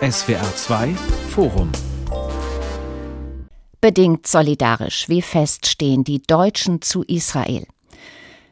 SWR 0.00 0.40
2 0.54 0.94
Forum 1.30 1.72
Bedingt 3.80 4.26
solidarisch, 4.26 5.08
wie 5.08 5.20
fest 5.20 5.66
stehen 5.66 6.04
die 6.04 6.22
Deutschen 6.22 6.80
zu 6.80 7.02
Israel. 7.02 7.66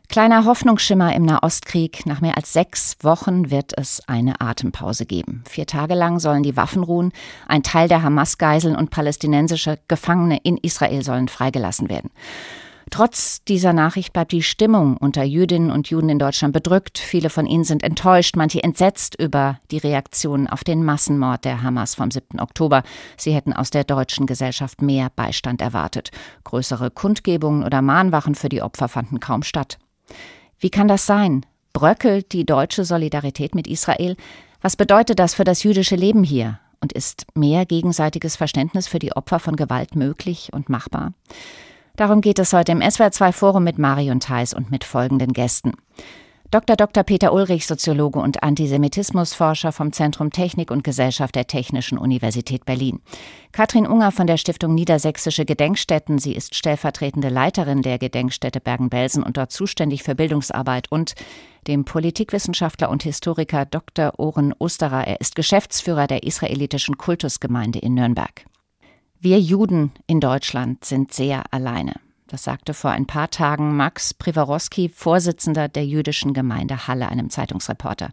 Kleiner 0.09 0.47
Hoffnungsschimmer 0.47 1.15
im 1.15 1.25
Nahostkrieg. 1.25 2.07
Nach 2.07 2.21
mehr 2.21 2.37
als 2.37 2.53
sechs 2.53 2.97
Wochen 3.03 3.53
wird 3.53 3.79
es 3.79 4.03
eine 4.09 4.41
Atempause 4.41 5.07
geben. 5.07 5.45
Vier 5.49 5.67
Tage 5.67 5.95
lang 5.95 6.19
sollen 6.19 6.43
die 6.43 6.57
Waffen 6.57 6.83
ruhen. 6.83 7.13
Ein 7.47 7.63
Teil 7.63 7.87
der 7.87 8.03
Hamas-Geiseln 8.03 8.75
und 8.75 8.91
palästinensische 8.91 9.79
Gefangene 9.87 10.41
in 10.43 10.57
Israel 10.57 11.05
sollen 11.05 11.29
freigelassen 11.29 11.89
werden. 11.89 12.11
Trotz 12.91 13.45
dieser 13.45 13.73
Nachricht 13.73 14.13
bleibt 14.13 14.33
die 14.33 14.43
Stimmung 14.43 14.97
unter 14.97 15.23
Jüdinnen 15.23 15.71
und 15.71 15.91
Juden 15.91 16.09
in 16.09 16.19
Deutschland 16.19 16.53
bedrückt. 16.53 16.99
Viele 16.99 17.29
von 17.29 17.47
ihnen 17.47 17.65
sind 17.65 17.83
enttäuscht, 17.83 18.37
manche 18.37 18.63
entsetzt 18.63 19.15
über 19.21 19.59
die 19.71 19.79
Reaktionen 19.79 20.47
auf 20.47 20.65
den 20.65 20.85
Massenmord 20.85 21.45
der 21.45 21.63
Hamas 21.63 21.95
vom 21.95 22.11
7. 22.11 22.41
Oktober. 22.41 22.83
Sie 23.17 23.33
hätten 23.33 23.53
aus 23.53 23.71
der 23.71 23.85
deutschen 23.85 24.27
Gesellschaft 24.27 24.81
mehr 24.81 25.11
Beistand 25.15 25.61
erwartet. 25.61 26.11
Größere 26.45 26.91
Kundgebungen 26.91 27.65
oder 27.65 27.83
Mahnwachen 27.83 28.35
für 28.35 28.49
die 28.49 28.63
Opfer 28.63 28.89
fanden 28.89 29.21
kaum 29.21 29.43
statt. 29.43 29.79
Wie 30.59 30.71
kann 30.71 30.89
das 30.89 31.07
sein? 31.07 31.45
Bröckelt 31.73 32.33
die 32.33 32.47
deutsche 32.47 32.85
Solidarität 32.85 33.55
mit 33.55 33.67
Israel? 33.67 34.17
Was 34.61 34.77
bedeutet 34.77 35.19
das 35.19 35.35
für 35.35 35.45
das 35.45 35.63
jüdische 35.63 35.95
Leben 35.97 36.25
hier? 36.25 36.59
Und 36.81 36.93
ist 36.93 37.27
mehr 37.35 37.67
gegenseitiges 37.67 38.37
Verständnis 38.37 38.89
für 38.89 39.01
die 39.01 39.13
Opfer 39.13 39.41
von 39.41 39.57
Gewalt 39.57 39.97
möglich 39.97 40.51
und 40.53 40.69
machbar? 40.69 41.13
Darum 41.99 42.21
geht 42.21 42.39
es 42.39 42.53
heute 42.53 42.71
im 42.71 42.79
SWR2 42.79 43.33
Forum 43.33 43.65
mit 43.65 43.77
Marion 43.77 44.21
Theis 44.21 44.55
und 44.55 44.71
mit 44.71 44.85
folgenden 44.85 45.33
Gästen. 45.33 45.73
Dr. 46.53 46.77
Dr. 46.77 47.03
Peter 47.03 47.33
Ulrich, 47.33 47.67
Soziologe 47.67 48.21
und 48.21 48.45
Antisemitismusforscher 48.45 49.73
vom 49.73 49.93
Zentrum 49.93 50.31
Technik 50.31 50.71
und 50.71 50.85
Gesellschaft 50.85 51.35
der 51.35 51.49
Technischen 51.49 51.99
Universität 51.99 52.65
Berlin. 52.65 53.01
Katrin 53.51 53.85
Unger 53.85 54.13
von 54.13 54.29
der 54.29 54.37
Stiftung 54.37 54.77
Niedersächsische 54.77 55.45
Gedenkstätten. 55.45 56.21
Sie 56.21 56.37
ist 56.37 56.55
stellvertretende 56.55 57.31
Leiterin 57.31 57.83
der 57.83 57.99
Gedenkstätte 57.99 58.61
Bergen-Belsen 58.61 59.25
und 59.25 59.37
dort 59.37 59.51
zuständig 59.51 60.05
für 60.05 60.15
Bildungsarbeit 60.15 60.93
und 60.93 61.15
dem 61.67 61.85
Politikwissenschaftler 61.85 62.91
und 62.91 63.03
Historiker 63.03 63.67
Dr. 63.67 64.13
Oren 64.19 64.55
Osterer. 64.61 65.05
Er 65.05 65.21
ist 65.21 65.35
Geschäftsführer 65.35 66.07
der 66.07 66.23
israelitischen 66.23 66.97
Kultusgemeinde 66.97 67.81
in 67.81 67.95
Nürnberg. 67.95 68.45
Wir 69.21 69.41
Juden 69.41 69.91
in 70.07 70.21
Deutschland 70.21 70.85
sind 70.85 71.13
sehr 71.13 71.53
alleine. 71.53 71.95
Das 72.29 72.45
sagte 72.45 72.73
vor 72.73 72.93
ein 72.93 73.07
paar 73.07 73.31
Tagen 73.31 73.77
Max 73.77 74.15
Priwarowski, 74.15 74.89
Vorsitzender 74.89 75.67
der 75.67 75.85
jüdischen 75.85 76.35
Gemeinde 76.35 76.87
Halle, 76.87 77.09
einem 77.09 77.29
Zeitungsreporter. 77.29 78.11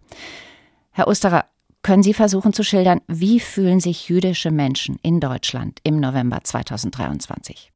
Herr 0.91 1.07
Osterer, 1.07 1.45
können 1.83 2.01
Sie 2.01 2.15
versuchen 2.15 2.53
zu 2.53 2.63
schildern, 2.63 3.01
wie 3.07 3.39
fühlen 3.39 3.79
sich 3.79 4.09
jüdische 4.09 4.49
Menschen 4.49 4.97
in 5.03 5.19
Deutschland 5.19 5.79
im 5.83 5.99
November 5.99 6.39
2023? 6.43 7.71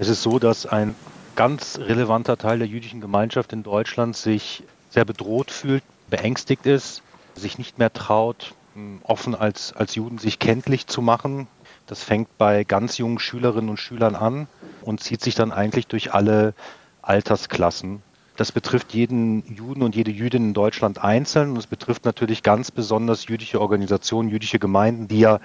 Es 0.00 0.08
ist 0.08 0.22
so, 0.22 0.40
dass 0.40 0.66
ein 0.66 0.96
ganz 1.36 1.78
relevanter 1.78 2.36
Teil 2.36 2.58
der 2.58 2.66
jüdischen 2.66 3.00
Gemeinschaft 3.00 3.52
in 3.52 3.62
Deutschland 3.62 4.16
sich 4.16 4.64
sehr 4.90 5.04
bedroht 5.04 5.52
fühlt, 5.52 5.84
beängstigt 6.10 6.66
ist, 6.66 7.02
sich 7.36 7.58
nicht 7.58 7.78
mehr 7.78 7.92
traut, 7.92 8.54
offen 9.02 9.34
als, 9.34 9.72
als 9.72 9.94
Juden 9.94 10.18
sich 10.18 10.38
kenntlich 10.38 10.86
zu 10.86 11.02
machen, 11.02 11.46
das 11.86 12.02
fängt 12.02 12.36
bei 12.38 12.64
ganz 12.64 12.98
jungen 12.98 13.18
Schülerinnen 13.18 13.70
und 13.70 13.78
Schülern 13.78 14.14
an 14.14 14.46
und 14.82 15.02
zieht 15.02 15.20
sich 15.20 15.34
dann 15.34 15.52
eigentlich 15.52 15.86
durch 15.86 16.14
alle 16.14 16.54
Altersklassen. 17.02 18.02
Das 18.36 18.52
betrifft 18.52 18.94
jeden 18.94 19.54
Juden 19.54 19.82
und 19.82 19.94
jede 19.94 20.10
Jüdin 20.10 20.48
in 20.48 20.54
Deutschland 20.54 21.02
einzeln 21.02 21.50
und 21.50 21.58
es 21.58 21.66
betrifft 21.66 22.04
natürlich 22.04 22.42
ganz 22.42 22.70
besonders 22.70 23.26
jüdische 23.26 23.60
Organisationen, 23.60 24.30
jüdische 24.30 24.58
Gemeinden, 24.58 25.06
die 25.06 25.20
ja 25.20 25.40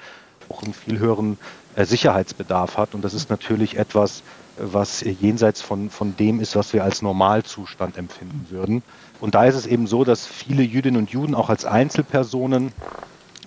auch 0.50 0.64
einen 0.64 0.74
viel 0.74 1.00
höheren 1.00 1.38
äh, 1.76 1.86
Sicherheitsbedarf 1.86 2.78
hat. 2.78 2.96
Und 2.96 3.04
das 3.04 3.14
ist 3.14 3.30
natürlich 3.30 3.78
etwas, 3.78 4.24
was 4.58 5.02
jenseits 5.02 5.62
von, 5.62 5.90
von 5.90 6.16
dem 6.16 6.40
ist, 6.40 6.56
was 6.56 6.74
wir 6.74 6.84
als 6.84 7.02
Normalzustand 7.02 7.98
empfinden 7.98 8.48
würden. 8.50 8.84
Und 9.20 9.36
da 9.36 9.46
ist 9.46 9.56
es 9.56 9.66
eben 9.66 9.88
so, 9.88 10.04
dass 10.04 10.26
viele 10.26 10.64
Jüdinnen 10.64 10.98
und 10.98 11.10
Juden 11.10 11.36
auch 11.36 11.50
als 11.50 11.66
Einzelpersonen 11.66 12.72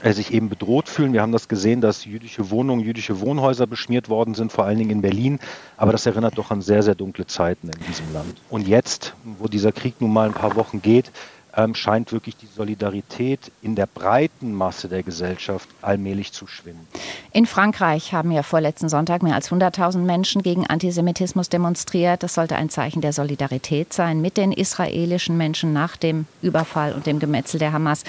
sich 0.02 0.32
eben 0.32 0.48
bedroht 0.48 0.88
fühlen. 0.88 1.12
Wir 1.12 1.22
haben 1.22 1.32
das 1.32 1.48
gesehen, 1.48 1.80
dass 1.80 2.04
jüdische 2.04 2.50
Wohnungen, 2.50 2.80
jüdische 2.80 3.20
Wohnhäuser 3.20 3.66
beschmiert 3.66 4.08
worden 4.08 4.34
sind, 4.34 4.52
vor 4.52 4.64
allen 4.64 4.78
Dingen 4.78 4.90
in 4.90 5.02
Berlin. 5.02 5.38
Aber 5.76 5.92
das 5.92 6.06
erinnert 6.06 6.38
doch 6.38 6.50
an 6.50 6.62
sehr, 6.62 6.82
sehr 6.82 6.94
dunkle 6.94 7.26
Zeiten 7.26 7.68
in 7.68 7.86
diesem 7.86 8.12
Land. 8.12 8.40
Und 8.48 8.66
jetzt, 8.66 9.14
wo 9.24 9.46
dieser 9.46 9.72
Krieg 9.72 10.00
nun 10.00 10.12
mal 10.12 10.26
ein 10.28 10.34
paar 10.34 10.56
Wochen 10.56 10.80
geht, 10.82 11.10
ähm, 11.56 11.74
scheint 11.74 12.12
wirklich 12.12 12.36
die 12.36 12.46
Solidarität 12.46 13.50
in 13.62 13.74
der 13.74 13.86
breiten 13.86 14.52
Masse 14.52 14.88
der 14.88 15.02
Gesellschaft 15.02 15.68
allmählich 15.82 16.32
zu 16.32 16.46
schwinden. 16.46 16.86
In 17.32 17.46
Frankreich 17.46 18.12
haben 18.12 18.30
ja 18.30 18.42
vorletzten 18.42 18.88
Sonntag 18.88 19.22
mehr 19.22 19.34
als 19.34 19.50
100.000 19.50 19.98
Menschen 19.98 20.42
gegen 20.42 20.66
Antisemitismus 20.66 21.48
demonstriert. 21.48 22.22
Das 22.22 22.34
sollte 22.34 22.56
ein 22.56 22.70
Zeichen 22.70 23.00
der 23.00 23.12
Solidarität 23.12 23.92
sein 23.92 24.20
mit 24.20 24.36
den 24.36 24.52
israelischen 24.52 25.36
Menschen 25.36 25.72
nach 25.72 25.96
dem 25.96 26.26
Überfall 26.42 26.92
und 26.92 27.06
dem 27.06 27.18
Gemetzel 27.18 27.58
der 27.58 27.72
Hamas. 27.72 28.04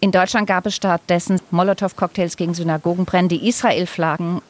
In 0.00 0.12
Deutschland 0.12 0.46
gab 0.46 0.66
es 0.66 0.76
stattdessen 0.76 1.40
Molotow-Cocktails 1.50 2.36
gegen 2.36 2.54
Synagogenbrände, 2.54 3.34
Israel-Flaggen. 3.34 4.42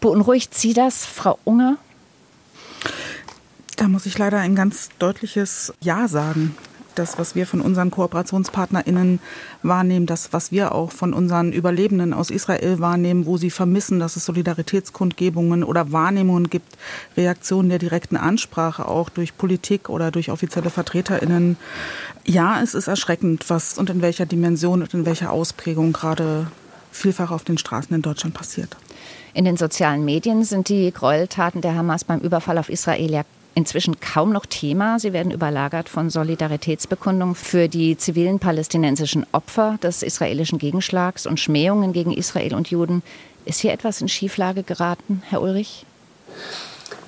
Beunruhigt 0.00 0.54
Sie 0.54 0.72
das, 0.72 1.04
Frau 1.04 1.38
Unger? 1.44 1.76
Da 3.76 3.88
muss 3.88 4.06
ich 4.06 4.16
leider 4.16 4.38
ein 4.38 4.54
ganz 4.54 4.88
deutliches 4.98 5.74
Ja 5.80 6.08
sagen 6.08 6.56
das, 6.94 7.18
was 7.18 7.34
wir 7.34 7.46
von 7.46 7.60
unseren 7.60 7.90
KooperationspartnerInnen 7.90 9.20
wahrnehmen, 9.62 10.06
das, 10.06 10.32
was 10.32 10.52
wir 10.52 10.74
auch 10.74 10.92
von 10.92 11.12
unseren 11.12 11.52
Überlebenden 11.52 12.12
aus 12.12 12.30
Israel 12.30 12.80
wahrnehmen, 12.80 13.26
wo 13.26 13.36
sie 13.36 13.50
vermissen, 13.50 13.98
dass 13.98 14.16
es 14.16 14.24
Solidaritätskundgebungen 14.24 15.64
oder 15.64 15.92
Wahrnehmungen 15.92 16.50
gibt, 16.50 16.76
Reaktionen 17.16 17.68
der 17.68 17.78
direkten 17.78 18.16
Ansprache 18.16 18.86
auch 18.86 19.08
durch 19.08 19.36
Politik 19.36 19.88
oder 19.88 20.10
durch 20.10 20.30
offizielle 20.30 20.70
VertreterInnen. 20.70 21.56
Ja, 22.24 22.62
es 22.62 22.74
ist 22.74 22.88
erschreckend, 22.88 23.50
was 23.50 23.78
und 23.78 23.90
in 23.90 24.02
welcher 24.02 24.26
Dimension 24.26 24.82
und 24.82 24.94
in 24.94 25.06
welcher 25.06 25.30
Ausprägung 25.30 25.92
gerade 25.92 26.46
vielfach 26.90 27.30
auf 27.30 27.44
den 27.44 27.58
Straßen 27.58 27.94
in 27.94 28.02
Deutschland 28.02 28.34
passiert. 28.34 28.76
In 29.34 29.44
den 29.44 29.56
sozialen 29.56 30.04
Medien 30.04 30.44
sind 30.44 30.68
die 30.68 30.92
Gräueltaten 30.92 31.60
der 31.60 31.74
Hamas 31.74 32.04
beim 32.04 32.20
Überfall 32.20 32.56
auf 32.56 32.68
Israel 32.68 33.10
ja 33.10 33.24
inzwischen 33.54 34.00
kaum 34.00 34.32
noch 34.32 34.46
Thema. 34.46 34.98
Sie 34.98 35.12
werden 35.12 35.32
überlagert 35.32 35.88
von 35.88 36.10
Solidaritätsbekundungen 36.10 37.34
für 37.34 37.68
die 37.68 37.96
zivilen 37.96 38.38
palästinensischen 38.38 39.26
Opfer 39.32 39.78
des 39.82 40.02
israelischen 40.02 40.58
Gegenschlags 40.58 41.26
und 41.26 41.40
Schmähungen 41.40 41.92
gegen 41.92 42.12
Israel 42.12 42.54
und 42.54 42.70
Juden. 42.70 43.02
Ist 43.44 43.60
hier 43.60 43.72
etwas 43.72 44.00
in 44.00 44.08
Schieflage 44.08 44.62
geraten, 44.62 45.22
Herr 45.28 45.42
Ulrich? 45.42 45.86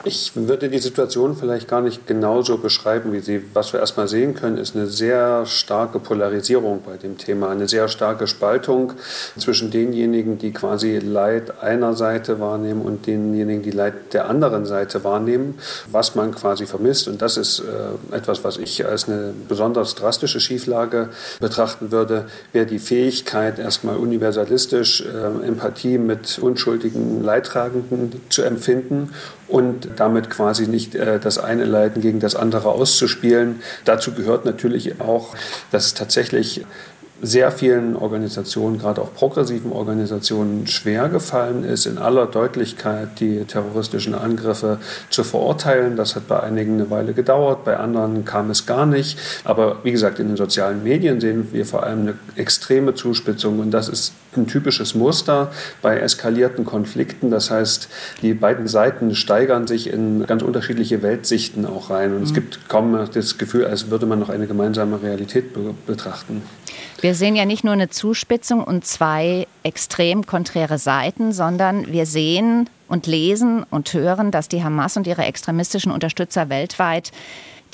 Ich 0.08 0.36
würde 0.36 0.68
die 0.68 0.78
Situation 0.78 1.34
vielleicht 1.34 1.66
gar 1.66 1.80
nicht 1.80 2.06
genauso 2.06 2.58
beschreiben 2.58 3.12
wie 3.12 3.18
Sie. 3.18 3.42
Was 3.54 3.72
wir 3.72 3.80
erstmal 3.80 4.06
sehen 4.06 4.36
können, 4.36 4.56
ist 4.56 4.76
eine 4.76 4.86
sehr 4.86 5.46
starke 5.46 5.98
Polarisierung 5.98 6.80
bei 6.86 6.96
dem 6.96 7.18
Thema, 7.18 7.48
eine 7.48 7.66
sehr 7.66 7.88
starke 7.88 8.28
Spaltung 8.28 8.92
zwischen 9.36 9.72
denjenigen, 9.72 10.38
die 10.38 10.52
quasi 10.52 11.00
Leid 11.00 11.60
einer 11.60 11.94
Seite 11.94 12.38
wahrnehmen 12.38 12.82
und 12.82 13.08
denjenigen, 13.08 13.64
die 13.64 13.72
Leid 13.72 14.12
der 14.12 14.30
anderen 14.30 14.64
Seite 14.64 15.02
wahrnehmen, 15.02 15.58
was 15.90 16.14
man 16.14 16.32
quasi 16.32 16.66
vermisst. 16.66 17.08
Und 17.08 17.20
das 17.20 17.36
ist 17.36 17.58
äh, 17.58 18.14
etwas, 18.14 18.44
was 18.44 18.58
ich 18.58 18.86
als 18.86 19.08
eine 19.08 19.34
besonders 19.48 19.96
drastische 19.96 20.38
Schieflage 20.38 21.08
betrachten 21.40 21.90
würde, 21.90 22.26
wäre 22.52 22.66
die 22.66 22.78
Fähigkeit, 22.78 23.58
erstmal 23.58 23.96
universalistisch 23.96 25.00
äh, 25.00 25.48
Empathie 25.48 25.98
mit 25.98 26.38
unschuldigen 26.38 27.24
Leidtragenden 27.24 28.22
zu 28.28 28.42
empfinden 28.42 29.10
und 29.48 29.88
damit 29.96 30.30
quasi 30.30 30.66
nicht 30.66 30.94
äh, 30.94 31.20
das 31.20 31.38
eine 31.38 31.64
Leiden 31.64 32.02
gegen 32.02 32.20
das 32.20 32.34
andere 32.34 32.68
auszuspielen. 32.68 33.60
Dazu 33.84 34.12
gehört 34.12 34.44
natürlich 34.44 35.00
auch, 35.00 35.34
dass 35.70 35.86
es 35.86 35.94
tatsächlich 35.94 36.64
sehr 37.22 37.50
vielen 37.50 37.96
Organisationen, 37.96 38.78
gerade 38.78 39.00
auch 39.00 39.14
progressiven 39.14 39.72
Organisationen, 39.72 40.66
schwer 40.66 41.08
gefallen 41.08 41.64
ist, 41.64 41.86
in 41.86 41.98
aller 41.98 42.26
Deutlichkeit 42.26 43.20
die 43.20 43.44
terroristischen 43.44 44.14
Angriffe 44.14 44.78
zu 45.08 45.24
verurteilen. 45.24 45.96
Das 45.96 46.14
hat 46.14 46.28
bei 46.28 46.40
einigen 46.40 46.74
eine 46.74 46.90
Weile 46.90 47.14
gedauert, 47.14 47.64
bei 47.64 47.76
anderen 47.76 48.24
kam 48.24 48.50
es 48.50 48.66
gar 48.66 48.84
nicht. 48.84 49.18
Aber 49.44 49.78
wie 49.82 49.92
gesagt, 49.92 50.18
in 50.18 50.28
den 50.28 50.36
sozialen 50.36 50.82
Medien 50.82 51.20
sehen 51.20 51.48
wir 51.52 51.64
vor 51.64 51.84
allem 51.84 52.00
eine 52.00 52.14
extreme 52.36 52.94
Zuspitzung 52.94 53.60
und 53.60 53.70
das 53.70 53.88
ist 53.88 54.12
ein 54.36 54.46
typisches 54.46 54.94
Muster 54.94 55.50
bei 55.80 55.98
eskalierten 55.98 56.66
Konflikten. 56.66 57.30
Das 57.30 57.50
heißt, 57.50 57.88
die 58.20 58.34
beiden 58.34 58.68
Seiten 58.68 59.14
steigern 59.14 59.66
sich 59.66 59.90
in 59.90 60.26
ganz 60.26 60.42
unterschiedliche 60.42 61.02
Weltsichten 61.02 61.64
auch 61.64 61.88
rein 61.88 62.12
und 62.12 62.18
mhm. 62.18 62.24
es 62.24 62.34
gibt 62.34 62.68
kaum 62.68 62.98
das 63.12 63.38
Gefühl, 63.38 63.64
als 63.64 63.90
würde 63.90 64.04
man 64.04 64.18
noch 64.18 64.28
eine 64.28 64.46
gemeinsame 64.46 65.02
Realität 65.02 65.54
be 65.54 65.74
betrachten. 65.86 66.42
Wir 67.00 67.14
sehen 67.14 67.36
ja 67.36 67.44
nicht 67.44 67.62
nur 67.62 67.74
eine 67.74 67.90
Zuspitzung 67.90 68.64
und 68.64 68.86
zwei 68.86 69.46
extrem 69.62 70.24
konträre 70.24 70.78
Seiten, 70.78 71.32
sondern 71.32 71.92
wir 71.92 72.06
sehen 72.06 72.70
und 72.88 73.06
lesen 73.06 73.64
und 73.70 73.92
hören, 73.92 74.30
dass 74.30 74.48
die 74.48 74.64
Hamas 74.64 74.96
und 74.96 75.06
ihre 75.06 75.24
extremistischen 75.24 75.92
Unterstützer 75.92 76.48
weltweit 76.48 77.12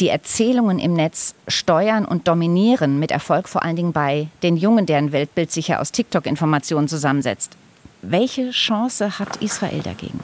die 0.01 0.09
Erzählungen 0.09 0.79
im 0.79 0.95
Netz 0.95 1.35
steuern 1.47 2.05
und 2.05 2.27
dominieren, 2.27 2.99
mit 2.99 3.11
Erfolg 3.11 3.49
vor 3.49 3.63
allen 3.63 3.77
Dingen 3.77 3.93
bei 3.93 4.29
den 4.43 4.57
Jungen, 4.57 4.87
deren 4.87 5.13
Weltbild 5.13 5.53
sich 5.53 5.69
ja 5.69 5.79
aus 5.79 5.93
TikTok-Informationen 5.93 6.89
zusammensetzt. 6.89 7.53
Welche 8.01 8.51
Chance 8.51 9.19
hat 9.21 9.37
Israel 9.37 9.81
dagegen? 9.81 10.19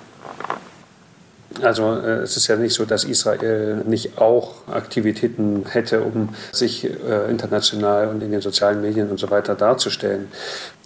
Also 1.62 1.94
äh, 1.94 2.22
es 2.22 2.36
ist 2.36 2.46
ja 2.48 2.56
nicht 2.56 2.74
so, 2.74 2.84
dass 2.84 3.04
Israel 3.04 3.82
nicht 3.86 4.18
auch 4.18 4.54
Aktivitäten 4.70 5.64
hätte, 5.68 6.00
um 6.02 6.30
sich 6.52 6.84
äh, 6.84 7.30
international 7.30 8.08
und 8.08 8.22
in 8.22 8.30
den 8.30 8.40
sozialen 8.40 8.80
Medien 8.80 9.10
und 9.10 9.18
so 9.18 9.30
weiter 9.30 9.54
darzustellen. 9.54 10.28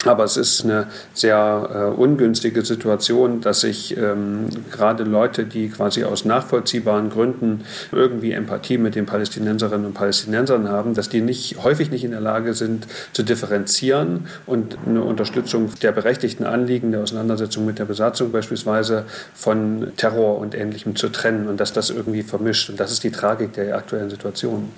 Aber 0.05 0.25
es 0.25 0.37
ist 0.37 0.65
eine 0.65 0.89
sehr 1.15 1.93
äh, 1.95 2.01
ungünstige 2.01 2.65
Situation, 2.65 3.41
dass 3.41 3.61
sich 3.61 3.97
ähm, 3.97 4.49
gerade 4.71 5.05
Leute, 5.05 5.45
die 5.45 5.69
quasi 5.69 6.05
aus 6.05 6.25
nachvollziehbaren 6.25 7.11
Gründen 7.11 7.65
irgendwie 7.93 8.33
Empathie 8.33 8.79
mit 8.79 8.95
den 8.97 9.07
Palästinenserinnen 9.07 9.87
und 9.87 9.95
Palästinensern 9.95 10.69
haben, 10.69 10.95
dass 10.95 11.09
die 11.09 11.21
nicht, 11.21 11.63
häufig 11.63 11.91
nicht 11.91 12.05
in 12.05 12.11
der 12.11 12.21
Lage 12.21 12.55
sind 12.55 12.87
zu 13.13 13.23
differenzieren 13.23 14.27
und 14.47 14.77
eine 14.87 15.03
Unterstützung 15.03 15.71
der 15.83 15.93
berechtigten 15.93 16.45
Anliegen 16.45 16.91
der 16.91 17.03
Auseinandersetzung 17.03 17.65
mit 17.65 17.79
der 17.79 17.85
Besatzung 17.85 18.33
beispielsweise 18.33 19.05
von 19.35 19.93
Terror 19.97 20.39
und 20.39 20.55
Ähnlichem 20.63 20.97
zu 20.97 21.09
trennen 21.09 21.49
und 21.49 21.59
dass 21.59 21.73
das 21.73 21.91
irgendwie 21.91 22.23
vermischt. 22.23 22.71
Und 22.71 22.79
das 22.79 22.93
ist 22.93 23.05
die 23.05 23.11
Tragik 23.11 23.53
der 23.55 23.77
aktuellen 23.77 24.09
Situation. 24.09 24.71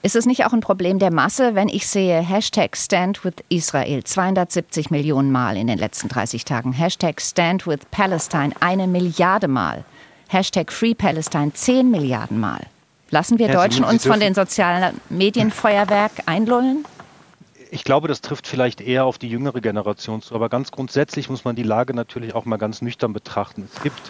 Ist 0.00 0.14
es 0.14 0.26
nicht 0.26 0.44
auch 0.44 0.52
ein 0.52 0.60
Problem 0.60 1.00
der 1.00 1.12
Masse, 1.12 1.56
wenn 1.56 1.68
ich 1.68 1.88
sehe 1.88 2.20
Hashtag 2.20 2.76
Stand 2.76 3.24
with 3.24 3.34
Israel 3.48 4.04
270 4.04 4.90
Millionen 4.90 5.32
Mal 5.32 5.56
in 5.56 5.66
den 5.66 5.76
letzten 5.76 6.08
30 6.08 6.44
Tagen, 6.44 6.72
Hashtag 6.72 7.20
Stand 7.20 7.66
with 7.66 7.80
Palestine 7.90 8.52
eine 8.60 8.86
Milliarde 8.86 9.48
Mal, 9.48 9.84
Hashtag 10.28 10.70
Free 10.70 10.94
Palestine 10.94 11.52
10 11.52 11.90
Milliarden 11.90 12.38
Mal. 12.38 12.60
Lassen 13.10 13.40
wir 13.40 13.48
ja, 13.48 13.54
Deutschen 13.54 13.84
uns 13.84 14.06
von 14.06 14.20
den 14.20 14.34
sozialen 14.34 15.00
Medienfeuerwerk 15.08 16.12
einlullen? 16.26 16.84
Ich 17.70 17.82
glaube, 17.82 18.06
das 18.06 18.20
trifft 18.20 18.46
vielleicht 18.46 18.80
eher 18.80 19.04
auf 19.04 19.18
die 19.18 19.28
jüngere 19.28 19.60
Generation 19.60 20.22
zu, 20.22 20.34
aber 20.34 20.48
ganz 20.48 20.70
grundsätzlich 20.70 21.28
muss 21.28 21.44
man 21.44 21.56
die 21.56 21.64
Lage 21.64 21.92
natürlich 21.92 22.34
auch 22.34 22.44
mal 22.44 22.56
ganz 22.56 22.82
nüchtern 22.82 23.12
betrachten. 23.12 23.68
Es 23.74 23.82
gibt 23.82 24.00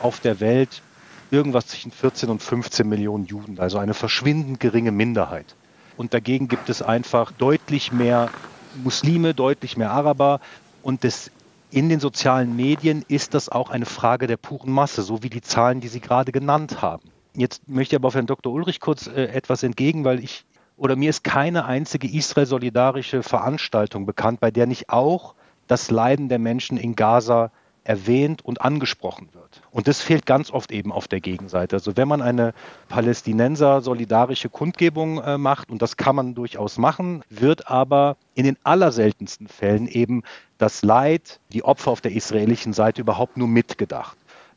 auf 0.00 0.20
der 0.20 0.40
Welt 0.40 0.82
irgendwas 1.30 1.66
zwischen 1.66 1.90
14 1.90 2.28
und 2.28 2.42
15 2.42 2.88
Millionen 2.88 3.26
Juden, 3.26 3.58
also 3.58 3.78
eine 3.78 3.94
verschwindend 3.94 4.60
geringe 4.60 4.92
Minderheit. 4.92 5.56
Und 5.96 6.14
dagegen 6.14 6.48
gibt 6.48 6.68
es 6.68 6.82
einfach 6.82 7.32
deutlich 7.32 7.92
mehr 7.92 8.30
Muslime, 8.82 9.34
deutlich 9.34 9.76
mehr 9.76 9.90
Araber. 9.90 10.40
Und 10.82 11.04
das, 11.04 11.30
in 11.70 11.88
den 11.88 12.00
sozialen 12.00 12.54
Medien 12.54 13.04
ist 13.08 13.34
das 13.34 13.48
auch 13.48 13.70
eine 13.70 13.86
Frage 13.86 14.26
der 14.26 14.36
puren 14.36 14.70
Masse, 14.70 15.02
so 15.02 15.22
wie 15.22 15.30
die 15.30 15.40
Zahlen, 15.40 15.80
die 15.80 15.88
Sie 15.88 16.00
gerade 16.00 16.32
genannt 16.32 16.82
haben. 16.82 17.10
Jetzt 17.34 17.68
möchte 17.68 17.94
ich 17.94 18.00
aber 18.00 18.08
auf 18.08 18.14
Herrn 18.14 18.26
Dr. 18.26 18.52
Ulrich 18.52 18.80
kurz 18.80 19.06
äh, 19.06 19.24
etwas 19.24 19.62
entgegen, 19.62 20.04
weil 20.04 20.22
ich 20.22 20.44
oder 20.78 20.94
mir 20.94 21.08
ist 21.08 21.24
keine 21.24 21.64
einzige 21.64 22.06
Israel-solidarische 22.06 23.22
Veranstaltung 23.22 24.04
bekannt, 24.04 24.40
bei 24.40 24.50
der 24.50 24.66
nicht 24.66 24.90
auch 24.90 25.34
das 25.66 25.90
Leiden 25.90 26.28
der 26.28 26.38
Menschen 26.38 26.76
in 26.76 26.94
Gaza 26.94 27.50
erwähnt 27.86 28.44
und 28.44 28.60
angesprochen 28.60 29.28
wird. 29.32 29.62
Und 29.70 29.88
das 29.88 30.02
fehlt 30.02 30.26
ganz 30.26 30.50
oft 30.50 30.72
eben 30.72 30.92
auf 30.92 31.08
der 31.08 31.20
Gegenseite. 31.20 31.76
Also 31.76 31.96
wenn 31.96 32.08
man 32.08 32.22
eine 32.22 32.52
Palästinenser 32.88 33.80
solidarische 33.80 34.48
Kundgebung 34.48 35.22
äh, 35.22 35.38
macht, 35.38 35.70
und 35.70 35.82
das 35.82 35.96
kann 35.96 36.16
man 36.16 36.34
durchaus 36.34 36.78
machen, 36.78 37.22
wird 37.30 37.70
aber 37.70 38.16
in 38.34 38.44
den 38.44 38.56
allerseltensten 38.64 39.48
Fällen 39.48 39.86
eben 39.86 40.22
das 40.58 40.82
Leid, 40.82 41.40
die 41.52 41.64
Opfer 41.64 41.90
auf 41.90 42.00
der 42.00 42.12
israelischen 42.12 42.72
Seite 42.72 43.00
überhaupt 43.00 43.36
nur 43.36 43.48
mitgedacht. 43.48 44.16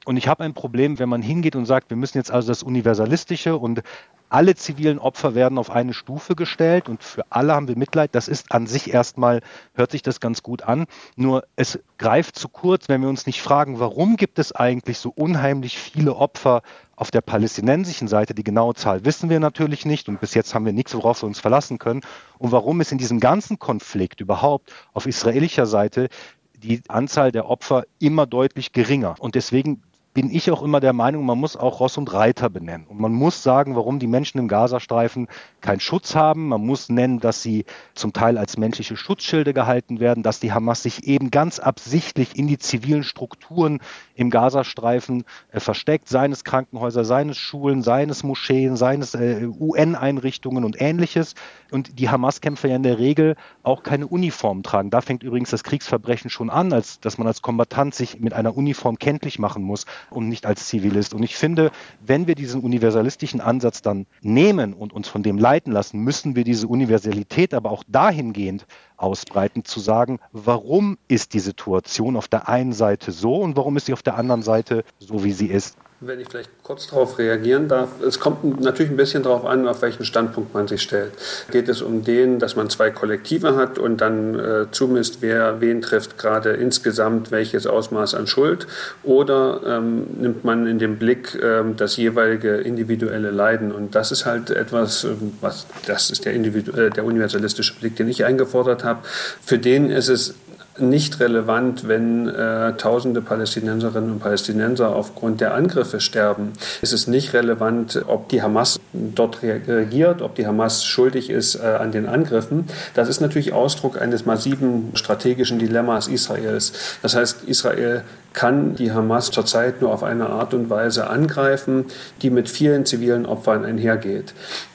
Und 0.09 0.17
ich 0.17 0.27
habe 0.27 0.43
ein 0.43 0.55
Problem, 0.55 0.97
wenn 0.97 1.07
man 1.07 1.21
hingeht 1.21 1.55
und 1.55 1.67
sagt, 1.67 1.91
wir 1.91 1.95
müssen 1.95 2.17
jetzt 2.17 2.31
also 2.31 2.47
das 2.47 2.63
Universalistische 2.63 3.55
und 3.55 3.83
alle 4.27 4.55
zivilen 4.55 4.97
Opfer 4.97 5.35
werden 5.35 5.59
auf 5.59 5.69
eine 5.69 5.93
Stufe 5.93 6.33
gestellt 6.33 6.89
und 6.89 7.03
für 7.03 7.25
alle 7.29 7.53
haben 7.53 7.67
wir 7.67 7.77
Mitleid. 7.77 8.15
Das 8.15 8.27
ist 8.27 8.51
an 8.51 8.65
sich 8.65 8.91
erstmal, 8.91 9.41
hört 9.75 9.91
sich 9.91 10.01
das 10.01 10.19
ganz 10.19 10.41
gut 10.41 10.63
an. 10.63 10.87
Nur 11.15 11.43
es 11.55 11.77
greift 11.99 12.39
zu 12.39 12.49
kurz, 12.49 12.89
wenn 12.89 13.03
wir 13.03 13.07
uns 13.07 13.27
nicht 13.27 13.43
fragen, 13.43 13.79
warum 13.79 14.15
gibt 14.15 14.39
es 14.39 14.51
eigentlich 14.51 14.97
so 14.97 15.13
unheimlich 15.15 15.77
viele 15.77 16.15
Opfer 16.15 16.63
auf 16.95 17.11
der 17.11 17.21
palästinensischen 17.21 18.07
Seite? 18.07 18.33
Die 18.33 18.43
genaue 18.43 18.73
Zahl 18.73 19.05
wissen 19.05 19.29
wir 19.29 19.39
natürlich 19.39 19.85
nicht 19.85 20.09
und 20.09 20.19
bis 20.19 20.33
jetzt 20.33 20.55
haben 20.55 20.65
wir 20.65 20.73
nichts, 20.73 20.95
worauf 20.95 21.21
wir 21.21 21.27
uns 21.27 21.39
verlassen 21.39 21.77
können. 21.77 22.01
Und 22.39 22.51
warum 22.51 22.81
ist 22.81 22.91
in 22.91 22.97
diesem 22.97 23.19
ganzen 23.19 23.59
Konflikt 23.59 24.21
überhaupt 24.21 24.73
auf 24.91 25.05
israelischer 25.05 25.67
Seite 25.67 26.09
die 26.55 26.81
Anzahl 26.87 27.31
der 27.31 27.47
Opfer 27.47 27.83
immer 27.99 28.25
deutlich 28.25 28.73
geringer. 28.73 29.15
Und 29.19 29.35
deswegen 29.35 29.81
bin 30.13 30.31
ich 30.31 30.49
auch 30.49 30.63
immer 30.63 30.79
der 30.79 30.93
Meinung, 30.93 31.25
man 31.25 31.37
muss 31.37 31.55
auch 31.55 31.79
Ross 31.79 31.97
und 31.97 32.11
Reiter 32.11 32.49
benennen. 32.49 32.87
Und 32.87 32.99
man 32.99 33.13
muss 33.13 33.43
sagen, 33.43 33.75
warum 33.75 33.99
die 33.99 34.07
Menschen 34.07 34.39
im 34.39 34.47
Gazastreifen 34.47 35.27
keinen 35.61 35.79
Schutz 35.79 36.15
haben. 36.15 36.47
Man 36.47 36.65
muss 36.65 36.89
nennen, 36.89 37.19
dass 37.19 37.43
sie 37.43 37.65
zum 37.93 38.11
Teil 38.11 38.37
als 38.37 38.57
menschliche 38.57 38.97
Schutzschilde 38.97 39.53
gehalten 39.53 39.99
werden, 39.99 40.23
dass 40.23 40.39
die 40.39 40.51
Hamas 40.51 40.83
sich 40.83 41.03
eben 41.03 41.29
ganz 41.29 41.59
absichtlich 41.59 42.37
in 42.37 42.47
die 42.47 42.57
zivilen 42.57 43.03
Strukturen 43.03 43.79
im 44.15 44.31
Gazastreifen 44.31 45.25
äh, 45.51 45.59
versteckt, 45.59 46.09
seines 46.09 46.43
Krankenhäuser, 46.43 47.05
seines 47.05 47.37
Schulen, 47.37 47.83
seines 47.83 48.23
Moscheen, 48.23 48.77
seines 48.77 49.13
äh, 49.13 49.47
UN-Einrichtungen 49.47 50.65
und 50.65 50.81
ähnliches. 50.81 51.35
Und 51.71 51.99
die 51.99 52.09
Hamas-Kämpfer 52.09 52.67
ja 52.67 52.75
in 52.75 52.83
der 52.83 52.97
Regel 52.97 53.35
auch 53.61 53.83
keine 53.83 54.07
Uniform 54.07 54.63
tragen. 54.63 54.89
Da 54.89 55.01
fängt 55.01 55.21
übrigens 55.21 55.51
das 55.51 55.63
Kriegsverbrechen 55.63 56.31
schon 56.31 56.49
an, 56.49 56.73
als 56.73 56.99
dass 56.99 57.19
man 57.19 57.27
als 57.27 57.43
Kombatant 57.43 57.93
sich 57.93 58.19
mit 58.19 58.33
einer 58.33 58.57
Uniform 58.57 58.97
kenntlich 58.97 59.37
machen 59.37 59.63
muss 59.63 59.85
und 60.09 60.29
nicht 60.29 60.45
als 60.45 60.67
Zivilist. 60.67 61.13
Und 61.13 61.23
ich 61.23 61.35
finde, 61.35 61.71
wenn 62.05 62.27
wir 62.27 62.35
diesen 62.35 62.61
universalistischen 62.61 63.41
Ansatz 63.41 63.81
dann 63.81 64.05
nehmen 64.21 64.73
und 64.73 64.93
uns 64.93 65.07
von 65.07 65.23
dem 65.23 65.37
leiten 65.37 65.71
lassen, 65.71 65.99
müssen 65.99 66.35
wir 66.35 66.43
diese 66.43 66.67
Universalität 66.67 67.53
aber 67.53 67.71
auch 67.71 67.83
dahingehend 67.87 68.65
ausbreiten, 68.97 69.63
zu 69.63 69.79
sagen, 69.79 70.19
warum 70.31 70.97
ist 71.07 71.33
die 71.33 71.39
Situation 71.39 72.15
auf 72.15 72.27
der 72.27 72.49
einen 72.49 72.73
Seite 72.73 73.11
so 73.11 73.37
und 73.37 73.55
warum 73.55 73.77
ist 73.77 73.85
sie 73.85 73.93
auf 73.93 74.03
der 74.03 74.15
anderen 74.15 74.41
Seite 74.41 74.83
so, 74.99 75.23
wie 75.23 75.31
sie 75.31 75.47
ist. 75.47 75.77
Wenn 76.01 76.21
ich 76.21 76.29
vielleicht 76.29 76.49
kurz 76.63 76.87
darauf 76.87 77.19
reagieren 77.19 77.67
darf, 77.67 77.89
es 78.01 78.21
kommt 78.21 78.61
natürlich 78.61 78.89
ein 78.89 78.95
bisschen 78.95 79.21
darauf 79.21 79.43
an, 79.43 79.67
auf 79.67 79.81
welchen 79.81 80.05
Standpunkt 80.05 80.53
man 80.53 80.65
sich 80.65 80.81
stellt. 80.81 81.11
Geht 81.51 81.67
es 81.67 81.81
um 81.81 82.05
den, 82.05 82.39
dass 82.39 82.55
man 82.55 82.69
zwei 82.69 82.89
Kollektive 82.89 83.57
hat 83.57 83.77
und 83.77 83.99
dann 83.99 84.39
äh, 84.39 84.65
zumisst, 84.71 85.17
wer 85.19 85.59
wen 85.59 85.81
trifft 85.81 86.17
gerade 86.17 86.51
insgesamt 86.51 87.31
welches 87.31 87.67
Ausmaß 87.67 88.15
an 88.15 88.27
Schuld, 88.27 88.65
oder 89.03 89.59
ähm, 89.65 90.07
nimmt 90.21 90.45
man 90.45 90.67
in 90.67 90.79
den 90.79 90.97
Blick 90.97 91.37
ähm, 91.43 91.75
das 91.75 91.97
jeweilige 91.97 92.55
individuelle 92.55 93.31
Leiden? 93.31 93.73
Und 93.73 93.93
das 93.93 94.13
ist 94.13 94.25
halt 94.25 94.51
etwas, 94.51 95.03
ähm, 95.03 95.33
was 95.41 95.67
das 95.85 96.11
ist 96.11 96.23
der, 96.23 96.33
äh, 96.33 96.91
der 96.91 97.03
universalistische 97.03 97.73
Blick, 97.77 97.97
den 97.97 98.07
ich 98.07 98.23
eingefordert 98.23 98.85
habe. 98.85 98.99
Für 99.41 99.59
den 99.59 99.89
ist 99.89 100.07
es 100.07 100.33
nicht 100.81 101.19
relevant, 101.19 101.87
wenn 101.87 102.27
äh, 102.27 102.73
tausende 102.73 103.21
Palästinenserinnen 103.21 104.11
und 104.11 104.19
Palästinenser 104.19 104.95
aufgrund 104.95 105.41
der 105.41 105.53
Angriffe 105.53 105.99
sterben. 105.99 106.53
Es 106.81 106.93
ist 106.93 107.07
nicht 107.07 107.33
relevant, 107.33 108.03
ob 108.07 108.29
die 108.29 108.41
Hamas 108.41 108.79
dort 108.93 109.41
reagiert, 109.43 110.21
ob 110.21 110.35
die 110.35 110.47
Hamas 110.47 110.85
schuldig 110.85 111.29
ist 111.29 111.55
äh, 111.55 111.67
an 111.79 111.91
den 111.91 112.07
Angriffen. 112.07 112.65
Das 112.93 113.09
ist 113.09 113.21
natürlich 113.21 113.53
Ausdruck 113.53 114.01
eines 114.01 114.25
massiven 114.25 114.91
strategischen 114.93 115.59
Dilemmas 115.59 116.07
Israels. 116.07 116.73
Das 117.01 117.15
heißt, 117.15 117.43
Israel 117.45 118.03
kann 118.33 118.75
die 118.75 118.91
Hamas 118.91 119.31
zurzeit 119.31 119.81
nur 119.81 119.91
auf 119.91 120.03
eine 120.03 120.29
Art 120.29 120.53
und 120.53 120.69
Weise 120.69 121.09
angreifen, 121.09 121.85
die 122.21 122.29
mit 122.29 122.49
vielen 122.49 122.85
zivilen 122.85 123.25
Opfern 123.25 123.65
einhergeht. 123.65 124.33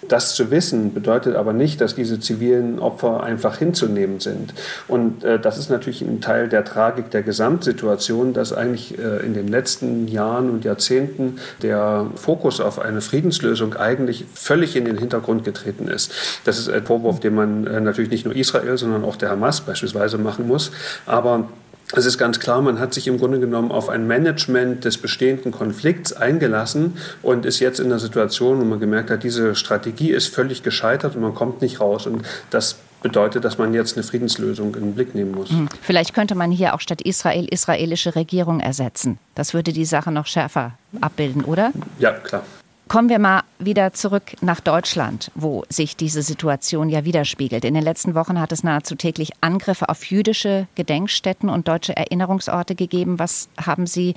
Das 0.08 0.34
zu 0.34 0.50
wissen 0.50 0.92
bedeutet 0.92 1.36
aber 1.36 1.52
nicht, 1.52 1.80
dass 1.80 1.94
diese 1.94 2.20
zivilen 2.20 2.78
Opfer 2.78 3.22
einfach 3.22 3.56
hinzunehmen 3.56 4.20
sind. 4.20 4.52
Und 4.86 5.24
äh, 5.24 5.38
das 5.38 5.56
ist 5.56 5.70
natürlich 5.70 6.02
ein 6.02 6.20
Teil 6.20 6.48
der 6.48 6.64
Tragik 6.64 7.10
der 7.10 7.22
Gesamtsituation, 7.22 8.32
dass 8.32 8.52
eigentlich 8.52 8.98
äh, 8.98 9.24
in 9.24 9.34
den 9.34 9.48
letzten 9.48 10.08
Jahren 10.08 10.50
und 10.50 10.64
Jahrzehnten 10.64 11.38
der 11.62 12.06
Fokus 12.16 12.60
auf 12.60 12.78
eine 12.78 13.00
Friedenslösung 13.00 13.76
eigentlich 13.76 14.26
völlig 14.34 14.76
in 14.76 14.84
den 14.84 14.98
Hintergrund 14.98 15.44
getreten 15.44 15.88
ist. 15.88 16.12
Das 16.44 16.58
ist 16.58 16.68
ein 16.68 16.84
Vorwurf, 16.84 17.20
den 17.20 17.34
man 17.34 17.66
äh, 17.66 17.80
natürlich 17.80 18.10
nicht 18.10 18.26
nur 18.26 18.36
Israel, 18.36 18.76
sondern 18.76 19.04
auch 19.04 19.16
der 19.16 19.30
Hamas 19.30 19.62
beispielsweise 19.62 20.18
machen 20.18 20.46
muss. 20.46 20.70
Aber 21.06 21.48
es 21.92 22.06
ist 22.06 22.18
ganz 22.18 22.40
klar, 22.40 22.62
man 22.62 22.78
hat 22.78 22.94
sich 22.94 23.06
im 23.06 23.18
Grunde 23.18 23.38
genommen 23.40 23.70
auf 23.70 23.88
ein 23.88 24.06
Management 24.06 24.84
des 24.84 24.98
bestehenden 24.98 25.52
Konflikts 25.52 26.12
eingelassen 26.12 26.96
und 27.22 27.44
ist 27.44 27.60
jetzt 27.60 27.78
in 27.78 27.88
der 27.88 27.98
Situation, 27.98 28.60
wo 28.60 28.64
man 28.64 28.80
gemerkt 28.80 29.10
hat, 29.10 29.22
diese 29.22 29.54
Strategie 29.54 30.10
ist 30.10 30.34
völlig 30.34 30.62
gescheitert 30.62 31.14
und 31.14 31.22
man 31.22 31.34
kommt 31.34 31.60
nicht 31.62 31.80
raus. 31.80 32.06
Und 32.06 32.22
das 32.50 32.76
bedeutet, 33.02 33.44
dass 33.44 33.58
man 33.58 33.74
jetzt 33.74 33.96
eine 33.96 34.02
Friedenslösung 34.02 34.74
in 34.74 34.80
den 34.80 34.94
Blick 34.94 35.14
nehmen 35.14 35.32
muss. 35.32 35.50
Hm. 35.50 35.68
Vielleicht 35.82 36.14
könnte 36.14 36.34
man 36.34 36.50
hier 36.50 36.74
auch 36.74 36.80
statt 36.80 37.02
Israel 37.02 37.46
israelische 37.50 38.16
Regierung 38.16 38.60
ersetzen. 38.60 39.18
Das 39.34 39.52
würde 39.52 39.72
die 39.72 39.84
Sache 39.84 40.10
noch 40.10 40.26
schärfer 40.26 40.72
abbilden, 41.00 41.44
oder? 41.44 41.72
Ja, 41.98 42.12
klar. 42.12 42.44
Kommen 42.86 43.08
wir 43.08 43.18
mal 43.18 43.42
wieder 43.58 43.94
zurück 43.94 44.34
nach 44.42 44.60
Deutschland, 44.60 45.30
wo 45.34 45.64
sich 45.70 45.96
diese 45.96 46.22
Situation 46.22 46.90
ja 46.90 47.04
widerspiegelt. 47.04 47.64
In 47.64 47.74
den 47.74 47.82
letzten 47.82 48.14
Wochen 48.14 48.38
hat 48.38 48.52
es 48.52 48.62
nahezu 48.62 48.94
täglich 48.94 49.32
Angriffe 49.40 49.88
auf 49.88 50.04
jüdische 50.04 50.68
Gedenkstätten 50.74 51.48
und 51.48 51.66
deutsche 51.66 51.96
Erinnerungsorte 51.96 52.74
gegeben. 52.74 53.18
Was 53.18 53.48
haben 53.60 53.86
Sie 53.86 54.14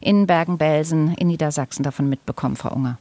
in 0.00 0.26
Bergen-Belsen 0.26 1.14
in 1.14 1.28
Niedersachsen 1.28 1.82
davon 1.82 2.08
mitbekommen, 2.08 2.56
Frau 2.56 2.74
Unger? 2.74 2.98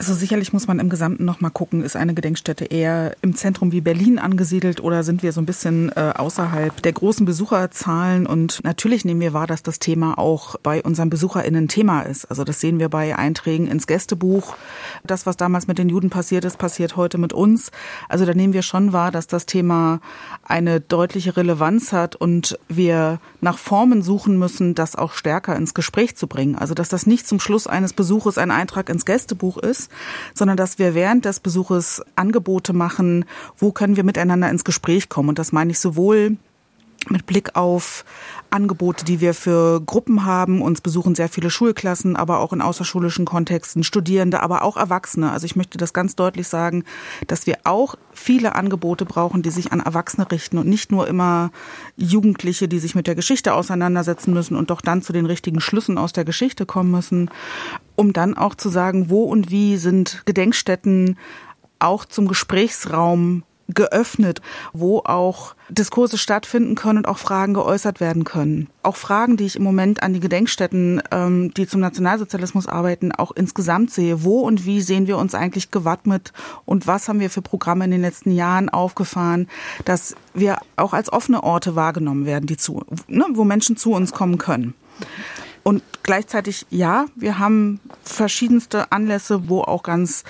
Also 0.00 0.14
sicherlich 0.14 0.54
muss 0.54 0.66
man 0.66 0.78
im 0.78 0.88
Gesamten 0.88 1.26
noch 1.26 1.42
mal 1.42 1.50
gucken, 1.50 1.82
ist 1.82 1.94
eine 1.94 2.14
Gedenkstätte 2.14 2.64
eher 2.64 3.14
im 3.20 3.36
Zentrum 3.36 3.70
wie 3.70 3.82
Berlin 3.82 4.18
angesiedelt 4.18 4.80
oder 4.80 5.02
sind 5.02 5.22
wir 5.22 5.30
so 5.34 5.42
ein 5.42 5.44
bisschen 5.44 5.92
äh, 5.94 6.14
außerhalb 6.16 6.80
der 6.80 6.94
großen 6.94 7.26
Besucherzahlen? 7.26 8.26
Und 8.26 8.64
natürlich 8.64 9.04
nehmen 9.04 9.20
wir 9.20 9.34
wahr, 9.34 9.46
dass 9.46 9.62
das 9.62 9.78
Thema 9.78 10.16
auch 10.16 10.56
bei 10.62 10.82
unseren 10.82 11.10
BesucherInnen 11.10 11.68
Thema 11.68 12.00
ist. 12.00 12.24
Also 12.30 12.44
das 12.44 12.60
sehen 12.60 12.78
wir 12.78 12.88
bei 12.88 13.14
Einträgen 13.14 13.66
ins 13.66 13.86
Gästebuch. 13.86 14.56
Das, 15.04 15.26
was 15.26 15.36
damals 15.36 15.66
mit 15.66 15.76
den 15.76 15.90
Juden 15.90 16.08
passiert 16.08 16.46
ist, 16.46 16.56
passiert 16.56 16.96
heute 16.96 17.18
mit 17.18 17.34
uns. 17.34 17.70
Also 18.08 18.24
da 18.24 18.32
nehmen 18.32 18.54
wir 18.54 18.62
schon 18.62 18.94
wahr, 18.94 19.10
dass 19.10 19.26
das 19.26 19.44
Thema 19.44 20.00
eine 20.42 20.80
deutliche 20.80 21.36
Relevanz 21.36 21.92
hat 21.92 22.16
und 22.16 22.58
wir 22.68 23.20
nach 23.42 23.58
Formen 23.58 24.00
suchen 24.00 24.38
müssen, 24.38 24.74
das 24.74 24.96
auch 24.96 25.12
stärker 25.12 25.56
ins 25.56 25.74
Gespräch 25.74 26.16
zu 26.16 26.26
bringen. 26.26 26.56
Also 26.56 26.72
dass 26.72 26.88
das 26.88 27.04
nicht 27.04 27.28
zum 27.28 27.38
Schluss 27.38 27.66
eines 27.66 27.92
Besuches 27.92 28.38
ein 28.38 28.50
Eintrag 28.50 28.88
ins 28.88 29.04
Gästebuch 29.04 29.58
ist, 29.58 29.89
sondern 30.34 30.56
dass 30.56 30.78
wir 30.78 30.94
während 30.94 31.24
des 31.24 31.40
Besuches 31.40 32.02
Angebote 32.16 32.72
machen, 32.72 33.24
wo 33.56 33.72
können 33.72 33.96
wir 33.96 34.04
miteinander 34.04 34.50
ins 34.50 34.64
Gespräch 34.64 35.08
kommen. 35.08 35.30
Und 35.30 35.38
das 35.38 35.52
meine 35.52 35.70
ich 35.70 35.78
sowohl 35.78 36.36
mit 37.08 37.26
Blick 37.26 37.56
auf 37.56 38.04
Angebote, 38.50 39.04
die 39.04 39.20
wir 39.20 39.32
für 39.32 39.80
Gruppen 39.80 40.24
haben. 40.24 40.60
Uns 40.60 40.80
besuchen 40.80 41.14
sehr 41.14 41.28
viele 41.28 41.48
Schulklassen, 41.48 42.16
aber 42.16 42.40
auch 42.40 42.52
in 42.52 42.60
außerschulischen 42.60 43.24
Kontexten 43.24 43.84
Studierende, 43.84 44.42
aber 44.42 44.62
auch 44.62 44.76
Erwachsene. 44.76 45.30
Also 45.30 45.46
ich 45.46 45.56
möchte 45.56 45.78
das 45.78 45.92
ganz 45.92 46.16
deutlich 46.16 46.48
sagen, 46.48 46.84
dass 47.26 47.46
wir 47.46 47.58
auch 47.64 47.94
viele 48.12 48.54
Angebote 48.54 49.06
brauchen, 49.06 49.42
die 49.42 49.50
sich 49.50 49.72
an 49.72 49.80
Erwachsene 49.80 50.30
richten 50.30 50.58
und 50.58 50.68
nicht 50.68 50.92
nur 50.92 51.08
immer 51.08 51.52
Jugendliche, 51.96 52.68
die 52.68 52.80
sich 52.80 52.94
mit 52.94 53.06
der 53.06 53.14
Geschichte 53.14 53.54
auseinandersetzen 53.54 54.34
müssen 54.34 54.56
und 54.56 54.70
doch 54.70 54.80
dann 54.80 55.00
zu 55.00 55.12
den 55.12 55.26
richtigen 55.26 55.60
Schlüssen 55.60 55.96
aus 55.96 56.12
der 56.12 56.24
Geschichte 56.24 56.66
kommen 56.66 56.90
müssen, 56.90 57.30
um 58.00 58.14
dann 58.14 58.34
auch 58.34 58.54
zu 58.54 58.70
sagen, 58.70 59.10
wo 59.10 59.24
und 59.24 59.50
wie 59.50 59.76
sind 59.76 60.22
Gedenkstätten 60.24 61.18
auch 61.80 62.06
zum 62.06 62.28
Gesprächsraum 62.28 63.42
geöffnet, 63.68 64.40
wo 64.72 65.00
auch 65.00 65.54
Diskurse 65.68 66.16
stattfinden 66.16 66.76
können 66.76 67.00
und 67.00 67.06
auch 67.06 67.18
Fragen 67.18 67.52
geäußert 67.52 68.00
werden 68.00 68.24
können. 68.24 68.68
Auch 68.82 68.96
Fragen, 68.96 69.36
die 69.36 69.44
ich 69.44 69.54
im 69.54 69.62
Moment 69.62 70.02
an 70.02 70.14
die 70.14 70.20
Gedenkstätten, 70.20 71.02
ähm, 71.10 71.52
die 71.52 71.66
zum 71.66 71.80
Nationalsozialismus 71.80 72.66
arbeiten, 72.66 73.12
auch 73.12 73.32
insgesamt 73.32 73.90
sehe. 73.90 74.24
Wo 74.24 74.40
und 74.40 74.64
wie 74.64 74.80
sehen 74.80 75.06
wir 75.06 75.18
uns 75.18 75.34
eigentlich 75.34 75.70
gewappnet 75.70 76.32
und 76.64 76.86
was 76.86 77.06
haben 77.06 77.20
wir 77.20 77.28
für 77.28 77.42
Programme 77.42 77.84
in 77.84 77.90
den 77.90 78.00
letzten 78.00 78.32
Jahren 78.32 78.70
aufgefahren, 78.70 79.46
dass 79.84 80.16
wir 80.32 80.56
auch 80.76 80.94
als 80.94 81.12
offene 81.12 81.42
Orte 81.42 81.76
wahrgenommen 81.76 82.24
werden, 82.24 82.46
die 82.46 82.56
zu, 82.56 82.82
ne, 83.08 83.26
wo 83.34 83.44
Menschen 83.44 83.76
zu 83.76 83.92
uns 83.92 84.12
kommen 84.12 84.38
können. 84.38 84.72
Und 85.62 85.82
gleichzeitig, 86.02 86.66
ja, 86.70 87.06
wir 87.16 87.38
haben 87.38 87.80
verschiedenste 88.02 88.92
Anlässe, 88.92 89.48
wo 89.48 89.60
auch 89.62 89.82
ganz 89.82 90.24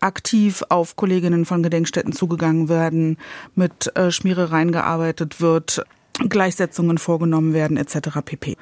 aktiv 0.00 0.62
auf 0.68 0.96
Kolleginnen 0.96 1.44
von 1.44 1.62
Gedenkstätten 1.62 2.12
zugegangen 2.12 2.68
werden, 2.68 3.18
mit 3.54 3.94
äh, 3.96 4.10
Schmierereien 4.10 4.72
gearbeitet 4.72 5.40
wird, 5.40 5.84
Gleichsetzungen 6.28 6.98
vorgenommen 6.98 7.52
werden 7.54 7.76
etc. 7.76 8.20
pp. 8.24 8.56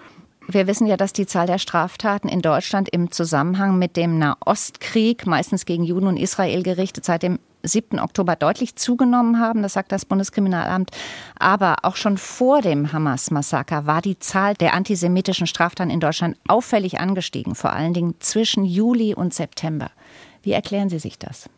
Wir 0.50 0.66
wissen 0.66 0.86
ja, 0.86 0.96
dass 0.96 1.12
die 1.12 1.26
Zahl 1.26 1.46
der 1.46 1.58
Straftaten 1.58 2.28
in 2.28 2.40
Deutschland 2.40 2.88
im 2.88 3.10
Zusammenhang 3.10 3.78
mit 3.78 3.96
dem 3.96 4.18
Nahostkrieg, 4.18 5.26
meistens 5.26 5.66
gegen 5.66 5.84
Juden 5.84 6.06
und 6.06 6.16
Israel 6.16 6.62
gerichtet, 6.62 7.04
seit 7.04 7.22
dem 7.22 7.38
7. 7.62 7.98
Oktober 7.98 8.36
deutlich 8.36 8.76
zugenommen 8.76 9.40
haben, 9.40 9.62
das 9.62 9.72
sagt 9.72 9.92
das 9.92 10.04
Bundeskriminalamt. 10.04 10.90
Aber 11.38 11.76
auch 11.82 11.96
schon 11.96 12.18
vor 12.18 12.62
dem 12.62 12.92
Hamas-Massaker 12.92 13.86
war 13.86 14.02
die 14.02 14.18
Zahl 14.18 14.54
der 14.54 14.74
antisemitischen 14.74 15.46
Straftaten 15.46 15.90
in 15.90 16.00
Deutschland 16.00 16.36
auffällig 16.46 17.00
angestiegen, 17.00 17.54
vor 17.54 17.72
allen 17.72 17.94
Dingen 17.94 18.14
zwischen 18.20 18.64
Juli 18.64 19.14
und 19.14 19.34
September. 19.34 19.90
Wie 20.42 20.52
erklären 20.52 20.88
Sie 20.88 20.98
sich 20.98 21.18
das? 21.18 21.48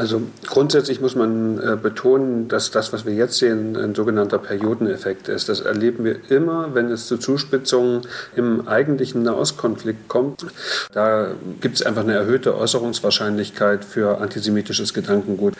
Also 0.00 0.22
grundsätzlich 0.46 1.02
muss 1.02 1.14
man 1.14 1.58
äh, 1.58 1.76
betonen, 1.76 2.48
dass 2.48 2.70
das, 2.70 2.90
was 2.94 3.04
wir 3.04 3.12
jetzt 3.12 3.36
sehen, 3.36 3.76
ein 3.76 3.94
sogenannter 3.94 4.38
Periodeneffekt 4.38 5.28
ist. 5.28 5.50
Das 5.50 5.60
erleben 5.60 6.04
wir 6.04 6.30
immer, 6.30 6.74
wenn 6.74 6.90
es 6.90 7.06
zu 7.06 7.18
Zuspitzungen 7.18 8.00
im 8.34 8.66
eigentlichen 8.66 9.22
Nahostkonflikt 9.24 10.08
kommt. 10.08 10.46
Da 10.94 11.32
gibt 11.60 11.76
es 11.76 11.82
einfach 11.82 12.00
eine 12.00 12.14
erhöhte 12.14 12.56
Äußerungswahrscheinlichkeit 12.56 13.84
für 13.84 14.22
antisemitisches 14.22 14.94
Gedankengut. 14.94 15.52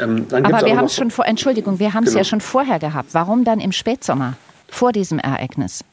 Ähm, 0.00 0.26
aber 0.32 0.66
wir 0.66 0.76
haben 0.76 0.86
es 0.86 0.96
schon 0.96 1.12
vor, 1.12 1.24
Entschuldigung, 1.26 1.78
wir 1.78 1.94
haben 1.94 2.02
es 2.02 2.10
genau. 2.10 2.18
ja 2.18 2.24
schon 2.24 2.40
vorher 2.40 2.80
gehabt. 2.80 3.10
Warum 3.12 3.44
dann 3.44 3.60
im 3.60 3.70
Spätsommer 3.70 4.34
vor 4.68 4.90
diesem 4.90 5.20
Ereignis? 5.20 5.84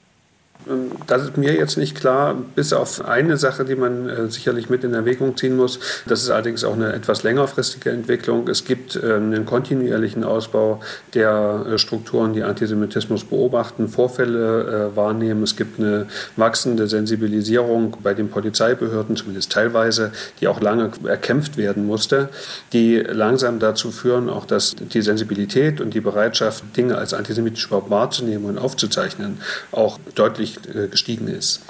Ähm, 0.69 0.91
das 1.07 1.23
ist 1.23 1.37
mir 1.37 1.53
jetzt 1.53 1.77
nicht 1.77 1.95
klar, 1.95 2.35
bis 2.55 2.73
auf 2.73 3.05
eine 3.05 3.37
Sache, 3.37 3.65
die 3.65 3.75
man 3.75 4.09
äh, 4.09 4.29
sicherlich 4.29 4.69
mit 4.69 4.83
in 4.83 4.93
Erwägung 4.93 5.37
ziehen 5.37 5.55
muss. 5.55 5.79
Das 6.05 6.21
ist 6.21 6.29
allerdings 6.29 6.63
auch 6.63 6.73
eine 6.73 6.93
etwas 6.93 7.23
längerfristige 7.23 7.91
Entwicklung. 7.91 8.47
Es 8.47 8.65
gibt 8.65 8.95
äh, 8.95 9.13
einen 9.15 9.45
kontinuierlichen 9.45 10.23
Ausbau 10.23 10.81
der 11.13 11.65
äh, 11.67 11.77
Strukturen, 11.77 12.33
die 12.33 12.43
Antisemitismus 12.43 13.23
beobachten, 13.23 13.87
Vorfälle 13.87 14.91
wahrnehmen. 14.95 15.43
Es 15.43 15.55
gibt 15.55 15.79
eine 15.79 16.07
wachsende 16.35 16.87
Sensibilisierung 16.87 17.97
bei 18.03 18.13
den 18.13 18.29
Polizeibehörden, 18.29 19.15
zumindest 19.15 19.51
teilweise, 19.51 20.11
die 20.39 20.47
auch 20.47 20.61
lange 20.61 20.91
erkämpft 21.05 21.57
werden 21.57 21.85
musste, 21.85 22.29
die 22.73 22.97
langsam 22.97 23.59
dazu 23.59 23.91
führen, 23.91 24.29
auch 24.29 24.45
dass 24.45 24.75
die 24.75 25.01
Sensibilität 25.01 25.81
und 25.81 25.93
die 25.93 26.01
Bereitschaft, 26.01 26.63
Dinge 26.75 26.97
als 26.97 27.13
antisemitisch 27.13 27.67
überhaupt 27.67 27.89
wahrzunehmen 27.89 28.45
und 28.45 28.57
aufzuzeichnen, 28.57 29.39
auch 29.71 29.99
deutlich 30.15 30.50
äh, 30.50 30.50
gestiegen 30.89 31.27
ist. 31.27 31.61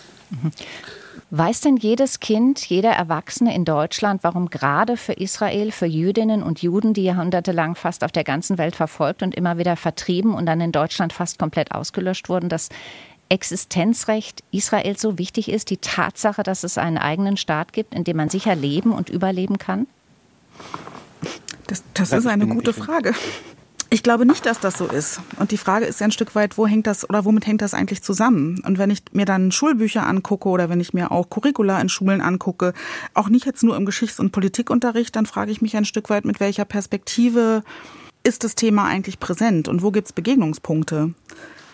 Weiß 1.30 1.62
denn 1.62 1.78
jedes 1.78 2.20
Kind, 2.20 2.66
jeder 2.66 2.92
Erwachsene 2.92 3.56
in 3.56 3.64
Deutschland, 3.64 4.24
warum 4.24 4.50
gerade 4.50 4.98
für 4.98 5.14
Israel, 5.14 5.72
für 5.72 5.86
Jüdinnen 5.86 6.44
und 6.44 6.62
Juden, 6.62 6.94
die 6.94 7.04
jahrhundertelang 7.04 7.76
fast 7.76 8.04
auf 8.04 8.12
der 8.12 8.24
ganzen 8.24 8.58
Welt 8.58 8.76
verfolgt 8.76 9.24
und 9.24 9.36
immer 9.36 9.58
wieder 9.58 9.76
vertrieben 9.78 10.34
und 10.34 10.46
dann 10.46 10.60
in 10.62 10.72
Deutschland 10.72 11.14
fast 11.14 11.40
komplett 11.40 11.72
ausgelöscht 11.72 12.28
wurden, 12.28 12.50
das 12.50 12.70
Existenzrecht 13.30 14.44
Israels 14.52 15.02
so 15.02 15.18
wichtig 15.18 15.50
ist, 15.50 15.70
die 15.70 15.78
Tatsache, 15.78 16.44
dass 16.44 16.66
es 16.66 16.78
einen 16.78 16.98
eigenen 16.98 17.38
Staat 17.38 17.72
gibt, 17.72 17.96
in 17.96 18.04
dem 18.04 18.18
man 18.18 18.30
sicher 18.30 18.56
leben 18.56 18.92
und 18.92 19.10
überleben 19.10 19.58
kann? 19.58 19.88
Das, 21.68 21.82
das 21.94 22.12
ist 22.12 22.28
eine 22.28 22.46
gute 22.46 22.74
Frage. 22.74 23.14
Ich 23.94 24.04
glaube 24.04 24.26
nicht, 24.26 24.46
dass 24.46 24.62
das 24.62 24.78
so 24.78 24.88
ist. 24.88 25.20
Und 25.38 25.52
die 25.52 25.58
Frage 25.58 25.84
ist 25.84 26.00
ja 26.00 26.06
ein 26.06 26.14
Stück 26.14 26.34
weit, 26.34 26.58
wo 26.58 26.66
hängt 26.66 26.88
das 26.88 27.10
oder 27.10 27.26
womit 27.26 27.46
hängt 27.46 27.62
das 27.62 27.74
eigentlich 27.74 28.02
zusammen? 28.02 28.62
Und 28.66 28.78
wenn 28.78 28.90
ich 28.90 29.04
mir 29.12 29.26
dann 29.26 29.52
Schulbücher 29.52 30.08
angucke 30.08 30.48
oder 30.48 30.70
wenn 30.70 30.80
ich 30.80 30.94
mir 30.94 31.12
auch 31.12 31.30
Curricula 31.30 31.78
in 31.82 31.90
Schulen 31.90 32.22
angucke, 32.22 32.72
auch 33.14 33.28
nicht 33.28 33.46
jetzt 33.46 33.64
nur 33.64 33.76
im 33.76 33.86
Geschichts- 33.86 34.22
und 34.22 34.32
Politikunterricht, 34.32 35.14
dann 35.18 35.26
frage 35.26 35.52
ich 35.52 35.62
mich 35.62 35.76
ein 35.76 35.84
Stück 35.84 36.10
weit, 36.10 36.24
mit 36.24 36.40
welcher 36.40 36.64
Perspektive 36.64 37.64
ist 38.24 38.46
das 38.46 38.56
Thema 38.56 38.86
eigentlich 38.86 39.20
präsent 39.20 39.68
und 39.68 39.84
wo 39.84 39.92
gibt 39.92 40.08
es 40.08 40.14
Begegnungspunkte? 40.14 41.14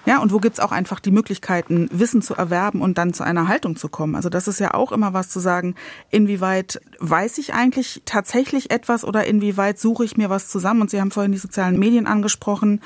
Ja, 0.07 0.19
und 0.21 0.31
wo 0.31 0.39
gibt's 0.39 0.61
auch 0.61 0.71
einfach 0.71 1.01
die 1.01 1.11
Möglichkeiten, 1.11 1.89
Wissen 1.91 2.21
zu 2.21 2.33
erwerben 2.33 2.79
und 2.81 2.97
dann 2.97 3.13
zu 3.13 3.25
einer 3.25 3.49
Haltung 3.49 3.75
zu 3.75 3.89
kommen? 3.89 4.15
Also 4.15 4.29
das 4.29 4.47
ist 4.47 4.57
ja 4.57 4.73
auch 4.73 4.93
immer 4.93 5.13
was 5.13 5.27
zu 5.27 5.41
sagen, 5.41 5.75
inwieweit 6.11 6.79
weiß 6.99 7.37
ich 7.39 7.53
eigentlich 7.53 8.03
tatsächlich 8.05 8.71
etwas 8.71 9.03
oder 9.03 9.25
inwieweit 9.25 9.77
suche 9.77 10.05
ich 10.05 10.15
mir 10.15 10.29
was 10.29 10.47
zusammen? 10.47 10.79
Und 10.79 10.89
Sie 10.89 11.01
haben 11.01 11.11
vorhin 11.11 11.33
die 11.33 11.37
sozialen 11.37 11.77
Medien 11.77 12.07
angesprochen. 12.07 12.79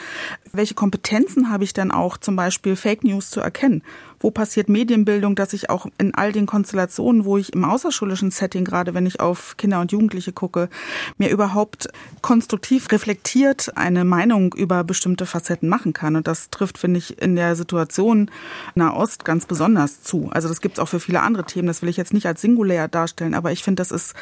Welche 0.51 0.73
Kompetenzen 0.73 1.51
habe 1.51 1.63
ich 1.63 1.73
dann 1.73 1.91
auch, 1.91 2.17
zum 2.17 2.35
Beispiel 2.35 2.75
Fake 2.75 3.03
News 3.03 3.29
zu 3.29 3.39
erkennen? 3.39 3.83
Wo 4.21 4.31
passiert 4.31 4.69
Medienbildung, 4.69 5.35
dass 5.35 5.53
ich 5.53 5.69
auch 5.69 5.87
in 5.97 6.13
all 6.15 6.31
den 6.31 6.45
Konstellationen, 6.45 7.25
wo 7.25 7.37
ich 7.37 7.53
im 7.53 7.65
außerschulischen 7.65 8.31
Setting, 8.31 8.65
gerade 8.65 8.93
wenn 8.93 9.05
ich 9.05 9.19
auf 9.19 9.57
Kinder 9.57 9.81
und 9.81 9.91
Jugendliche 9.91 10.31
gucke, 10.31 10.69
mir 11.17 11.29
überhaupt 11.29 11.89
konstruktiv 12.21 12.91
reflektiert 12.91 13.75
eine 13.75 14.05
Meinung 14.05 14.53
über 14.53 14.83
bestimmte 14.83 15.25
Facetten 15.25 15.69
machen 15.69 15.93
kann. 15.93 16.15
Und 16.15 16.27
das 16.27 16.49
trifft, 16.49 16.77
finde 16.77 16.99
ich, 16.99 17.21
in 17.21 17.35
der 17.35 17.55
Situation 17.55 18.29
Nahost 18.75 19.25
ganz 19.25 19.45
besonders 19.45 20.03
zu. 20.03 20.29
Also 20.31 20.47
das 20.47 20.61
gibt 20.61 20.77
es 20.77 20.79
auch 20.79 20.87
für 20.87 20.99
viele 20.99 21.21
andere 21.21 21.45
Themen. 21.45 21.67
Das 21.67 21.81
will 21.81 21.89
ich 21.89 21.97
jetzt 21.97 22.13
nicht 22.13 22.27
als 22.27 22.41
singulär 22.41 22.87
darstellen, 22.87 23.33
aber 23.33 23.51
ich 23.51 23.63
finde, 23.63 23.81
das 23.81 23.91
ist, 23.91 24.13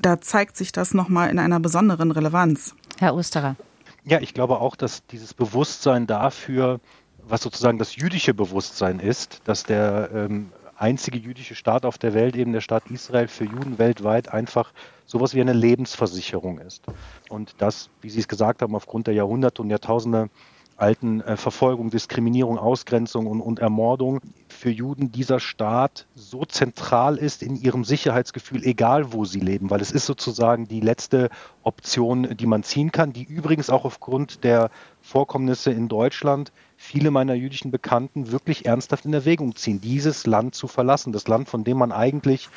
da 0.00 0.20
zeigt 0.20 0.56
sich 0.56 0.72
das 0.72 0.94
nochmal 0.94 1.30
in 1.30 1.38
einer 1.38 1.60
besonderen 1.60 2.10
Relevanz. 2.10 2.74
Herr 2.98 3.14
Osterer. 3.14 3.56
Ja, 4.04 4.20
ich 4.20 4.34
glaube 4.34 4.60
auch, 4.60 4.74
dass 4.74 5.06
dieses 5.06 5.32
Bewusstsein 5.32 6.08
dafür, 6.08 6.80
was 7.26 7.42
sozusagen 7.42 7.78
das 7.78 7.96
jüdische 7.96 8.34
Bewusstsein 8.34 8.98
ist, 8.98 9.40
dass 9.44 9.64
der 9.64 10.10
ähm, 10.12 10.50
einzige 10.76 11.18
jüdische 11.18 11.54
Staat 11.54 11.84
auf 11.84 11.98
der 11.98 12.14
Welt, 12.14 12.36
eben 12.36 12.52
der 12.52 12.60
Staat 12.60 12.90
Israel, 12.90 13.28
für 13.28 13.44
Juden 13.44 13.78
weltweit 13.78 14.32
einfach 14.32 14.72
sowas 15.06 15.34
wie 15.34 15.40
eine 15.40 15.52
Lebensversicherung 15.52 16.58
ist. 16.58 16.84
Und 17.28 17.54
das, 17.58 17.88
wie 18.00 18.10
Sie 18.10 18.20
es 18.20 18.28
gesagt 18.28 18.62
haben, 18.62 18.74
aufgrund 18.74 19.06
der 19.06 19.14
Jahrhunderte 19.14 19.62
und 19.62 19.70
Jahrtausende 19.70 20.28
alten 20.76 21.20
äh, 21.20 21.36
Verfolgung, 21.36 21.90
Diskriminierung, 21.90 22.58
Ausgrenzung 22.58 23.26
und, 23.26 23.40
und 23.40 23.60
Ermordung 23.60 24.20
für 24.48 24.70
Juden 24.70 25.12
dieser 25.12 25.38
Staat 25.38 26.06
so 26.14 26.44
zentral 26.44 27.16
ist 27.16 27.42
in 27.42 27.56
ihrem 27.56 27.84
Sicherheitsgefühl, 27.84 28.64
egal 28.64 29.12
wo 29.12 29.24
sie 29.24 29.40
leben, 29.40 29.70
weil 29.70 29.80
es 29.80 29.92
ist 29.92 30.06
sozusagen 30.06 30.66
die 30.66 30.80
letzte 30.80 31.30
Option, 31.62 32.36
die 32.36 32.46
man 32.46 32.62
ziehen 32.62 32.90
kann, 32.90 33.12
die 33.12 33.24
übrigens 33.24 33.70
auch 33.70 33.84
aufgrund 33.84 34.42
der 34.44 34.70
Vorkommnisse 35.00 35.70
in 35.70 35.88
Deutschland 35.88 36.52
viele 36.82 37.12
meiner 37.12 37.34
jüdischen 37.34 37.70
Bekannten 37.70 38.32
wirklich 38.32 38.66
ernsthaft 38.66 39.04
in 39.04 39.14
Erwägung 39.14 39.54
ziehen, 39.54 39.80
dieses 39.80 40.26
Land 40.26 40.56
zu 40.56 40.66
verlassen, 40.66 41.12
das 41.12 41.28
Land, 41.28 41.48
von 41.48 41.62
dem 41.62 41.78
man 41.78 41.92
eigentlich 41.92 42.48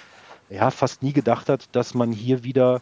ja, 0.50 0.72
fast 0.72 1.03
nie 1.03 1.13
gedacht 1.13 1.48
hat, 1.48 1.70
dass 1.74 1.94
man 1.94 2.12
hier 2.12 2.44
wieder 2.44 2.82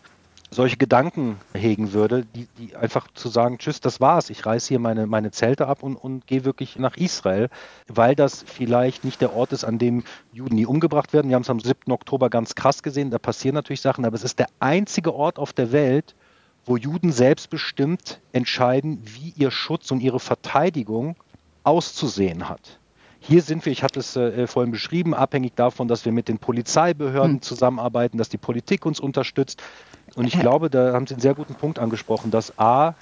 solche 0.50 0.77
Gedanken 0.77 1.38
hegen 1.53 1.91
würde, 1.91 2.25
die, 2.33 2.47
die 2.57 2.75
einfach 2.75 3.07
zu 3.13 3.27
sagen, 3.27 3.57
tschüss, 3.57 3.81
das 3.81 4.00
war's, 4.00 4.29
ich 4.29 4.45
reiße 4.45 4.69
hier 4.69 4.79
meine, 4.79 5.05
meine 5.05 5.31
Zelte 5.31 5.67
ab 5.67 5.83
und, 5.83 5.95
und 5.97 6.27
gehe 6.27 6.45
wirklich 6.45 6.79
nach 6.79 6.95
Israel, 6.95 7.50
weil 7.88 8.15
das 8.15 8.43
vielleicht 8.47 9.03
nicht 9.03 9.19
der 9.19 9.35
Ort 9.35 9.51
ist, 9.51 9.65
an 9.65 9.79
dem 9.79 10.03
Juden 10.31 10.55
nie 10.55 10.65
umgebracht 10.65 11.12
werden. 11.12 11.27
Wir 11.27 11.35
haben 11.35 11.43
es 11.43 11.50
am 11.50 11.59
7. 11.59 11.91
Oktober 11.91 12.29
ganz 12.29 12.55
krass 12.55 12.83
gesehen, 12.83 13.12
da 13.12 13.19
passieren 13.19 13.55
natürlich 13.55 13.81
Sachen, 13.81 14.05
aber 14.05 14.15
es 14.15 14.23
ist 14.23 14.39
der 14.39 14.47
einzige 14.59 15.13
Ort 15.13 15.39
auf 15.39 15.51
der 15.51 15.71
Welt, 15.73 16.15
wo 16.65 16.77
Juden 16.77 17.12
selbstbestimmt 17.12 18.21
entscheiden, 18.31 19.01
wie 19.03 19.33
ihr 19.35 19.51
Schutz 19.51 19.91
und 19.91 20.00
ihre 20.00 20.21
Verteidigung 20.21 21.17
auszusehen 21.63 22.50
hat. 22.50 22.79
Hier 23.20 23.41
sind 23.41 23.65
wir, 23.65 23.72
ich 23.72 23.84
hatte 23.84 24.01
es 24.01 24.17
äh, 24.17 24.48
vorhin 24.48 24.72
beschrieben, 24.72 25.13
abhängig 25.13 25.55
davon, 25.55 25.88
dass 25.88 26.03
wir 26.03 26.12
mit 26.12 26.27
den 26.27 26.39
Polizeibehörden 26.39 27.36
hm. 27.36 27.41
zusammenarbeiten, 27.41 28.17
dass 28.17 28.27
die 28.27 28.38
Politik 28.38 28.86
uns 28.86 29.00
unterstützt. 29.00 29.63
Und 30.15 30.25
ich 30.25 30.38
glaube, 30.39 30.70
da 30.70 30.93
haben 30.93 31.08
Sie 31.08 31.13
einen 31.13 31.22
sehr 31.22 31.34
guten 31.34 31.55
Punkt 31.55 31.79
angesprochen, 31.79 32.32
dass 32.32 32.60
A, 32.60 32.96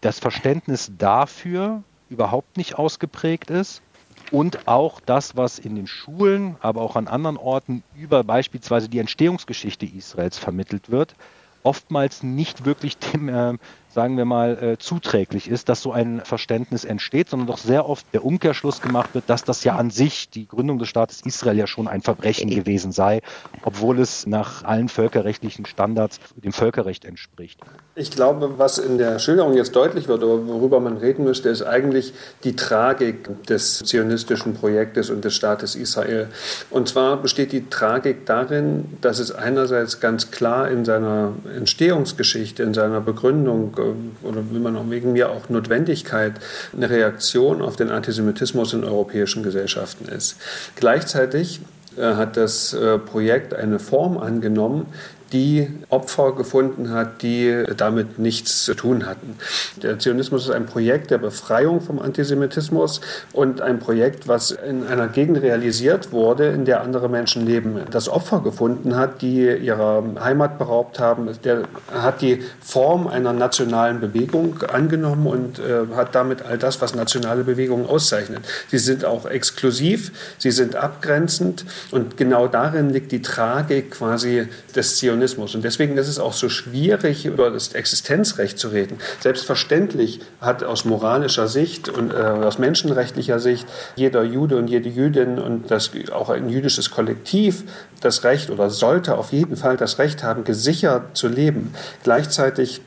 das 0.00 0.18
Verständnis 0.18 0.92
dafür 0.96 1.82
überhaupt 2.08 2.56
nicht 2.56 2.78
ausgeprägt 2.78 3.50
ist 3.50 3.82
und 4.30 4.66
auch 4.66 5.00
das, 5.00 5.36
was 5.36 5.58
in 5.58 5.74
den 5.74 5.86
Schulen, 5.86 6.56
aber 6.60 6.82
auch 6.82 6.96
an 6.96 7.08
anderen 7.08 7.36
Orten 7.36 7.82
über 7.94 8.24
beispielsweise 8.24 8.88
die 8.88 8.98
Entstehungsgeschichte 8.98 9.86
Israels 9.86 10.38
vermittelt 10.38 10.90
wird, 10.90 11.14
oftmals 11.62 12.22
nicht 12.22 12.64
wirklich 12.64 12.96
dem 12.98 13.28
äh, 13.28 13.54
sagen 13.96 14.18
wir 14.18 14.26
mal, 14.26 14.62
äh, 14.62 14.78
zuträglich 14.78 15.48
ist, 15.48 15.70
dass 15.70 15.80
so 15.80 15.90
ein 15.90 16.20
Verständnis 16.22 16.84
entsteht, 16.84 17.30
sondern 17.30 17.46
doch 17.46 17.56
sehr 17.56 17.88
oft 17.88 18.04
der 18.12 18.26
Umkehrschluss 18.26 18.82
gemacht 18.82 19.14
wird, 19.14 19.24
dass 19.28 19.42
das 19.42 19.64
ja 19.64 19.74
an 19.76 19.88
sich 19.88 20.28
die 20.28 20.46
Gründung 20.46 20.78
des 20.78 20.88
Staates 20.88 21.22
Israel 21.22 21.56
ja 21.56 21.66
schon 21.66 21.88
ein 21.88 22.02
Verbrechen 22.02 22.50
gewesen 22.50 22.92
sei, 22.92 23.22
obwohl 23.62 23.98
es 23.98 24.26
nach 24.26 24.64
allen 24.64 24.90
völkerrechtlichen 24.90 25.64
Standards 25.64 26.20
dem 26.36 26.52
Völkerrecht 26.52 27.06
entspricht. 27.06 27.58
Ich 27.94 28.10
glaube, 28.10 28.58
was 28.58 28.76
in 28.76 28.98
der 28.98 29.18
Schilderung 29.18 29.54
jetzt 29.54 29.74
deutlich 29.74 30.08
wird, 30.08 30.22
oder 30.22 30.46
worüber 30.46 30.78
man 30.78 30.98
reden 30.98 31.24
müsste, 31.24 31.48
ist 31.48 31.62
eigentlich 31.62 32.12
die 32.44 32.54
Tragik 32.54 33.46
des 33.46 33.78
zionistischen 33.78 34.52
Projektes 34.52 35.08
und 35.08 35.24
des 35.24 35.34
Staates 35.34 35.74
Israel. 35.74 36.28
Und 36.68 36.90
zwar 36.90 37.16
besteht 37.16 37.52
die 37.52 37.70
Tragik 37.70 38.26
darin, 38.26 38.98
dass 39.00 39.20
es 39.20 39.32
einerseits 39.32 40.00
ganz 40.00 40.30
klar 40.30 40.70
in 40.70 40.84
seiner 40.84 41.32
Entstehungsgeschichte, 41.56 42.62
in 42.62 42.74
seiner 42.74 43.00
Begründung 43.00 43.74
oder 44.22 44.50
will 44.50 44.60
man 44.60 44.76
auch 44.76 44.88
wegen 44.88 45.12
mir 45.12 45.30
auch 45.30 45.48
Notwendigkeit 45.48 46.34
eine 46.74 46.90
Reaktion 46.90 47.62
auf 47.62 47.76
den 47.76 47.90
Antisemitismus 47.90 48.72
in 48.72 48.84
europäischen 48.84 49.42
Gesellschaften 49.42 50.08
ist. 50.08 50.36
Gleichzeitig 50.76 51.60
äh, 51.96 52.14
hat 52.14 52.36
das 52.36 52.74
äh, 52.74 52.98
Projekt 52.98 53.54
eine 53.54 53.78
Form 53.78 54.18
angenommen, 54.18 54.86
die 55.32 55.68
Opfer 55.88 56.32
gefunden 56.32 56.90
hat, 56.90 57.22
die 57.22 57.64
damit 57.76 58.18
nichts 58.18 58.64
zu 58.64 58.74
tun 58.74 59.06
hatten. 59.06 59.36
Der 59.82 59.98
Zionismus 59.98 60.44
ist 60.44 60.50
ein 60.50 60.66
Projekt 60.66 61.10
der 61.10 61.18
Befreiung 61.18 61.80
vom 61.80 61.98
Antisemitismus 61.98 63.00
und 63.32 63.60
ein 63.60 63.78
Projekt, 63.78 64.28
was 64.28 64.52
in 64.52 64.86
einer 64.86 65.08
Gegend 65.08 65.42
realisiert 65.42 66.12
wurde, 66.12 66.48
in 66.48 66.64
der 66.64 66.82
andere 66.82 67.08
Menschen 67.08 67.44
leben. 67.44 67.80
Das 67.90 68.08
Opfer 68.08 68.40
gefunden 68.40 68.94
hat, 68.96 69.20
die 69.22 69.46
ihrer 69.46 70.04
Heimat 70.20 70.58
beraubt 70.58 71.00
haben, 71.00 71.28
der 71.44 71.64
hat 71.92 72.22
die 72.22 72.42
Form 72.60 73.08
einer 73.08 73.32
nationalen 73.32 74.00
Bewegung 74.00 74.62
angenommen 74.62 75.26
und 75.26 75.58
äh, 75.58 75.94
hat 75.94 76.14
damit 76.14 76.42
all 76.42 76.58
das, 76.58 76.80
was 76.80 76.94
nationale 76.94 77.42
Bewegungen 77.42 77.86
auszeichnet. 77.86 78.44
Sie 78.68 78.78
sind 78.78 79.04
auch 79.04 79.26
exklusiv, 79.26 80.12
sie 80.38 80.52
sind 80.52 80.76
abgrenzend 80.76 81.64
und 81.90 82.16
genau 82.16 82.46
darin 82.46 82.90
liegt 82.90 83.10
die 83.12 83.22
Tragik 83.22 83.92
quasi 83.92 84.46
des 84.74 84.96
Zionismus 84.96 85.15
Zionismus. 85.16 85.54
Und 85.54 85.64
deswegen 85.64 85.96
ist 85.96 86.08
es 86.08 86.18
auch 86.18 86.32
so 86.32 86.48
schwierig, 86.48 87.24
über 87.24 87.50
das 87.50 87.72
Existenzrecht 87.72 88.58
zu 88.58 88.68
reden. 88.68 88.98
Selbstverständlich 89.20 90.20
hat 90.40 90.62
aus 90.62 90.84
moralischer 90.84 91.48
Sicht 91.48 91.88
und 91.88 92.12
äh, 92.12 92.16
aus 92.16 92.58
menschenrechtlicher 92.58 93.38
Sicht 93.38 93.66
jeder 93.96 94.22
Jude 94.22 94.56
und 94.56 94.68
jede 94.68 94.88
Jüdin 94.88 95.38
und 95.38 95.70
das, 95.70 95.90
auch 96.12 96.28
ein 96.28 96.48
jüdisches 96.48 96.90
Kollektiv 96.90 97.64
das 98.00 98.24
Recht 98.24 98.50
oder 98.50 98.70
sollte 98.70 99.16
auf 99.16 99.32
jeden 99.32 99.56
Fall 99.56 99.76
das 99.76 99.98
Recht 99.98 100.22
haben, 100.22 100.44
gesichert 100.44 101.16
zu 101.16 101.28
leben. 101.28 101.72
Gleichzeitig 102.02 102.82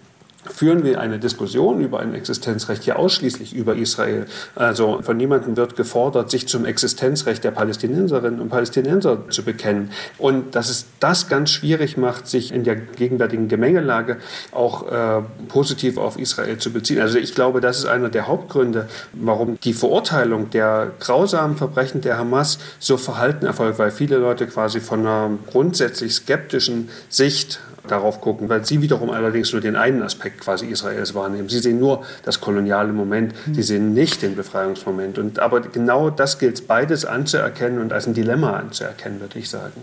führen 0.53 0.83
wir 0.83 0.99
eine 0.99 1.19
Diskussion 1.19 1.81
über 1.81 1.99
ein 1.99 2.13
Existenzrecht 2.13 2.83
hier 2.83 2.99
ausschließlich 2.99 3.53
über 3.55 3.75
Israel. 3.75 4.25
Also 4.55 5.01
von 5.01 5.17
niemandem 5.17 5.57
wird 5.57 5.75
gefordert, 5.75 6.31
sich 6.31 6.47
zum 6.47 6.65
Existenzrecht 6.65 7.43
der 7.43 7.51
Palästinenserinnen 7.51 8.39
und 8.39 8.49
Palästinenser 8.49 9.29
zu 9.29 9.43
bekennen. 9.43 9.91
Und 10.17 10.55
dass 10.55 10.69
es 10.69 10.85
das 10.99 11.27
ganz 11.27 11.51
schwierig 11.51 11.97
macht, 11.97 12.27
sich 12.27 12.53
in 12.53 12.63
der 12.63 12.75
gegenwärtigen 12.75 13.47
Gemengelage 13.47 14.17
auch 14.51 14.91
äh, 14.91 15.21
positiv 15.47 15.97
auf 15.97 16.17
Israel 16.19 16.57
zu 16.57 16.71
beziehen. 16.71 16.99
Also 16.99 17.17
ich 17.17 17.35
glaube, 17.35 17.61
das 17.61 17.79
ist 17.79 17.85
einer 17.85 18.09
der 18.09 18.27
Hauptgründe, 18.27 18.87
warum 19.13 19.59
die 19.61 19.73
Verurteilung 19.73 20.49
der 20.49 20.91
grausamen 20.99 21.57
Verbrechen 21.57 22.01
der 22.01 22.17
Hamas 22.17 22.59
so 22.79 22.97
verhalten 22.97 23.45
erfolgt, 23.45 23.79
weil 23.79 23.91
viele 23.91 24.17
Leute 24.17 24.47
quasi 24.47 24.79
von 24.79 25.01
einer 25.01 25.31
grundsätzlich 25.51 26.13
skeptischen 26.13 26.89
Sicht 27.09 27.59
darauf 27.91 28.21
gucken, 28.21 28.49
weil 28.49 28.65
sie 28.65 28.81
wiederum 28.81 29.09
allerdings 29.09 29.51
nur 29.51 29.61
den 29.61 29.75
einen 29.75 30.01
Aspekt 30.01 30.41
quasi 30.41 30.67
Israels 30.67 31.13
wahrnehmen. 31.13 31.49
Sie 31.49 31.59
sehen 31.59 31.79
nur 31.79 32.03
das 32.23 32.41
koloniale 32.41 32.93
Moment, 32.93 33.33
mhm. 33.45 33.53
sie 33.53 33.63
sehen 33.63 33.93
nicht 33.93 34.21
den 34.21 34.35
Befreiungsmoment. 34.35 35.17
Und, 35.17 35.39
aber 35.39 35.61
genau 35.61 36.09
das 36.09 36.39
gilt 36.39 36.55
es 36.55 36.61
beides 36.61 37.05
anzuerkennen 37.05 37.79
und 37.79 37.93
als 37.93 38.07
ein 38.07 38.13
Dilemma 38.13 38.53
anzuerkennen, 38.53 39.19
würde 39.19 39.39
ich 39.39 39.49
sagen. 39.49 39.81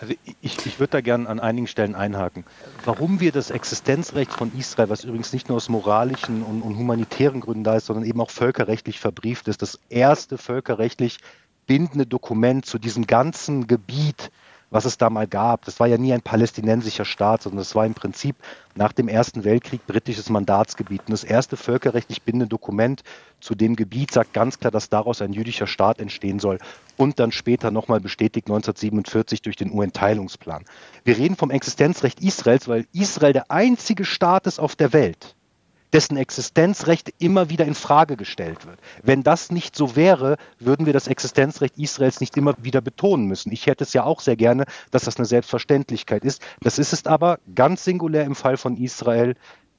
Also 0.00 0.14
ich, 0.40 0.64
ich 0.64 0.80
würde 0.80 0.92
da 0.92 1.00
gerne 1.02 1.28
an 1.28 1.40
einigen 1.40 1.66
Stellen 1.66 1.94
einhaken. 1.94 2.44
Warum 2.86 3.20
wir 3.20 3.32
das 3.32 3.50
Existenzrecht 3.50 4.32
von 4.32 4.50
Israel, 4.58 4.88
was 4.88 5.04
übrigens 5.04 5.34
nicht 5.34 5.48
nur 5.48 5.56
aus 5.56 5.68
moralischen 5.68 6.42
und, 6.42 6.62
und 6.62 6.78
humanitären 6.78 7.40
Gründen 7.40 7.64
da 7.64 7.76
ist, 7.76 7.86
sondern 7.86 8.06
eben 8.06 8.20
auch 8.20 8.30
völkerrechtlich 8.30 8.98
verbrieft 8.98 9.46
ist, 9.48 9.60
das 9.60 9.78
erste 9.90 10.38
völkerrechtlich 10.38 11.18
bindende 11.66 12.06
Dokument 12.06 12.64
zu 12.64 12.78
diesem 12.78 13.06
ganzen 13.06 13.66
Gebiet 13.66 14.30
was 14.70 14.84
es 14.84 14.98
da 14.98 15.10
mal 15.10 15.26
gab. 15.26 15.64
Das 15.64 15.80
war 15.80 15.86
ja 15.86 15.98
nie 15.98 16.12
ein 16.12 16.22
palästinensischer 16.22 17.04
Staat, 17.04 17.42
sondern 17.42 17.60
es 17.60 17.74
war 17.74 17.84
im 17.86 17.94
Prinzip 17.94 18.36
nach 18.74 18.92
dem 18.92 19.08
Ersten 19.08 19.44
Weltkrieg 19.44 19.86
britisches 19.86 20.30
Mandatsgebiet. 20.30 21.02
Und 21.06 21.10
das 21.10 21.24
erste 21.24 21.56
völkerrechtlich 21.56 22.22
bindende 22.22 22.48
Dokument 22.48 23.02
zu 23.40 23.54
dem 23.54 23.76
Gebiet 23.76 24.12
sagt 24.12 24.32
ganz 24.32 24.58
klar, 24.58 24.70
dass 24.70 24.88
daraus 24.88 25.22
ein 25.22 25.32
jüdischer 25.32 25.66
Staat 25.66 25.98
entstehen 25.98 26.38
soll 26.38 26.58
und 26.96 27.18
dann 27.18 27.32
später 27.32 27.70
nochmal 27.70 28.00
bestätigt 28.00 28.46
1947 28.46 29.42
durch 29.42 29.56
den 29.56 29.72
UN-Teilungsplan. 29.72 30.64
Wir 31.04 31.16
reden 31.16 31.36
vom 31.36 31.50
Existenzrecht 31.50 32.20
Israels, 32.20 32.68
weil 32.68 32.86
Israel 32.92 33.32
der 33.32 33.50
einzige 33.50 34.04
Staat 34.04 34.46
ist 34.46 34.60
auf 34.60 34.76
der 34.76 34.92
Welt, 34.92 35.34
dessen 35.92 36.16
Existenzrecht 36.16 37.12
immer 37.18 37.50
wieder 37.50 37.64
in 37.64 37.74
Frage 37.74 38.16
gestellt 38.16 38.66
wird. 38.66 38.78
Wenn 39.02 39.22
das 39.22 39.50
nicht 39.50 39.76
so 39.76 39.96
wäre, 39.96 40.36
würden 40.58 40.86
wir 40.86 40.92
das 40.92 41.08
Existenzrecht 41.08 41.78
Israels 41.78 42.20
nicht 42.20 42.36
immer 42.36 42.54
wieder 42.58 42.80
betonen 42.80 43.26
müssen. 43.26 43.52
Ich 43.52 43.66
hätte 43.66 43.84
es 43.84 43.92
ja 43.92 44.04
auch 44.04 44.20
sehr 44.20 44.36
gerne, 44.36 44.64
dass 44.90 45.04
das 45.04 45.16
eine 45.16 45.26
Selbstverständlichkeit 45.26 46.24
ist. 46.24 46.42
Das 46.60 46.78
ist 46.78 46.92
es 46.92 47.06
aber 47.06 47.38
ganz 47.54 47.84
singulär 47.84 48.24
im 48.24 48.34
Fall 48.34 48.56
von 48.56 48.76
Israel 48.76 49.34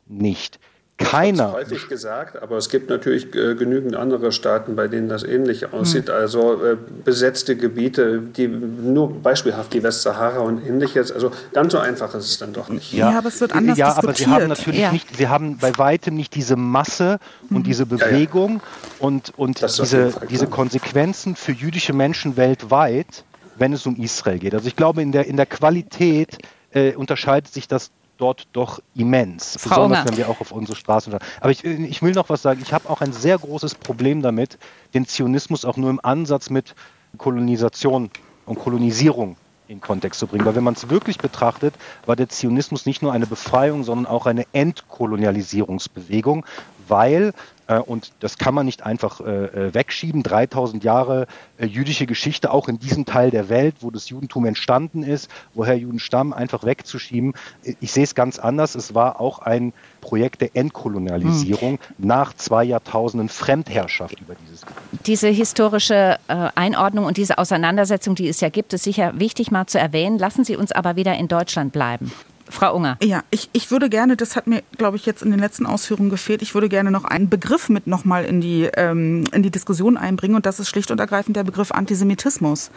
nicht 0.08 0.60
keiner. 1.03 1.47
Das 1.47 1.53
häufig 1.53 1.87
gesagt, 1.87 2.41
aber 2.41 2.57
es 2.57 2.69
gibt 2.69 2.89
natürlich 2.89 3.33
äh, 3.35 3.55
genügend 3.55 3.95
andere 3.95 4.31
Staaten, 4.31 4.75
bei 4.75 4.87
denen 4.87 5.09
das 5.09 5.23
ähnlich 5.23 5.73
aussieht. 5.73 6.09
Hm. 6.09 6.15
Also 6.15 6.63
äh, 6.63 6.77
besetzte 7.03 7.55
Gebiete, 7.55 8.19
die 8.19 8.47
nur 8.47 9.13
beispielhaft 9.21 9.73
die 9.73 9.83
Westsahara 9.83 10.39
und 10.39 10.65
ähnliches. 10.65 11.11
Also 11.11 11.31
ganz 11.53 11.71
so 11.73 11.79
einfach 11.79 12.13
ist 12.15 12.25
es 12.25 12.37
dann 12.37 12.53
doch 12.53 12.69
nicht. 12.69 12.93
Ja, 12.93 13.11
ja 13.11 13.17
aber 13.17 13.27
es 13.29 13.41
wird 13.41 13.53
anders 13.53 13.77
Ja, 13.77 13.87
diskutiert. 13.87 14.07
aber 14.07 14.17
sie 14.17 14.27
haben 14.27 14.47
natürlich 14.47 14.79
ja. 14.79 14.91
nicht, 14.91 15.15
sie 15.15 15.27
haben 15.27 15.57
bei 15.57 15.77
weitem 15.77 16.15
nicht 16.15 16.35
diese 16.35 16.55
Masse 16.55 17.19
und 17.49 17.57
hm. 17.57 17.63
diese 17.63 17.85
Bewegung 17.85 18.55
ja, 18.55 19.05
und, 19.07 19.33
und 19.37 19.61
diese, 19.61 20.13
diese 20.29 20.47
Konsequenzen 20.47 21.35
für 21.35 21.51
jüdische 21.51 21.93
Menschen 21.93 22.37
weltweit, 22.37 23.23
wenn 23.57 23.73
es 23.73 23.85
um 23.85 23.95
Israel 23.97 24.39
geht. 24.39 24.53
Also 24.53 24.67
ich 24.67 24.75
glaube, 24.75 25.01
in 25.01 25.11
der, 25.11 25.27
in 25.27 25.37
der 25.37 25.45
Qualität 25.45 26.37
äh, 26.71 26.95
unterscheidet 26.95 27.53
sich 27.53 27.67
das 27.67 27.91
dort 28.21 28.47
doch 28.53 28.79
immens. 28.95 29.57
Frau 29.60 29.69
besonders 29.69 29.99
Unger. 29.99 30.10
wenn 30.10 30.17
wir 30.17 30.29
auch 30.29 30.39
auf 30.41 30.51
unsere 30.51 30.77
Straßen 30.77 31.12
schauen. 31.12 31.21
Aber 31.39 31.51
ich, 31.51 31.63
ich 31.63 32.01
will 32.01 32.13
noch 32.13 32.29
was 32.29 32.41
sagen. 32.41 32.62
Ich 32.62 32.71
habe 32.71 32.89
auch 32.89 33.01
ein 33.01 33.13
sehr 33.13 33.38
großes 33.38 33.75
Problem 33.75 34.21
damit, 34.21 34.57
den 34.93 35.07
Zionismus 35.07 35.65
auch 35.65 35.77
nur 35.77 35.89
im 35.89 35.99
Ansatz 36.03 36.49
mit 36.49 36.75
Kolonisation 37.17 38.12
und 38.45 38.60
Kolonisierung 38.60 39.38
in 39.67 39.81
Kontext 39.81 40.19
zu 40.19 40.27
bringen. 40.27 40.45
Weil 40.45 40.55
wenn 40.55 40.63
man 40.63 40.75
es 40.75 40.89
wirklich 40.89 41.17
betrachtet, 41.17 41.73
war 42.05 42.15
der 42.15 42.29
Zionismus 42.29 42.86
nicht 42.86 43.01
nur 43.01 43.12
eine 43.13 43.25
Befreiung, 43.25 43.84
sondern 43.84 44.05
auch 44.05 44.25
eine 44.25 44.45
Entkolonialisierungsbewegung, 44.53 46.45
weil 46.88 47.34
und 47.77 48.12
das 48.19 48.38
kann 48.38 48.53
man 48.53 48.65
nicht 48.65 48.84
einfach 48.86 49.21
äh, 49.21 49.23
äh 49.23 49.73
wegschieben. 49.73 50.23
3000 50.23 50.84
Jahre 50.84 51.27
äh, 51.57 51.65
jüdische 51.65 52.05
Geschichte, 52.05 52.51
auch 52.51 52.67
in 52.67 52.79
diesem 52.79 53.05
Teil 53.05 53.31
der 53.31 53.49
Welt, 53.49 53.75
wo 53.81 53.91
das 53.91 54.10
Judentum 54.10 54.45
entstanden 54.45 55.03
ist, 55.03 55.29
woher 55.53 55.77
Juden 55.77 55.99
stammen, 55.99 56.34
einfach 56.34 56.63
wegzuschieben. 56.63 57.34
Äh, 57.63 57.75
ich 57.79 57.91
sehe 57.91 58.03
es 58.03 58.15
ganz 58.15 58.39
anders. 58.39 58.75
Es 58.75 58.93
war 58.95 59.19
auch 59.19 59.39
ein 59.39 59.73
Projekt 60.01 60.41
der 60.41 60.55
Entkolonialisierung 60.55 61.73
hm. 61.73 61.79
nach 61.97 62.34
zwei 62.34 62.63
Jahrtausenden 62.63 63.29
Fremdherrschaft 63.29 64.19
über 64.19 64.36
dieses 64.36 64.62
Gebiet. 64.65 65.07
Diese 65.07 65.27
historische 65.27 66.17
äh, 66.27 66.49
Einordnung 66.55 67.05
und 67.05 67.17
diese 67.17 67.38
Auseinandersetzung, 67.38 68.15
die 68.15 68.27
es 68.27 68.41
ja 68.41 68.49
gibt, 68.49 68.73
ist 68.73 68.84
sicher 68.84 69.19
wichtig 69.19 69.51
mal 69.51 69.67
zu 69.67 69.79
erwähnen. 69.79 70.17
Lassen 70.17 70.43
Sie 70.43 70.55
uns 70.55 70.71
aber 70.71 70.95
wieder 70.95 71.15
in 71.15 71.27
Deutschland 71.27 71.71
bleiben. 71.71 72.12
Frau 72.51 72.75
Unger. 72.75 72.97
Ja, 73.01 73.23
ich, 73.31 73.49
ich 73.53 73.71
würde 73.71 73.89
gerne, 73.89 74.17
das 74.17 74.35
hat 74.35 74.47
mir, 74.47 74.61
glaube 74.77 74.97
ich, 74.97 75.05
jetzt 75.05 75.23
in 75.23 75.31
den 75.31 75.39
letzten 75.39 75.65
Ausführungen 75.65 76.09
gefehlt, 76.09 76.41
ich 76.41 76.53
würde 76.53 76.69
gerne 76.69 76.91
noch 76.91 77.05
einen 77.05 77.29
Begriff 77.29 77.69
mit 77.69 77.87
nochmal 77.87 78.25
in, 78.25 78.41
die, 78.41 78.69
ähm, 78.75 79.23
in 79.31 79.43
die 79.43 79.51
Diskussion 79.51 79.97
einbringen 79.97 80.35
und 80.35 80.45
das 80.45 80.59
ist 80.59 80.69
schlicht 80.69 80.91
und 80.91 80.99
ergreifend 80.99 81.35
der 81.35 81.43
Begriff 81.43 81.71
Antisemitismus. 81.71 82.71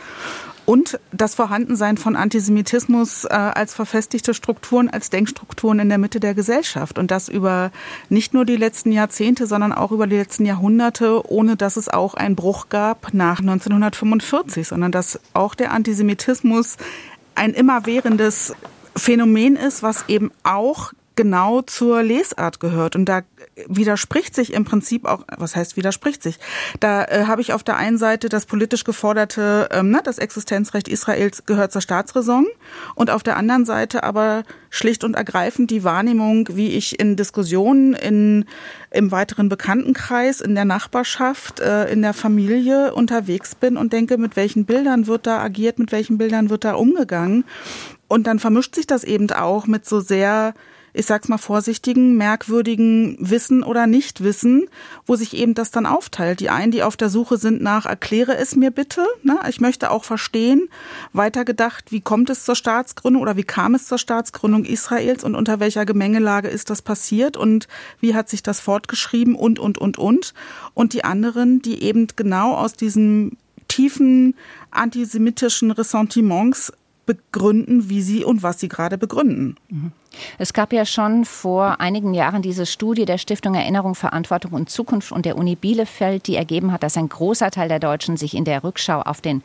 Und 0.67 0.99
das 1.13 1.35
Vorhandensein 1.35 1.99
von 1.99 2.17
Antisemitismus 2.17 3.25
äh, 3.25 3.29
als 3.29 3.75
verfestigte 3.75 4.33
Strukturen, 4.33 4.89
als 4.89 5.11
Denkstrukturen 5.11 5.79
in 5.79 5.91
der 5.91 5.99
Mitte 5.99 6.21
der 6.21 6.35
Gesellschaft. 6.35 6.99
Und 6.99 7.11
das 7.11 7.29
über 7.29 7.71
nicht 8.09 8.33
nur 8.33 8.47
die 8.47 8.57
letzten 8.57 8.91
Jahrzehnte, 8.91 9.47
sondern 9.47 9.73
auch 9.73 9.93
über 9.93 10.07
die 10.07 10.17
letzten 10.17 10.47
Jahrhunderte, 10.47 11.31
ohne 11.31 11.57
dass 11.57 11.77
es 11.77 11.91
auch 11.91 12.15
einen 12.15 12.35
Bruch 12.35 12.71
gab 12.71 13.13
nach 13.13 13.41
1945, 13.41 14.69
sondern 14.69 14.91
dass 14.91 15.21
auch 15.35 15.55
der 15.55 15.73
Antisemitismus 15.73 16.79
ein 17.35 17.53
immerwährendes 17.53 18.55
Phänomen 18.97 19.57
ist, 19.57 19.83
was 19.83 20.09
eben 20.09 20.31
auch 20.43 20.93
genau 21.17 21.63
zur 21.63 22.03
Lesart 22.03 22.61
gehört. 22.61 22.97
Und 22.97 23.05
da 23.07 23.23
widerspricht 23.69 24.35
sich 24.35 24.53
im 24.53 24.65
Prinzip 24.65 25.05
auch, 25.05 25.25
was 25.37 25.55
heißt 25.55 25.77
widerspricht 25.77 26.23
sich? 26.23 26.39
Da 26.81 27.05
äh, 27.05 27.25
habe 27.27 27.41
ich 27.41 27.53
auf 27.53 27.63
der 27.63 27.77
einen 27.77 27.99
Seite 27.99 28.29
das 28.29 28.47
politisch 28.47 28.85
geforderte, 28.85 29.69
ähm, 29.71 29.91
ne, 29.91 30.01
das 30.03 30.19
Existenzrecht 30.19 30.89
Israels 30.89 31.47
gehört 31.47 31.73
zur 31.73 31.83
Staatsräson 31.83 32.47
und 32.95 33.11
auf 33.11 33.23
der 33.23 33.37
anderen 33.37 33.65
Seite 33.65 34.03
aber 34.03 34.43
schlicht 34.71 35.05
und 35.05 35.15
ergreifend 35.15 35.71
die 35.71 35.85
Wahrnehmung, 35.85 36.49
wie 36.53 36.71
ich 36.71 36.99
in 36.99 37.15
Diskussionen 37.15 37.95
in, 37.95 38.45
im 38.91 39.13
weiteren 39.13 39.49
Bekanntenkreis, 39.49 40.41
in 40.41 40.57
der 40.57 40.65
Nachbarschaft, 40.65 41.61
äh, 41.61 41.93
in 41.93 42.03
der 42.03 42.15
Familie 42.15 42.93
unterwegs 42.93 43.55
bin 43.55 43.77
und 43.77 43.93
denke, 43.93 44.19
mit 44.19 44.35
welchen 44.35 44.65
Bildern 44.65 45.07
wird 45.07 45.29
da 45.29 45.39
agiert, 45.39 45.79
mit 45.79 45.93
welchen 45.93 46.19
Bildern 46.19 46.51
wird 46.51 46.65
da 46.65 46.75
umgegangen. 46.75 47.45
Und 48.15 48.29
dann 48.29 48.39
vermischt 48.39 48.77
sich 48.77 48.87
das 48.87 49.03
eben 49.03 49.29
auch 49.33 49.67
mit 49.67 49.87
so 49.87 49.99
sehr 49.99 50.55
ich 50.97 51.07
sag's 51.07 51.27
mal 51.27 51.39
vorsichtigen, 51.39 52.17
merkwürdigen 52.17 53.17
Wissen 53.19 53.65
oder 53.65 53.89
Nichtwissen, 53.89 54.69
wo 55.07 55.17
sich 55.17 55.35
eben 55.35 55.55
das 55.55 55.73
dann 55.73 55.87
aufteilt. 55.87 56.39
Die 56.39 56.51
einen, 56.51 56.71
die 56.71 56.85
auf 56.85 56.97
der 56.97 57.09
Suche 57.09 57.37
sind 57.37 57.61
nach, 57.61 57.85
erkläre 57.85 58.37
es 58.37 58.55
mir 58.55 58.71
bitte. 58.71 59.05
Ne? 59.25 59.41
Ich 59.49 59.61
möchte 59.61 59.91
auch 59.91 60.05
verstehen, 60.05 60.69
weitergedacht, 61.13 61.91
wie 61.91 62.01
kommt 62.01 62.31
es 62.31 62.45
zur 62.45 62.55
Staatsgründung 62.55 63.23
oder 63.23 63.37
wie 63.37 63.43
kam 63.43 63.75
es 63.75 63.89
zur 63.89 63.99
Staatsgründung 63.99 64.65
Israels 64.65 65.25
und 65.25 65.35
unter 65.35 65.59
welcher 65.59 65.85
Gemengelage 65.85 66.47
ist 66.47 66.71
das 66.71 66.81
passiert 66.81 67.37
und 67.37 67.67
wie 67.99 68.15
hat 68.15 68.29
sich 68.29 68.45
das 68.45 68.61
fortgeschrieben 68.61 69.35
und, 69.35 69.59
und, 69.59 69.79
und, 69.79 69.99
und. 69.99 70.33
Und 70.75 70.93
die 70.93 71.03
anderen, 71.03 71.61
die 71.61 71.83
eben 71.83 72.07
genau 72.15 72.55
aus 72.55 72.75
diesem 72.75 73.37
tiefen 73.67 74.37
antisemitischen 74.71 75.73
Ressentiments 75.73 76.73
begründen, 77.07 77.89
wie 77.89 78.03
sie 78.03 78.25
und 78.25 78.43
was 78.43 78.61
sie 78.61 78.69
gerade 78.69 78.99
begründen. 78.99 79.57
Es 80.39 80.53
gab 80.53 80.73
ja 80.73 80.85
schon 80.85 81.25
vor 81.25 81.81
einigen 81.81 82.15
Jahren 82.15 82.43
diese 82.43 82.67
Studie 82.67 83.05
der 83.05 83.19
Stiftung 83.19 83.55
Erinnerung, 83.55 83.95
Verantwortung 83.95 84.53
und 84.53 84.71
Zukunft 84.71 85.13
und 85.13 85.27
der 85.27 85.37
Uni 85.37 85.57
Bielefeld, 85.57 86.27
die 86.27 86.37
ergeben 86.37 86.73
hat, 86.73 86.83
dass 86.83 86.97
ein 86.97 87.09
großer 87.09 87.51
Teil 87.51 87.69
der 87.69 87.81
Deutschen 87.81 88.17
sich 88.17 88.35
in 88.35 88.45
der 88.45 88.65
Rückschau 88.65 89.01
auf 89.01 89.21
den 89.21 89.43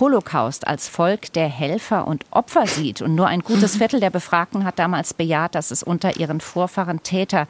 Holocaust 0.00 0.66
als 0.66 0.88
Volk 0.88 1.32
der 1.32 1.48
Helfer 1.48 2.06
und 2.06 2.24
Opfer 2.30 2.66
sieht. 2.66 3.02
Und 3.02 3.14
nur 3.14 3.26
ein 3.26 3.40
gutes 3.40 3.76
Viertel 3.76 4.00
der 4.00 4.10
Befragten 4.10 4.64
hat 4.64 4.78
damals 4.78 5.14
bejaht, 5.14 5.54
dass 5.54 5.70
es 5.70 5.82
unter 5.82 6.16
ihren 6.16 6.40
Vorfahren 6.40 7.02
Täter 7.02 7.46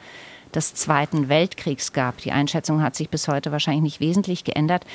des 0.53 0.75
Zweiten 0.75 1.29
Weltkriegs 1.29 1.93
gab. 1.93 2.17
Die 2.17 2.31
Einschätzung 2.31 2.81
hat 2.81 2.95
sich 2.95 3.09
bis 3.09 3.27
heute 3.27 3.51
wahrscheinlich 3.51 3.83
nicht 3.83 3.99
wesentlich 3.99 4.43
geändert. 4.43 4.85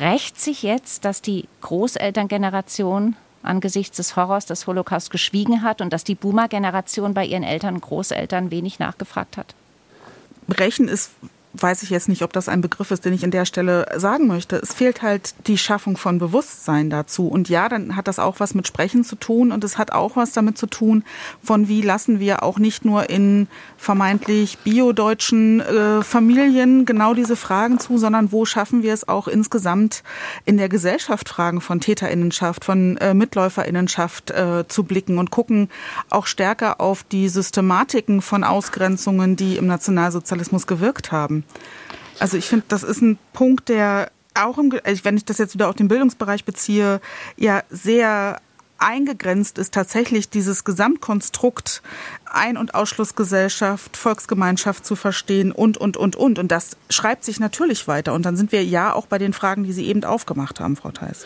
Rächt 0.00 0.40
sich 0.40 0.62
jetzt, 0.62 1.04
dass 1.04 1.22
die 1.22 1.46
Großelterngeneration 1.60 3.16
angesichts 3.44 3.96
des 3.96 4.16
Horrors 4.16 4.46
des 4.46 4.66
Holocaust 4.66 5.10
geschwiegen 5.10 5.62
hat 5.62 5.80
und 5.80 5.92
dass 5.92 6.04
die 6.04 6.14
Boomer-Generation 6.14 7.14
bei 7.14 7.24
ihren 7.24 7.42
Eltern 7.42 7.74
und 7.74 7.80
Großeltern 7.80 8.50
wenig 8.50 8.78
nachgefragt 8.78 9.36
hat? 9.36 9.54
Brechen 10.46 10.88
ist 10.88 11.12
weiß 11.54 11.82
ich 11.82 11.90
jetzt 11.90 12.08
nicht, 12.08 12.22
ob 12.22 12.32
das 12.32 12.48
ein 12.48 12.60
Begriff 12.60 12.90
ist, 12.90 13.04
den 13.04 13.12
ich 13.12 13.24
an 13.24 13.30
der 13.30 13.44
Stelle 13.44 13.86
sagen 13.96 14.26
möchte. 14.26 14.56
Es 14.56 14.74
fehlt 14.74 15.02
halt 15.02 15.34
die 15.46 15.58
Schaffung 15.58 15.96
von 15.96 16.18
Bewusstsein 16.18 16.90
dazu. 16.90 17.28
Und 17.28 17.48
ja, 17.48 17.68
dann 17.68 17.96
hat 17.96 18.08
das 18.08 18.18
auch 18.18 18.40
was 18.40 18.54
mit 18.54 18.66
Sprechen 18.66 19.04
zu 19.04 19.16
tun 19.16 19.52
und 19.52 19.62
es 19.62 19.78
hat 19.78 19.92
auch 19.92 20.16
was 20.16 20.32
damit 20.32 20.58
zu 20.58 20.66
tun, 20.66 21.04
von 21.42 21.68
wie 21.68 21.80
lassen 21.80 22.18
wir 22.18 22.42
auch 22.42 22.58
nicht 22.58 22.84
nur 22.84 23.08
in 23.08 23.46
vermeintlich 23.76 24.58
biodeutschen 24.58 25.60
äh, 25.60 26.02
Familien 26.02 26.86
genau 26.86 27.14
diese 27.14 27.36
Fragen 27.36 27.78
zu, 27.78 27.98
sondern 27.98 28.32
wo 28.32 28.44
schaffen 28.44 28.82
wir 28.82 28.92
es 28.92 29.06
auch 29.06 29.28
insgesamt 29.28 30.02
in 30.44 30.56
der 30.56 30.68
Gesellschaft 30.68 31.28
Fragen 31.28 31.60
von 31.60 31.80
Täterinnenschaft, 31.80 32.64
von 32.64 32.96
äh, 32.96 33.14
Mitläuferinnenschaft 33.14 34.30
äh, 34.30 34.64
zu 34.66 34.84
blicken 34.84 35.18
und 35.18 35.30
gucken 35.30 35.68
auch 36.10 36.26
stärker 36.26 36.80
auf 36.80 37.04
die 37.04 37.28
Systematiken 37.28 38.22
von 38.22 38.42
Ausgrenzungen, 38.42 39.36
die 39.36 39.56
im 39.56 39.66
Nationalsozialismus 39.66 40.66
gewirkt 40.66 41.12
haben. 41.12 41.43
Also 42.18 42.36
ich 42.36 42.46
finde, 42.46 42.66
das 42.68 42.82
ist 42.82 43.00
ein 43.00 43.18
Punkt, 43.32 43.68
der 43.68 44.10
auch 44.34 44.58
im, 44.58 44.72
also 44.84 45.04
wenn 45.04 45.16
ich 45.16 45.24
das 45.24 45.38
jetzt 45.38 45.54
wieder 45.54 45.68
auf 45.68 45.76
den 45.76 45.88
Bildungsbereich 45.88 46.44
beziehe, 46.44 47.00
ja 47.36 47.62
sehr 47.70 48.40
eingegrenzt 48.78 49.58
ist 49.58 49.72
tatsächlich 49.72 50.28
dieses 50.28 50.64
Gesamtkonstrukt 50.64 51.82
ein- 52.34 52.56
und 52.56 52.74
Ausschlussgesellschaft, 52.74 53.96
Volksgemeinschaft 53.96 54.84
zu 54.84 54.96
verstehen 54.96 55.52
und, 55.52 55.76
und, 55.76 55.96
und, 55.96 56.16
und. 56.16 56.38
Und 56.38 56.50
das 56.50 56.76
schreibt 56.90 57.24
sich 57.24 57.40
natürlich 57.40 57.88
weiter. 57.88 58.12
Und 58.12 58.26
dann 58.26 58.36
sind 58.36 58.52
wir 58.52 58.64
ja 58.64 58.92
auch 58.92 59.06
bei 59.06 59.18
den 59.18 59.32
Fragen, 59.32 59.64
die 59.64 59.72
Sie 59.72 59.86
eben 59.86 60.04
aufgemacht 60.04 60.60
haben, 60.60 60.76
Frau 60.76 60.90
Theis. 60.90 61.24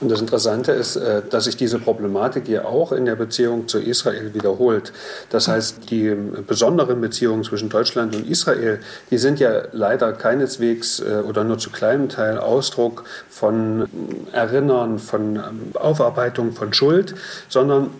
Und 0.00 0.10
das 0.10 0.20
Interessante 0.20 0.72
ist, 0.72 0.96
äh, 0.96 1.22
dass 1.28 1.44
sich 1.44 1.56
diese 1.56 1.78
Problematik 1.78 2.46
hier 2.46 2.66
auch 2.66 2.92
in 2.92 3.04
der 3.04 3.16
Beziehung 3.16 3.68
zu 3.68 3.78
Israel 3.78 4.34
wiederholt. 4.34 4.92
Das 5.30 5.48
heißt, 5.48 5.90
die 5.90 6.14
besonderen 6.46 7.00
Beziehungen 7.00 7.44
zwischen 7.44 7.68
Deutschland 7.68 8.14
und 8.16 8.28
Israel, 8.28 8.80
die 9.10 9.18
sind 9.18 9.40
ja 9.40 9.62
leider 9.72 10.12
keineswegs 10.12 11.00
äh, 11.00 11.22
oder 11.26 11.44
nur 11.44 11.58
zu 11.58 11.70
kleinem 11.70 12.08
Teil 12.08 12.38
Ausdruck 12.38 13.04
von 13.28 13.88
Erinnern, 14.32 14.98
von 14.98 15.36
ähm, 15.36 15.42
Aufarbeitung 15.74 16.52
von 16.52 16.72
Schuld, 16.72 17.14
sondern 17.48 17.90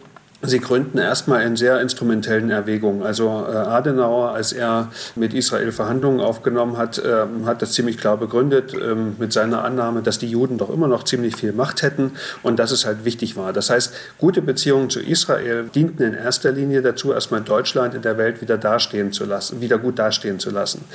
Sie 0.42 0.59
gründen 0.59 0.96
erstmal 0.96 1.42
in 1.42 1.55
sehr 1.55 1.83
instrumentellen 1.83 2.48
Erwägungen. 2.48 3.03
Also 3.03 3.26
äh, 3.46 3.55
Adenauer, 3.55 4.31
als 4.31 4.53
er 4.53 4.90
mit 5.14 5.35
Israel 5.35 5.70
Verhandlungen 5.70 6.20
aufgenommen 6.20 6.79
hat, 6.79 6.98
äh, 6.98 7.26
hat 7.44 7.61
das 7.61 7.72
ziemlich 7.72 7.98
klar 7.98 8.16
begründet 8.16 8.72
äh, 8.72 8.94
mit 8.94 9.35
seiner 9.35 9.64
Annahme, 9.64 10.00
dass 10.00 10.18
die 10.18 10.29
Juden 10.29 10.57
doch 10.57 10.70
immer 10.70 10.88
noch 10.88 11.05
ziemlich 11.05 11.37
viel 11.37 11.53
Macht 11.53 11.83
hätten 11.83 12.12
und 12.42 12.59
dass 12.59 12.70
es 12.70 12.87
halt 12.87 13.05
wichtig 13.05 13.37
war. 13.37 13.53
Das 13.53 13.68
heißt, 13.68 13.92
gute 14.16 14.40
Beziehungen 14.40 14.88
zu 14.88 15.00
Israel 15.00 15.64
dienten 15.74 16.05
in 16.05 16.14
erster 16.14 16.53
Linie 16.53 16.81
dazu, 16.81 17.12
erstmal 17.12 17.42
Deutschland 17.42 17.94
in 17.94 18.00
der 18.00 18.16
Welt 18.16 18.40
wieder 18.40 18.57
dastehen 18.57 19.12
zu 19.12 19.26
lassen, 19.26 19.61
wieder 19.61 19.76
gut 19.76 19.98
dastehen 19.98 20.38
zu 20.38 20.48
lassen. 20.48 20.87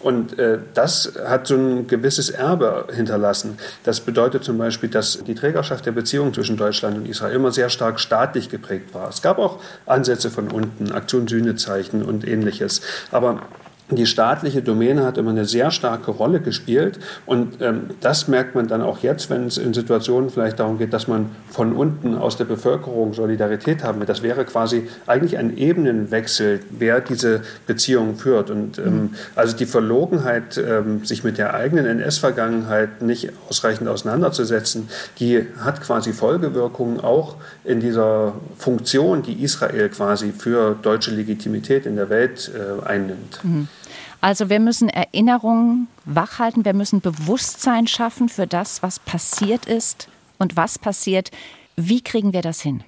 Und 0.00 0.38
äh, 0.38 0.58
das 0.74 1.14
hat 1.26 1.46
so 1.46 1.54
ein 1.54 1.86
gewisses 1.86 2.28
Erbe 2.28 2.88
hinterlassen. 2.94 3.56
Das 3.82 4.00
bedeutet 4.00 4.44
zum 4.44 4.58
Beispiel, 4.58 4.90
dass 4.90 5.24
die 5.26 5.34
Trägerschaft 5.34 5.86
der 5.86 5.92
Beziehungen 5.92 6.34
zwischen 6.34 6.58
Deutschland 6.58 6.98
und 6.98 7.08
Israel 7.08 7.34
immer 7.34 7.50
sehr 7.50 7.70
stark 7.70 7.98
staatlich 7.98 8.50
geprägt 8.50 8.89
war. 8.94 9.08
Es 9.08 9.22
gab 9.22 9.38
auch 9.38 9.60
Ansätze 9.86 10.30
von 10.30 10.50
unten, 10.50 10.92
Aktion 10.92 11.28
Sühnezeichen 11.28 12.02
und 12.02 12.26
ähnliches. 12.26 12.80
Aber 13.10 13.42
die 13.90 14.06
staatliche 14.06 14.62
Domäne 14.62 15.04
hat 15.04 15.18
immer 15.18 15.30
eine 15.30 15.44
sehr 15.44 15.70
starke 15.70 16.10
Rolle 16.10 16.40
gespielt. 16.40 16.98
Und 17.26 17.60
ähm, 17.60 17.90
das 18.00 18.28
merkt 18.28 18.54
man 18.54 18.68
dann 18.68 18.82
auch 18.82 18.98
jetzt, 19.00 19.30
wenn 19.30 19.46
es 19.46 19.58
in 19.58 19.74
Situationen 19.74 20.30
vielleicht 20.30 20.60
darum 20.60 20.78
geht, 20.78 20.92
dass 20.92 21.08
man 21.08 21.30
von 21.50 21.72
unten 21.72 22.16
aus 22.16 22.36
der 22.36 22.44
Bevölkerung 22.44 23.14
Solidarität 23.14 23.82
haben 23.82 24.00
will. 24.00 24.06
Das 24.06 24.22
wäre 24.22 24.44
quasi 24.44 24.88
eigentlich 25.06 25.38
ein 25.38 25.56
Ebenenwechsel, 25.56 26.60
wer 26.70 27.00
diese 27.00 27.42
Beziehungen 27.66 28.16
führt. 28.16 28.50
Und 28.50 28.78
ähm, 28.78 28.84
mhm. 28.84 29.14
also 29.34 29.56
die 29.56 29.66
Verlogenheit, 29.66 30.56
ähm, 30.58 31.04
sich 31.04 31.24
mit 31.24 31.38
der 31.38 31.54
eigenen 31.54 31.86
NS-Vergangenheit 31.86 33.02
nicht 33.02 33.32
ausreichend 33.48 33.88
auseinanderzusetzen, 33.88 34.88
die 35.18 35.46
hat 35.58 35.80
quasi 35.80 36.12
Folgewirkungen 36.12 37.00
auch 37.00 37.36
in 37.64 37.80
dieser 37.80 38.34
Funktion, 38.56 39.22
die 39.22 39.42
Israel 39.42 39.88
quasi 39.88 40.32
für 40.32 40.76
deutsche 40.80 41.10
Legitimität 41.10 41.86
in 41.86 41.96
der 41.96 42.10
Welt 42.10 42.50
äh, 42.54 42.86
einnimmt. 42.86 43.40
Mhm. 43.42 43.68
Also 44.20 44.50
wir 44.50 44.60
müssen 44.60 44.88
Erinnerungen 44.88 45.88
wachhalten, 46.04 46.64
wir 46.64 46.74
müssen 46.74 47.00
Bewusstsein 47.00 47.86
schaffen 47.86 48.28
für 48.28 48.46
das, 48.46 48.82
was 48.82 48.98
passiert 48.98 49.66
ist 49.66 50.08
und 50.38 50.56
was 50.56 50.78
passiert. 50.78 51.30
Wie 51.76 52.02
kriegen 52.02 52.32
wir 52.32 52.42
das 52.42 52.60
hin? 52.60 52.84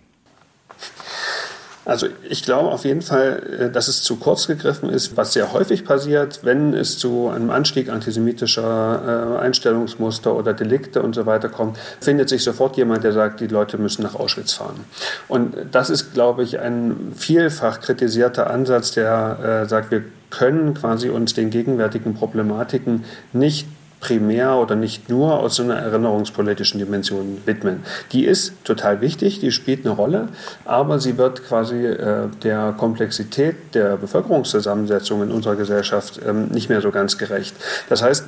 Also 1.84 2.06
ich 2.28 2.44
glaube 2.44 2.68
auf 2.68 2.84
jeden 2.84 3.02
Fall, 3.02 3.42
äh, 3.58 3.70
dass 3.70 3.88
es 3.88 4.02
zu 4.02 4.16
kurz 4.16 4.46
gegriffen 4.46 4.88
ist, 4.88 5.16
was 5.16 5.32
sehr 5.32 5.52
häufig 5.52 5.84
passiert, 5.84 6.40
wenn 6.42 6.74
es 6.74 6.98
zu 6.98 7.28
einem 7.28 7.50
Anstieg 7.50 7.88
antisemitischer 7.88 9.38
äh, 9.38 9.44
Einstellungsmuster 9.44 10.34
oder 10.34 10.54
Delikte 10.54 11.02
und 11.02 11.14
so 11.14 11.26
weiter 11.26 11.48
kommt, 11.48 11.78
findet 12.00 12.28
sich 12.28 12.44
sofort 12.44 12.76
jemand, 12.76 13.02
der 13.02 13.12
sagt, 13.12 13.40
die 13.40 13.48
Leute 13.48 13.78
müssen 13.78 14.02
nach 14.02 14.14
Auschwitz 14.14 14.52
fahren. 14.52 14.84
Und 15.26 15.56
das 15.72 15.90
ist, 15.90 16.12
glaube 16.14 16.44
ich, 16.44 16.60
ein 16.60 17.14
vielfach 17.16 17.80
kritisierter 17.80 18.48
Ansatz, 18.48 18.92
der 18.92 19.62
äh, 19.64 19.68
sagt, 19.68 19.90
wir 19.90 20.04
können 20.32 20.74
quasi 20.74 21.10
uns 21.10 21.34
den 21.34 21.50
gegenwärtigen 21.50 22.14
Problematiken 22.14 23.04
nicht 23.32 23.68
primär 24.00 24.56
oder 24.56 24.74
nicht 24.74 25.08
nur 25.08 25.38
aus 25.38 25.60
einer 25.60 25.76
erinnerungspolitischen 25.76 26.80
Dimension 26.80 27.38
widmen. 27.46 27.84
Die 28.10 28.24
ist 28.24 28.52
total 28.64 29.00
wichtig, 29.00 29.38
die 29.38 29.52
spielt 29.52 29.86
eine 29.86 29.94
Rolle, 29.94 30.28
aber 30.64 30.98
sie 30.98 31.16
wird 31.16 31.44
quasi 31.44 31.86
äh, 31.86 32.26
der 32.42 32.74
Komplexität 32.76 33.74
der 33.74 33.96
Bevölkerungszusammensetzung 33.96 35.22
in 35.22 35.30
unserer 35.30 35.54
Gesellschaft 35.54 36.20
ähm, 36.26 36.48
nicht 36.48 36.68
mehr 36.68 36.80
so 36.80 36.90
ganz 36.90 37.16
gerecht. 37.16 37.54
Das 37.88 38.02
heißt, 38.02 38.26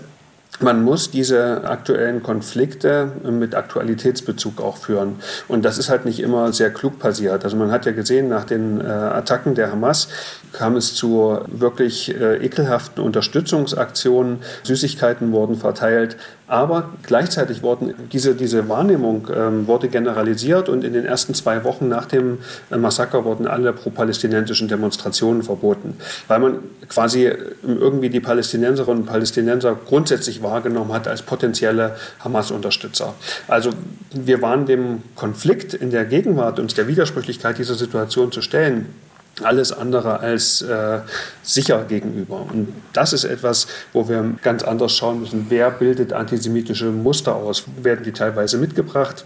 man 0.61 0.83
muss 0.83 1.11
diese 1.11 1.65
aktuellen 1.65 2.23
Konflikte 2.23 3.11
mit 3.29 3.55
Aktualitätsbezug 3.55 4.61
auch 4.61 4.77
führen. 4.77 5.17
Und 5.49 5.65
das 5.65 5.79
ist 5.79 5.89
halt 5.89 6.05
nicht 6.05 6.21
immer 6.21 6.53
sehr 6.53 6.71
klug 6.71 6.99
passiert. 6.99 7.45
Also 7.45 7.57
man 7.57 7.73
hat 7.73 7.87
ja 7.87 7.93
gesehen, 7.93 8.29
nach 8.29 8.45
den 8.45 8.81
äh, 8.81 8.85
Attacken 8.85 9.55
der 9.55 9.73
Hamas 9.73 10.09
kam 10.53 10.77
es 10.77 10.95
zu 10.95 11.39
wirklich 11.49 12.15
äh, 12.15 12.37
ekelhaften 12.37 13.03
Unterstützungsaktionen. 13.03 14.39
Süßigkeiten 14.63 15.33
wurden 15.33 15.57
verteilt. 15.57 16.17
Aber 16.47 16.91
gleichzeitig 17.03 17.63
wurden 17.63 17.95
diese, 18.13 18.35
diese 18.35 18.69
Wahrnehmung 18.69 19.29
ähm, 19.35 19.67
wurde 19.67 19.89
generalisiert 19.89 20.69
und 20.69 20.85
in 20.85 20.93
den 20.93 21.07
ersten 21.07 21.33
zwei 21.33 21.65
Wochen 21.65 21.89
nach 21.89 22.05
dem 22.05 22.39
äh, 22.71 22.77
Massaker 22.77 23.25
wurden 23.25 23.47
alle 23.47 23.73
pro-palästinensischen 23.73 24.69
Demonstrationen 24.69 25.43
verboten, 25.43 25.97
weil 26.29 26.41
man 26.41 26.59
quasi 26.89 27.27
äh, 27.27 27.37
irgendwie 27.63 28.11
die 28.11 28.21
Palästinenserinnen 28.21 29.03
und 29.03 29.07
Palästinenser 29.07 29.77
grundsätzlich 29.87 30.43
wahrgenommen 30.43 30.93
hat 30.93 31.09
als 31.09 31.23
potenzielle 31.23 31.97
Hamas-Unterstützer. 32.21 33.15
Also 33.49 33.71
wir 34.13 34.43
waren 34.43 34.67
dem 34.67 35.03
Konflikt 35.17 35.73
in 35.73 35.91
der 35.91 36.05
Gegenwart 36.05 36.59
und 36.59 36.77
der 36.77 36.89
Widersprüchlichkeit 36.89 37.57
dieser 37.57 37.75
Situation 37.75 38.33
zu 38.33 38.43
stellen 38.43 38.87
alles 39.43 39.73
andere 39.73 40.21
als 40.21 40.63
äh, 40.63 41.01
sicher 41.43 41.85
gegenüber. 41.85 42.47
Und 42.53 42.69
das 42.93 43.13
ist 43.13 43.25
etwas, 43.25 43.67
wo 43.93 44.09
wir 44.09 44.35
ganz 44.43 44.63
anders 44.63 44.97
schauen 44.97 45.21
müssen, 45.21 45.47
wer 45.49 45.71
bildet 45.71 46.13
antisemitische 46.13 46.87
Muster 46.87 47.35
aus? 47.35 47.65
Werden 47.83 48.05
die 48.05 48.13
teilweise 48.13 48.59
mitgebracht? 48.59 49.25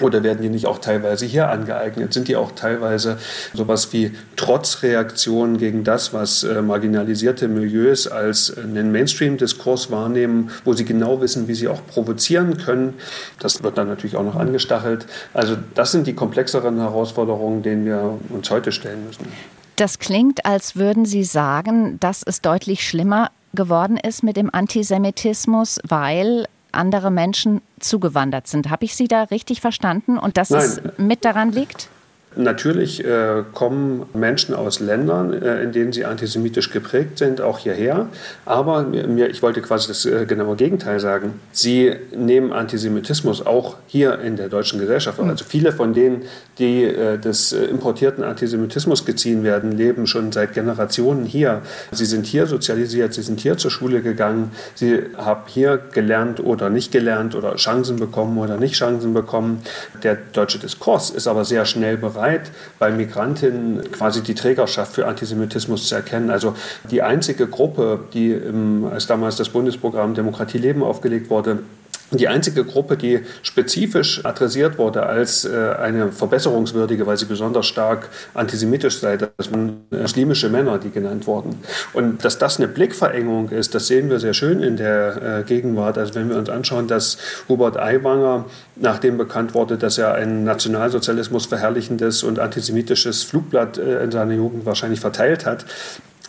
Oder 0.00 0.24
werden 0.24 0.42
die 0.42 0.48
nicht 0.48 0.66
auch 0.66 0.78
teilweise 0.78 1.24
hier 1.24 1.50
angeeignet? 1.50 2.12
Sind 2.12 2.26
die 2.26 2.34
auch 2.34 2.52
teilweise 2.52 3.18
sowas 3.52 3.92
wie 3.92 4.12
Trotzreaktionen 4.34 5.56
gegen 5.58 5.84
das, 5.84 6.12
was 6.12 6.42
äh, 6.42 6.62
marginalisierte 6.62 7.46
Milieus 7.46 8.08
als 8.08 8.56
einen 8.56 8.90
Mainstream-Diskurs 8.90 9.92
wahrnehmen, 9.92 10.50
wo 10.64 10.72
sie 10.72 10.84
genau 10.84 11.20
wissen, 11.20 11.46
wie 11.46 11.54
sie 11.54 11.68
auch 11.68 11.86
provozieren 11.86 12.56
können? 12.56 12.94
Das 13.38 13.62
wird 13.62 13.78
dann 13.78 13.86
natürlich 13.86 14.16
auch 14.16 14.24
noch 14.24 14.36
angestachelt. 14.36 15.06
Also 15.32 15.56
das 15.74 15.92
sind 15.92 16.08
die 16.08 16.14
komplexeren 16.14 16.78
Herausforderungen, 16.78 17.62
denen 17.62 17.86
wir 17.86 18.18
uns 18.30 18.50
heute 18.50 18.72
stellen 18.72 19.06
müssen. 19.06 19.28
Das 19.76 19.98
klingt, 19.98 20.44
als 20.44 20.76
würden 20.76 21.04
Sie 21.04 21.24
sagen, 21.24 21.98
dass 22.00 22.22
es 22.24 22.40
deutlich 22.40 22.86
schlimmer 22.86 23.30
geworden 23.54 23.96
ist 23.96 24.22
mit 24.22 24.36
dem 24.36 24.52
Antisemitismus, 24.52 25.80
weil 25.86 26.46
andere 26.72 27.10
Menschen 27.10 27.60
zugewandert 27.88 28.46
sind. 28.46 28.70
Habe 28.70 28.84
ich 28.84 28.94
Sie 28.94 29.08
da 29.08 29.24
richtig 29.24 29.60
verstanden 29.60 30.18
und 30.18 30.36
dass 30.36 30.50
Nein. 30.50 30.60
es 30.62 30.80
mit 30.98 31.24
daran 31.24 31.52
liegt? 31.52 31.88
Natürlich 32.36 33.04
äh, 33.04 33.44
kommen 33.52 34.06
Menschen 34.12 34.54
aus 34.56 34.80
Ländern, 34.80 35.32
äh, 35.32 35.62
in 35.62 35.70
denen 35.70 35.92
sie 35.92 36.04
antisemitisch 36.04 36.70
geprägt 36.70 37.18
sind, 37.18 37.40
auch 37.40 37.60
hierher. 37.60 38.08
Aber 38.44 38.82
mir, 38.82 39.30
ich 39.30 39.40
wollte 39.42 39.62
quasi 39.62 39.86
das 39.86 40.04
äh, 40.04 40.26
genaue 40.26 40.56
Gegenteil 40.56 40.98
sagen. 40.98 41.40
Sie 41.52 41.92
nehmen 42.16 42.52
Antisemitismus 42.52 43.46
auch 43.46 43.76
hier 43.86 44.18
in 44.18 44.34
der 44.36 44.48
deutschen 44.48 44.80
Gesellschaft. 44.80 45.22
Mhm. 45.22 45.30
Also 45.30 45.44
viele 45.44 45.70
von 45.70 45.94
denen, 45.94 46.22
die 46.58 46.82
äh, 46.82 47.18
des 47.18 47.52
äh, 47.52 47.66
importierten 47.66 48.24
Antisemitismus 48.24 49.04
geziehen 49.04 49.44
werden, 49.44 49.70
leben 49.70 50.08
schon 50.08 50.32
seit 50.32 50.54
Generationen 50.54 51.26
hier. 51.26 51.62
Sie 51.92 52.06
sind 52.06 52.26
hier 52.26 52.46
sozialisiert, 52.48 53.14
sie 53.14 53.22
sind 53.22 53.38
hier 53.38 53.56
zur 53.58 53.70
Schule 53.70 54.02
gegangen, 54.02 54.50
sie 54.74 55.02
haben 55.16 55.42
hier 55.46 55.78
gelernt 55.92 56.40
oder 56.40 56.68
nicht 56.68 56.90
gelernt 56.90 57.36
oder 57.36 57.54
Chancen 57.54 57.96
bekommen 57.96 58.38
oder 58.38 58.56
nicht 58.56 58.74
Chancen 58.74 59.14
bekommen. 59.14 59.62
Der 60.02 60.18
deutsche 60.32 60.58
Diskurs 60.58 61.10
ist 61.10 61.28
aber 61.28 61.44
sehr 61.44 61.64
schnell 61.64 61.96
bereit 61.96 62.23
bereit, 62.24 62.50
bei 62.78 62.90
Migrantinnen 62.90 63.90
quasi 63.92 64.22
die 64.22 64.34
Trägerschaft 64.34 64.94
für 64.94 65.06
Antisemitismus 65.06 65.88
zu 65.88 65.94
erkennen. 65.94 66.30
Also 66.30 66.54
die 66.90 67.02
einzige 67.02 67.46
Gruppe, 67.46 68.00
die, 68.12 68.40
als 68.90 69.06
damals 69.06 69.36
das 69.36 69.48
Bundesprogramm 69.48 70.14
Demokratie 70.14 70.58
Leben 70.58 70.82
aufgelegt 70.82 71.30
wurde, 71.30 71.60
die 72.10 72.28
einzige 72.28 72.64
Gruppe, 72.64 72.96
die 72.96 73.20
spezifisch 73.42 74.24
adressiert 74.24 74.78
wurde 74.78 75.04
als 75.04 75.44
äh, 75.44 75.74
eine 75.78 76.12
verbesserungswürdige, 76.12 77.06
weil 77.06 77.16
sie 77.16 77.24
besonders 77.24 77.66
stark 77.66 78.08
antisemitisch 78.34 78.98
sei, 78.98 79.16
das 79.16 79.50
waren 79.50 79.84
muslimische 79.90 80.48
Männer, 80.48 80.78
die 80.78 80.90
genannt 80.90 81.26
wurden. 81.26 81.56
Und 81.92 82.24
dass 82.24 82.38
das 82.38 82.58
eine 82.58 82.68
Blickverengung 82.68 83.50
ist, 83.50 83.74
das 83.74 83.86
sehen 83.86 84.10
wir 84.10 84.20
sehr 84.20 84.34
schön 84.34 84.62
in 84.62 84.76
der 84.76 85.40
äh, 85.40 85.42
Gegenwart. 85.42 85.98
Also 85.98 86.14
wenn 86.14 86.28
wir 86.28 86.36
uns 86.36 86.48
anschauen, 86.48 86.88
dass 86.88 87.18
Hubert 87.48 87.78
Aiwanger, 87.78 88.44
nachdem 88.76 89.18
bekannt 89.18 89.54
wurde, 89.54 89.76
dass 89.76 89.98
er 89.98 90.14
ein 90.14 90.44
Nationalsozialismus 90.44 91.46
verherrlichendes 91.46 92.22
und 92.22 92.38
antisemitisches 92.38 93.22
Flugblatt 93.22 93.78
äh, 93.78 94.04
in 94.04 94.10
seiner 94.10 94.34
Jugend 94.34 94.66
wahrscheinlich 94.66 95.00
verteilt 95.00 95.46
hat, 95.46 95.64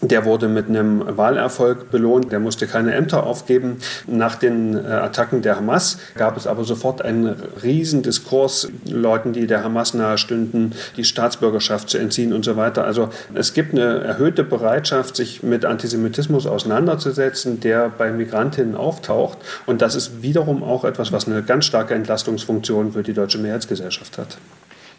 der 0.01 0.25
wurde 0.25 0.47
mit 0.47 0.67
einem 0.67 1.17
Wahlerfolg 1.17 1.89
belohnt. 1.89 2.31
Der 2.31 2.39
musste 2.39 2.67
keine 2.67 2.93
Ämter 2.93 3.23
aufgeben. 3.23 3.77
Nach 4.08 4.36
den 4.36 4.75
äh, 4.75 4.88
Attacken 4.88 5.41
der 5.41 5.55
Hamas 5.55 5.97
gab 6.15 6.36
es 6.36 6.47
aber 6.47 6.65
sofort 6.65 7.01
einen 7.01 7.29
riesen 7.63 8.03
Diskurs, 8.03 8.67
Leuten, 8.86 9.31
die 9.31 9.47
der 9.47 9.63
Hamas 9.63 9.93
nahestünden, 9.93 10.73
die 10.97 11.05
Staatsbürgerschaft 11.05 11.89
zu 11.89 11.97
entziehen 11.97 12.34
und 12.34 12.43
so 12.43 12.58
weiter. 12.58 12.84
Also 12.84 13.10
es 13.34 13.53
gibt 13.53 13.73
eine 13.73 13.99
erhöhte 13.99 14.43
Bereitschaft, 14.43 15.15
sich 15.15 15.43
mit 15.43 15.63
Antisemitismus 15.63 16.45
auseinanderzusetzen, 16.45 17.62
der 17.62 17.89
bei 17.89 18.12
Migrantinnen 18.12 18.75
auftaucht. 18.75 19.38
Und 19.65 19.81
das 19.81 19.95
ist 19.95 20.21
wiederum 20.21 20.62
auch 20.62 20.84
etwas, 20.84 21.13
was 21.13 21.27
eine 21.27 21.41
ganz 21.41 21.65
starke 21.65 21.93
Entlastungsfunktion 21.93 22.91
für 22.91 23.03
die 23.03 23.13
deutsche 23.13 23.38
Mehrheitsgesellschaft 23.38 24.17
hat. 24.17 24.38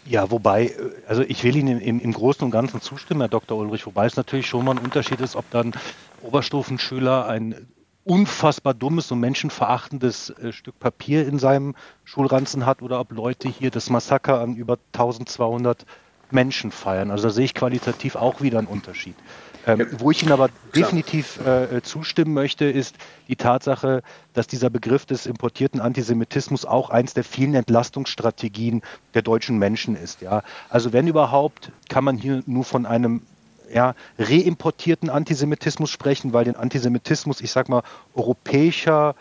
Ja, 0.08 0.30
wobei, 0.30 0.66
äh, 0.66 0.90
also 1.06 1.22
ich 1.22 1.42
will 1.44 1.56
Ihnen 1.56 1.80
im, 1.80 2.00
im 2.00 2.12
Großen 2.12 2.44
und 2.44 2.50
Ganzen 2.50 2.80
zustimmen, 2.80 3.20
Herr 3.20 3.28
Dr. 3.28 3.58
Ulrich, 3.58 3.86
wobei 3.86 4.06
es 4.06 4.16
natürlich 4.16 4.46
schon 4.46 4.64
mal 4.64 4.72
ein 4.72 4.84
Unterschied 4.84 5.20
ist, 5.20 5.36
ob 5.36 5.50
dann 5.50 5.72
Oberstufenschüler 6.22 7.26
ein 7.26 7.66
unfassbar 8.04 8.72
dummes 8.72 9.10
und 9.10 9.18
menschenverachtendes 9.18 10.30
äh, 10.30 10.52
Stück 10.52 10.78
Papier 10.78 11.26
in 11.26 11.40
seinem 11.40 11.74
Schulranzen 12.04 12.64
hat 12.64 12.82
oder 12.82 13.00
ob 13.00 13.10
Leute 13.10 13.48
hier 13.48 13.72
das 13.72 13.90
Massaker 13.90 14.40
an 14.40 14.54
über 14.54 14.78
1200 14.92 15.84
Menschen 16.30 16.70
feiern. 16.70 17.10
Also 17.10 17.24
da 17.24 17.30
sehe 17.30 17.44
ich 17.44 17.54
qualitativ 17.54 18.14
auch 18.14 18.40
wieder 18.40 18.58
einen 18.58 18.68
Unterschied. 18.68 19.16
Ähm, 19.66 19.86
wo 19.98 20.12
ich 20.12 20.22
Ihnen 20.22 20.32
aber 20.32 20.48
definitiv 20.74 21.40
äh, 21.44 21.82
zustimmen 21.82 22.32
möchte, 22.32 22.66
ist 22.66 22.94
die 23.26 23.34
Tatsache, 23.34 24.02
dass 24.32 24.46
dieser 24.46 24.70
Begriff 24.70 25.06
des 25.06 25.26
importierten 25.26 25.80
Antisemitismus 25.80 26.64
auch 26.64 26.90
eins 26.90 27.14
der 27.14 27.24
vielen 27.24 27.54
Entlastungsstrategien 27.54 28.82
der 29.14 29.22
deutschen 29.22 29.58
Menschen 29.58 29.96
ist. 29.96 30.22
Ja? 30.22 30.42
Also 30.68 30.92
wenn 30.92 31.08
überhaupt, 31.08 31.72
kann 31.88 32.04
man 32.04 32.16
hier 32.16 32.44
nur 32.46 32.64
von 32.64 32.86
einem 32.86 33.22
ja, 33.72 33.94
reimportierten 34.18 35.10
Antisemitismus 35.10 35.90
sprechen, 35.90 36.32
weil 36.32 36.44
den 36.44 36.54
Antisemitismus, 36.54 37.40
ich 37.40 37.50
sag 37.50 37.68
mal, 37.68 37.82
europäischer 38.14 39.10
ähm, 39.10 39.16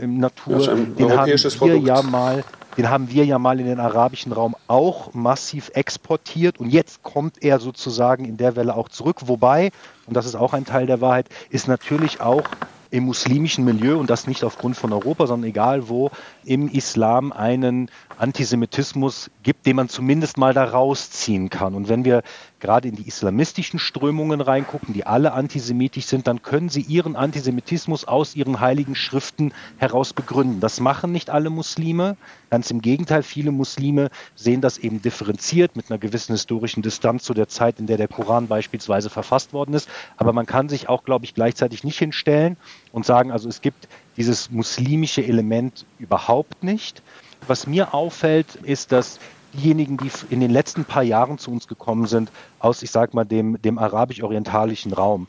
Natur, 0.00 0.58
den 0.66 1.16
haben 1.16 1.26
wir 1.26 1.50
Produkt. 1.50 1.86
ja 1.86 2.02
mal 2.02 2.44
den 2.78 2.90
haben 2.90 3.10
wir 3.10 3.24
ja 3.24 3.40
mal 3.40 3.58
in 3.58 3.66
den 3.66 3.80
arabischen 3.80 4.30
Raum 4.30 4.54
auch 4.68 5.12
massiv 5.12 5.72
exportiert 5.74 6.60
und 6.60 6.70
jetzt 6.70 7.02
kommt 7.02 7.42
er 7.42 7.58
sozusagen 7.58 8.24
in 8.24 8.36
der 8.36 8.54
Welle 8.54 8.76
auch 8.76 8.88
zurück. 8.88 9.22
Wobei, 9.26 9.72
und 10.06 10.16
das 10.16 10.26
ist 10.26 10.36
auch 10.36 10.52
ein 10.52 10.64
Teil 10.64 10.86
der 10.86 11.00
Wahrheit, 11.00 11.26
ist 11.50 11.66
natürlich 11.66 12.20
auch 12.20 12.44
im 12.90 13.04
muslimischen 13.04 13.64
Milieu 13.64 13.98
und 13.98 14.08
das 14.08 14.28
nicht 14.28 14.44
aufgrund 14.44 14.76
von 14.76 14.92
Europa, 14.92 15.26
sondern 15.26 15.50
egal 15.50 15.88
wo, 15.88 16.12
im 16.44 16.68
Islam 16.68 17.32
einen 17.32 17.90
Antisemitismus 18.16 19.28
gibt, 19.42 19.66
den 19.66 19.74
man 19.74 19.88
zumindest 19.88 20.38
mal 20.38 20.54
da 20.54 20.64
rausziehen 20.64 21.50
kann. 21.50 21.74
Und 21.74 21.88
wenn 21.88 22.04
wir 22.04 22.22
gerade 22.60 22.88
in 22.88 22.96
die 22.96 23.06
islamistischen 23.06 23.78
Strömungen 23.78 24.40
reingucken, 24.40 24.94
die 24.94 25.06
alle 25.06 25.32
antisemitisch 25.32 26.06
sind, 26.06 26.26
dann 26.26 26.42
können 26.42 26.68
sie 26.68 26.80
ihren 26.80 27.16
Antisemitismus 27.16 28.04
aus 28.04 28.34
ihren 28.34 28.60
heiligen 28.60 28.94
Schriften 28.94 29.52
heraus 29.76 30.12
begründen. 30.12 30.60
Das 30.60 30.80
machen 30.80 31.12
nicht 31.12 31.30
alle 31.30 31.50
Muslime. 31.50 32.16
Ganz 32.50 32.70
im 32.70 32.80
Gegenteil, 32.80 33.22
viele 33.22 33.52
Muslime 33.52 34.10
sehen 34.34 34.60
das 34.60 34.78
eben 34.78 35.02
differenziert 35.02 35.76
mit 35.76 35.90
einer 35.90 35.98
gewissen 35.98 36.32
historischen 36.32 36.82
Distanz 36.82 37.22
zu 37.24 37.34
der 37.34 37.48
Zeit, 37.48 37.78
in 37.78 37.86
der 37.86 37.96
der 37.96 38.08
Koran 38.08 38.48
beispielsweise 38.48 39.10
verfasst 39.10 39.52
worden 39.52 39.74
ist. 39.74 39.88
Aber 40.16 40.32
man 40.32 40.46
kann 40.46 40.68
sich 40.68 40.88
auch, 40.88 41.04
glaube 41.04 41.24
ich, 41.24 41.34
gleichzeitig 41.34 41.84
nicht 41.84 41.98
hinstellen 41.98 42.56
und 42.92 43.06
sagen, 43.06 43.30
also 43.30 43.48
es 43.48 43.60
gibt 43.60 43.88
dieses 44.16 44.50
muslimische 44.50 45.24
Element 45.24 45.86
überhaupt 45.98 46.64
nicht. 46.64 47.02
Was 47.46 47.66
mir 47.66 47.94
auffällt, 47.94 48.56
ist, 48.56 48.90
dass 48.90 49.20
diejenigen, 49.58 49.96
die 49.96 50.10
in 50.30 50.40
den 50.40 50.50
letzten 50.50 50.84
paar 50.84 51.02
Jahren 51.02 51.38
zu 51.38 51.50
uns 51.50 51.68
gekommen 51.68 52.06
sind, 52.06 52.30
aus, 52.58 52.82
ich 52.82 52.90
sag 52.90 53.14
mal, 53.14 53.24
dem, 53.24 53.60
dem 53.60 53.78
arabisch-orientalischen 53.78 54.92
Raum, 54.92 55.26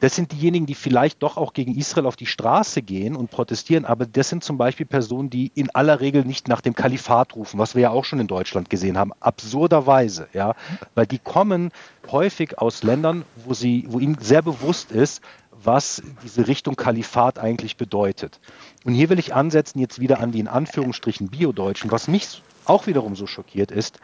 das 0.00 0.16
sind 0.16 0.32
diejenigen, 0.32 0.64
die 0.64 0.74
vielleicht 0.74 1.22
doch 1.22 1.36
auch 1.36 1.52
gegen 1.52 1.76
Israel 1.76 2.06
auf 2.06 2.16
die 2.16 2.24
Straße 2.24 2.80
gehen 2.80 3.14
und 3.14 3.30
protestieren, 3.30 3.84
aber 3.84 4.06
das 4.06 4.30
sind 4.30 4.42
zum 4.42 4.56
Beispiel 4.56 4.86
Personen, 4.86 5.28
die 5.28 5.52
in 5.54 5.68
aller 5.74 6.00
Regel 6.00 6.24
nicht 6.24 6.48
nach 6.48 6.62
dem 6.62 6.74
Kalifat 6.74 7.36
rufen, 7.36 7.58
was 7.58 7.74
wir 7.74 7.82
ja 7.82 7.90
auch 7.90 8.06
schon 8.06 8.18
in 8.18 8.26
Deutschland 8.26 8.70
gesehen 8.70 8.96
haben, 8.96 9.12
absurderweise, 9.20 10.28
ja, 10.32 10.54
weil 10.94 11.06
die 11.06 11.18
kommen 11.18 11.70
häufig 12.10 12.58
aus 12.58 12.82
Ländern, 12.82 13.24
wo 13.44 13.52
sie, 13.52 13.84
wo 13.88 13.98
ihnen 13.98 14.16
sehr 14.20 14.40
bewusst 14.40 14.90
ist, 14.90 15.22
was 15.62 16.02
diese 16.24 16.48
Richtung 16.48 16.76
Kalifat 16.76 17.38
eigentlich 17.38 17.76
bedeutet. 17.76 18.40
Und 18.84 18.94
hier 18.94 19.10
will 19.10 19.18
ich 19.18 19.34
ansetzen 19.34 19.78
jetzt 19.78 20.00
wieder 20.00 20.20
an 20.20 20.32
die 20.32 20.40
in 20.40 20.48
Anführungsstrichen 20.48 21.28
Biodeutschen. 21.28 21.90
Was 21.90 22.08
mich 22.08 22.42
auch 22.64 22.86
wiederum 22.86 23.16
so 23.16 23.26
schockiert 23.26 23.70
ist, 23.70 23.98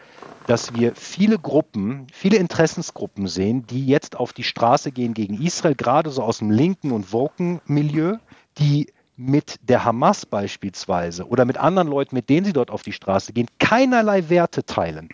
dass 0.47 0.73
wir 0.73 0.95
viele 0.95 1.37
Gruppen, 1.37 2.07
viele 2.11 2.37
Interessensgruppen 2.37 3.27
sehen, 3.27 3.65
die 3.67 3.85
jetzt 3.85 4.15
auf 4.15 4.33
die 4.33 4.43
Straße 4.43 4.91
gehen 4.91 5.13
gegen 5.13 5.41
Israel, 5.41 5.75
gerade 5.75 6.09
so 6.09 6.23
aus 6.23 6.39
dem 6.39 6.51
linken 6.51 6.91
und 6.91 7.11
Woken-Milieu, 7.11 8.17
die 8.57 8.87
mit 9.15 9.55
der 9.63 9.83
Hamas 9.83 10.25
beispielsweise 10.25 11.27
oder 11.27 11.45
mit 11.45 11.57
anderen 11.57 11.87
Leuten, 11.87 12.15
mit 12.15 12.29
denen 12.29 12.45
sie 12.45 12.53
dort 12.53 12.71
auf 12.71 12.83
die 12.83 12.93
Straße 12.93 13.33
gehen, 13.33 13.47
keinerlei 13.59 14.29
Werte 14.29 14.65
teilen 14.65 15.09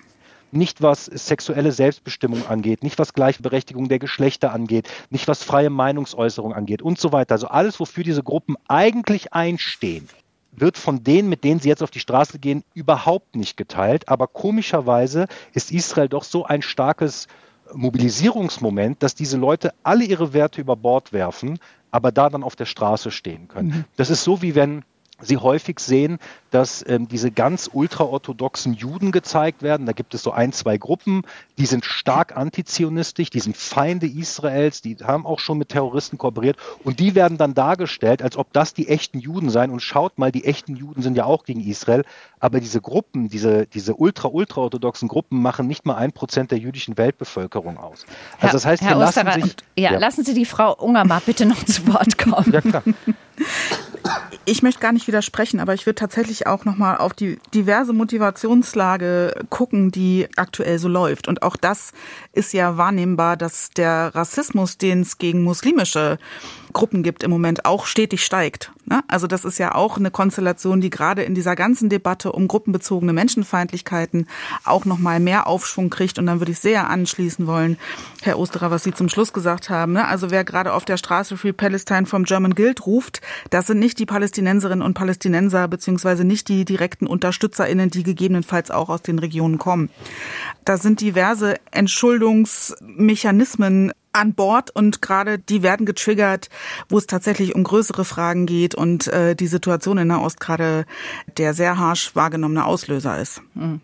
nicht 0.54 0.82
was 0.82 1.06
sexuelle 1.06 1.72
Selbstbestimmung 1.72 2.48
angeht, 2.48 2.84
nicht 2.84 3.00
was 3.00 3.14
Gleichberechtigung 3.14 3.90
der 3.90 4.00
Geschlechter 4.00 4.54
angeht, 4.54 4.88
nicht 5.10 5.28
was 5.28 5.44
freie 5.44 5.70
Meinungsäußerung 5.70 6.54
angeht 6.54 6.82
und 6.82 7.00
so 7.00 7.12
weiter. 7.12 7.34
Also 7.34 7.48
alles, 7.48 7.80
wofür 7.80 8.04
diese 8.04 8.24
Gruppen 8.24 8.56
eigentlich 8.68 9.34
einstehen, 9.34 10.08
wird 10.56 10.78
von 10.78 11.04
denen, 11.04 11.30
mit 11.30 11.44
denen 11.44 11.60
sie 11.60 11.70
jetzt 11.70 11.84
auf 11.84 11.92
die 11.92 12.00
Straße 12.00 12.40
gehen, 12.40 12.64
überhaupt 12.74 13.36
nicht 13.36 13.58
geteilt. 13.58 14.10
Aber 14.10 14.28
komischerweise 14.28 15.28
ist 15.54 15.72
Israel 15.72 16.10
doch 16.10 16.24
so 16.24 16.46
ein 16.46 16.62
starkes 16.62 17.28
Mobilisierungsmoment, 17.74 19.02
dass 19.02 19.16
diese 19.16 19.38
Leute 19.38 19.74
alle 19.84 20.04
ihre 20.04 20.34
Werte 20.34 20.62
über 20.62 20.76
Bord 20.76 21.14
werfen, 21.14 21.60
aber 21.92 22.12
da 22.12 22.30
dann 22.30 22.44
auf 22.44 22.56
der 22.56 22.66
Straße 22.66 23.12
stehen 23.12 23.48
können. 23.48 23.70
Mhm. 23.70 23.86
Das 23.96 24.10
ist 24.10 24.24
so, 24.24 24.42
wie 24.42 24.56
wenn 24.56 24.84
Sie 25.26 25.38
häufig 25.38 25.80
sehen, 25.80 26.20
dass 26.52 26.86
ähm, 26.88 27.08
diese 27.08 27.32
ganz 27.32 27.70
ultraorthodoxen 27.72 28.74
Juden 28.74 29.12
gezeigt 29.12 29.64
werden. 29.64 29.86
Da 29.86 29.92
gibt 29.92 30.14
es 30.14 30.22
so 30.22 30.32
ein, 30.32 30.54
zwei 30.54 30.78
Gruppen, 30.78 31.24
die 31.58 31.66
sind 31.66 31.84
stark 31.84 32.38
antizionistisch, 32.38 33.32
die 33.32 33.40
sind 33.40 33.58
Feinde 33.58 34.06
Israels, 34.06 34.82
die 34.82 34.98
haben 35.04 35.26
auch 35.26 35.40
schon 35.40 35.58
mit 35.58 35.70
Terroristen 35.70 36.18
kooperiert 36.18 36.58
und 36.84 37.00
die 37.00 37.16
werden 37.16 37.38
dann 37.38 37.56
dargestellt, 37.56 38.22
als 38.22 38.38
ob 38.38 38.54
das 38.54 38.74
die 38.74 38.88
echten 38.88 39.20
Juden 39.20 39.50
seien. 39.50 39.72
Und 39.72 39.80
schaut 39.80 40.20
mal, 40.20 40.32
die 40.32 40.46
echten 40.46 40.76
Juden 40.76 41.02
sind 41.02 41.18
ja 41.18 41.26
auch 41.26 41.44
gegen 41.44 41.62
Israel, 41.62 42.06
aber 42.40 42.60
diese 42.60 42.82
Gruppen, 42.82 43.30
diese, 43.30 43.66
diese 43.66 43.96
ultra-ultraorthodoxen 43.96 45.08
Gruppen 45.08 45.42
machen 45.42 45.66
nicht 45.68 45.86
mal 45.86 45.96
ein 45.96 46.12
Prozent 46.12 46.52
der 46.52 46.60
jüdischen 46.60 46.98
Weltbevölkerung 46.98 47.78
aus. 47.78 48.06
Also 48.40 48.54
das 48.54 48.66
heißt, 48.66 48.84
Herr 48.84 48.96
lassen 48.96 49.32
sich, 49.42 49.56
ja, 49.76 49.94
ja, 49.94 49.98
lassen 49.98 50.24
Sie 50.24 50.34
die 50.34 50.46
Frau 50.46 50.74
Unger 50.76 51.06
mal 51.06 51.22
bitte 51.26 51.46
noch 51.46 51.64
zu 51.66 51.88
Wort 51.88 52.18
kommen. 52.18 52.52
Ja, 52.52 52.62
klar. 52.62 52.84
Ich 54.46 54.62
möchte 54.62 54.82
gar 54.82 54.92
nicht 54.92 55.08
widersprechen, 55.08 55.62
aber 55.62 55.74
ich 55.74 55.86
würde 55.86 55.96
tatsächlich 55.96 56.48
auch 56.48 56.66
nochmal 56.66 56.98
auf 56.98 57.14
die 57.14 57.40
diverse 57.54 57.94
Motivationslage 57.94 59.46
gucken, 59.50 59.90
die 59.90 60.28
aktuell 60.36 60.80
so 60.80 60.90
läuft. 60.90 61.30
Und 61.30 61.44
auch 61.44 61.56
das 61.56 61.94
ist 62.34 62.52
ja 62.52 62.76
wahrnehmbar, 62.76 63.38
dass 63.38 63.70
der 63.70 64.14
Rassismus, 64.14 64.78
den 64.78 65.02
es 65.02 65.18
gegen 65.18 65.44
muslimische 65.44 66.20
Gruppen 66.74 67.04
gibt 67.04 67.24
im 67.24 67.32
Moment, 67.32 67.64
auch 67.66 67.86
stetig 67.86 68.26
steigt. 68.26 68.72
Ne? 68.86 69.02
Also 69.08 69.28
das 69.28 69.46
ist 69.46 69.60
ja 69.60 69.76
auch 69.76 69.98
eine 69.98 70.12
Konstellation, 70.12 70.82
die 70.82 70.90
gerade 70.90 71.24
in 71.24 71.36
dieser 71.36 71.56
ganzen 71.56 71.88
Debatte 71.88 72.34
um 72.34 72.50
gruppenbezogene 72.50 73.14
Menschenfeindlichkeiten 73.14 74.28
auch 74.66 74.84
nochmal 74.84 75.22
mehr 75.22 75.48
Aufschwung 75.48 75.90
kriegt. 75.90 76.20
Und 76.20 76.26
dann 76.26 76.42
würde 76.42 76.52
ich 76.52 76.60
sehr 76.60 76.90
anschließen 76.90 77.48
wollen, 77.48 77.78
Herr 78.24 78.40
Osterer, 78.40 78.72
was 78.72 78.84
Sie 78.84 78.94
zum 78.94 79.10
Schluss 79.10 79.34
gesagt 79.34 79.70
haben. 79.70 79.92
Ne? 79.94 80.08
Also 80.08 80.32
wer 80.32 80.44
gerade 80.46 80.74
auf 80.74 80.86
der 80.86 80.98
Straße 80.98 81.36
Free 81.36 81.52
Palestine 81.52 82.06
from 82.06 82.24
German 82.24 82.56
Guild 82.56 82.86
ruft, 82.86 83.20
das 83.50 83.68
sind 83.68 83.80
nicht 83.80 84.00
die 84.00 84.06
Palästinenserinnen 84.06 84.86
und 84.86 84.94
Palästinenser 84.94 85.68
beziehungsweise 85.68 86.24
nicht 86.24 86.48
die 86.48 86.64
direkten 86.64 87.06
UnterstützerInnen, 87.06 87.90
die 87.90 88.04
gegebenenfalls 88.04 88.72
auch 88.72 88.88
aus 88.90 89.02
den 89.02 89.20
Regionen 89.20 89.58
kommen. 89.58 89.90
Da 90.64 90.78
sind 90.78 91.02
diverse 91.02 91.56
Entschuldungsmechanismen 91.72 93.92
an 94.14 94.34
Bord 94.34 94.74
und 94.74 95.02
gerade 95.02 95.40
die 95.40 95.64
werden 95.64 95.86
getriggert, 95.86 96.50
wo 96.88 96.98
es 96.98 97.08
tatsächlich 97.08 97.56
um 97.56 97.64
größere 97.64 98.06
Fragen 98.06 98.46
geht 98.46 98.76
und 98.76 99.08
äh, 99.08 99.36
die 99.36 99.48
Situation 99.48 99.98
in 99.98 100.08
Nahost 100.08 100.40
gerade 100.40 100.86
der 101.38 101.54
sehr 101.54 101.78
harsch 101.78 102.16
wahrgenommene 102.16 102.66
Auslöser 102.66 103.20
ist. 103.20 103.42
Mhm. 103.56 103.82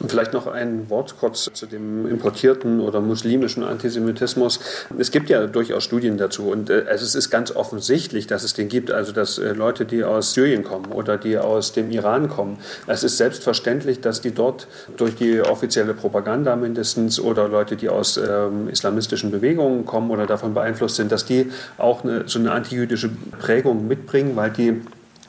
Und 0.00 0.10
vielleicht 0.10 0.32
noch 0.32 0.46
ein 0.46 0.88
Wort 0.88 1.16
kurz 1.20 1.50
zu 1.52 1.66
dem 1.66 2.06
importierten 2.06 2.80
oder 2.80 3.00
muslimischen 3.02 3.62
Antisemitismus. 3.62 4.58
Es 4.98 5.10
gibt 5.10 5.28
ja 5.28 5.46
durchaus 5.46 5.84
Studien 5.84 6.16
dazu 6.16 6.48
und 6.48 6.70
äh, 6.70 6.86
es 6.88 7.14
ist 7.14 7.28
ganz 7.28 7.54
offensichtlich, 7.54 8.26
dass 8.26 8.42
es 8.42 8.54
den 8.54 8.68
gibt. 8.68 8.90
Also 8.90 9.12
dass 9.12 9.36
äh, 9.36 9.52
Leute, 9.52 9.84
die 9.84 10.02
aus 10.02 10.32
Syrien 10.32 10.64
kommen 10.64 10.86
oder 10.86 11.18
die 11.18 11.36
aus 11.36 11.72
dem 11.72 11.90
Iran 11.90 12.30
kommen, 12.30 12.58
es 12.86 13.04
ist 13.04 13.18
selbstverständlich, 13.18 14.00
dass 14.00 14.22
die 14.22 14.32
dort 14.32 14.68
durch 14.96 15.16
die 15.16 15.42
offizielle 15.42 15.92
Propaganda 15.92 16.56
mindestens 16.56 17.20
oder 17.20 17.46
Leute, 17.46 17.76
die 17.76 17.90
aus 17.90 18.16
ähm, 18.16 18.70
islamistischen 18.70 19.30
Bewegungen 19.30 19.84
kommen 19.84 20.10
oder 20.10 20.26
davon 20.26 20.54
beeinflusst 20.54 20.96
sind, 20.96 21.12
dass 21.12 21.26
die 21.26 21.52
auch 21.76 22.04
eine, 22.04 22.26
so 22.26 22.38
eine 22.38 22.52
antijüdische 22.52 23.10
Prägung 23.38 23.86
mitbringen, 23.86 24.34
weil 24.34 24.50
die 24.50 24.80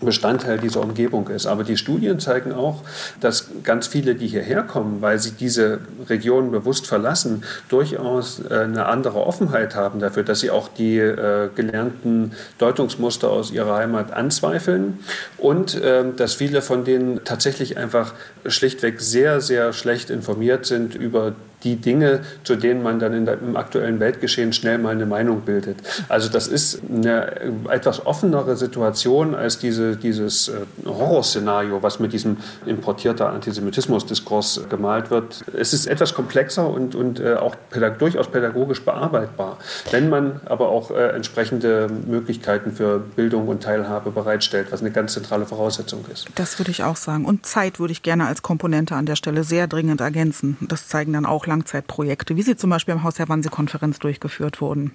Bestandteil 0.06 0.58
dieser 0.58 0.82
Umgebung 0.82 1.28
ist. 1.30 1.46
Aber 1.46 1.64
die 1.64 1.78
Studien 1.78 2.20
zeigen 2.20 2.52
auch, 2.52 2.82
dass 3.20 3.50
ganz 3.64 3.88
viele, 3.88 4.16
die 4.16 4.28
hierher 4.28 4.64
kommen, 4.64 5.02
weil 5.02 5.20
sie 5.20 5.32
diese 5.32 5.80
Region 6.10 6.52
bewusst 6.52 6.88
verlassen, 6.88 7.44
durchaus 7.70 8.40
äh, 8.40 8.60
eine 8.60 8.86
andere 8.86 9.26
Offenheit 9.26 9.76
haben 9.76 10.00
dafür, 10.00 10.24
dass 10.24 10.40
sie 10.40 10.52
auch 10.52 10.68
die 10.68 10.98
äh, 10.98 11.50
gelernten 11.56 12.32
Deutungsmuster 12.58 13.30
aus 13.30 13.52
ihrer 13.52 13.76
Heimat 13.76 14.12
anzweifeln 14.12 15.00
und 15.38 15.80
ähm, 15.84 16.16
dass 16.16 16.34
viele 16.34 16.62
von 16.62 16.84
denen 16.84 17.24
tatsächlich 17.24 17.78
einfach 17.78 18.14
schlichtweg 18.46 19.02
sehr, 19.02 19.42
sehr 19.42 19.74
schlecht 19.74 20.10
informiert 20.10 20.66
sind 20.66 20.96
über 20.96 21.34
die 21.64 21.76
Dinge, 21.76 22.22
zu 22.44 22.56
denen 22.56 22.84
man 22.84 23.00
dann 23.00 23.26
der, 23.26 23.40
im 23.40 23.56
aktuellen 23.56 24.00
Weltgeschehen 24.00 24.54
schnell 24.54 24.78
mal 24.78 24.90
eine 24.90 25.06
Meinung 25.06 25.42
bildet. 25.42 25.78
Also 26.10 26.30
das 26.30 26.48
ist 26.48 26.82
eine 26.90 27.32
etwas 27.70 28.06
offenere 28.06 28.56
Situation 28.56 29.36
als 29.36 29.60
diese, 29.60 29.96
dieses 29.96 30.48
äh, 30.48 30.54
Horrorszenario, 30.86 31.82
was 31.84 32.00
mit 32.00 32.14
diesem 32.14 32.38
importierter 32.66 33.30
Antisemitismus-Diskurs 33.30 34.62
gemalt 34.70 35.12
wird. 35.12 35.44
Es 35.58 35.74
ist 35.74 35.88
etwas 35.88 36.14
komplexer 36.14 36.70
und, 36.70 36.96
und 36.96 37.20
äh, 37.20 37.36
auch 37.36 37.56
pädag 37.70 38.00
durchaus 38.00 38.28
pädagogisch 38.28 38.84
bearbeitbar, 38.84 39.58
wenn 39.92 40.10
man 40.10 40.42
aber 40.46 40.70
auch 40.70 40.92
äh, 40.92 41.10
entsprechende 41.10 41.88
Möglichkeiten 42.08 42.72
für 42.72 43.00
Bildung 43.00 43.48
und 43.48 43.64
Teilhabe 43.64 44.12
bereitstellt, 44.12 44.68
was 44.72 44.82
eine 44.82 44.92
ganz 44.92 45.14
zentrale 45.14 45.46
Voraussetzung 45.46 46.06
ist. 46.12 46.28
Das 46.36 46.60
würde 46.60 46.72
ich 46.72 46.84
auch 46.84 46.96
sagen. 46.96 47.26
Und 47.26 47.46
Zeit 47.46 47.80
würde 47.80 47.92
ich 47.92 48.04
gerne 48.04 48.28
als 48.28 48.42
Komponente 48.42 48.96
an 48.96 49.06
der 49.06 49.16
Stelle 49.16 49.44
sehr 49.44 49.68
dringend 49.68 50.02
ergänzen. 50.02 50.58
Das 50.62 50.88
zeigen 50.88 51.14
dann 51.14 51.26
auch 51.26 51.46
Langzeitprojekte, 51.52 52.38
wie 52.38 52.42
sie 52.44 52.56
zum 52.56 52.70
Beispiel 52.70 52.94
am 52.94 53.04
Haus 53.04 53.16
der 53.16 53.28
Wannsee-Konferenz 53.28 54.00
durchgeführt 54.00 54.62
wurden. 54.62 54.94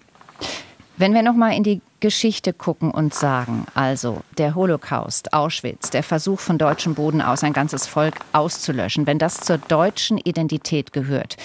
Wenn 0.97 1.13
wir 1.13 1.23
noch 1.23 1.35
mal 1.35 1.51
in 1.51 1.63
die 1.63 1.83
Geschichte 2.01 2.55
gucken 2.55 2.91
und 2.91 3.13
sagen, 3.13 3.67
also 3.75 4.23
der 4.39 4.55
Holocaust, 4.55 5.35
Auschwitz, 5.35 5.91
der 5.91 6.03
Versuch 6.03 6.41
von 6.41 6.57
deutschem 6.57 6.95
Boden 6.95 7.21
aus 7.21 7.45
ein 7.45 7.53
ganzes 7.53 7.87
Volk 7.87 8.15
auszulöschen, 8.33 9.07
wenn 9.07 9.19
das 9.19 9.41
zur 9.41 9.59
deutschen 9.59 10.17
Identität 10.17 10.95
gehört, 10.95 11.37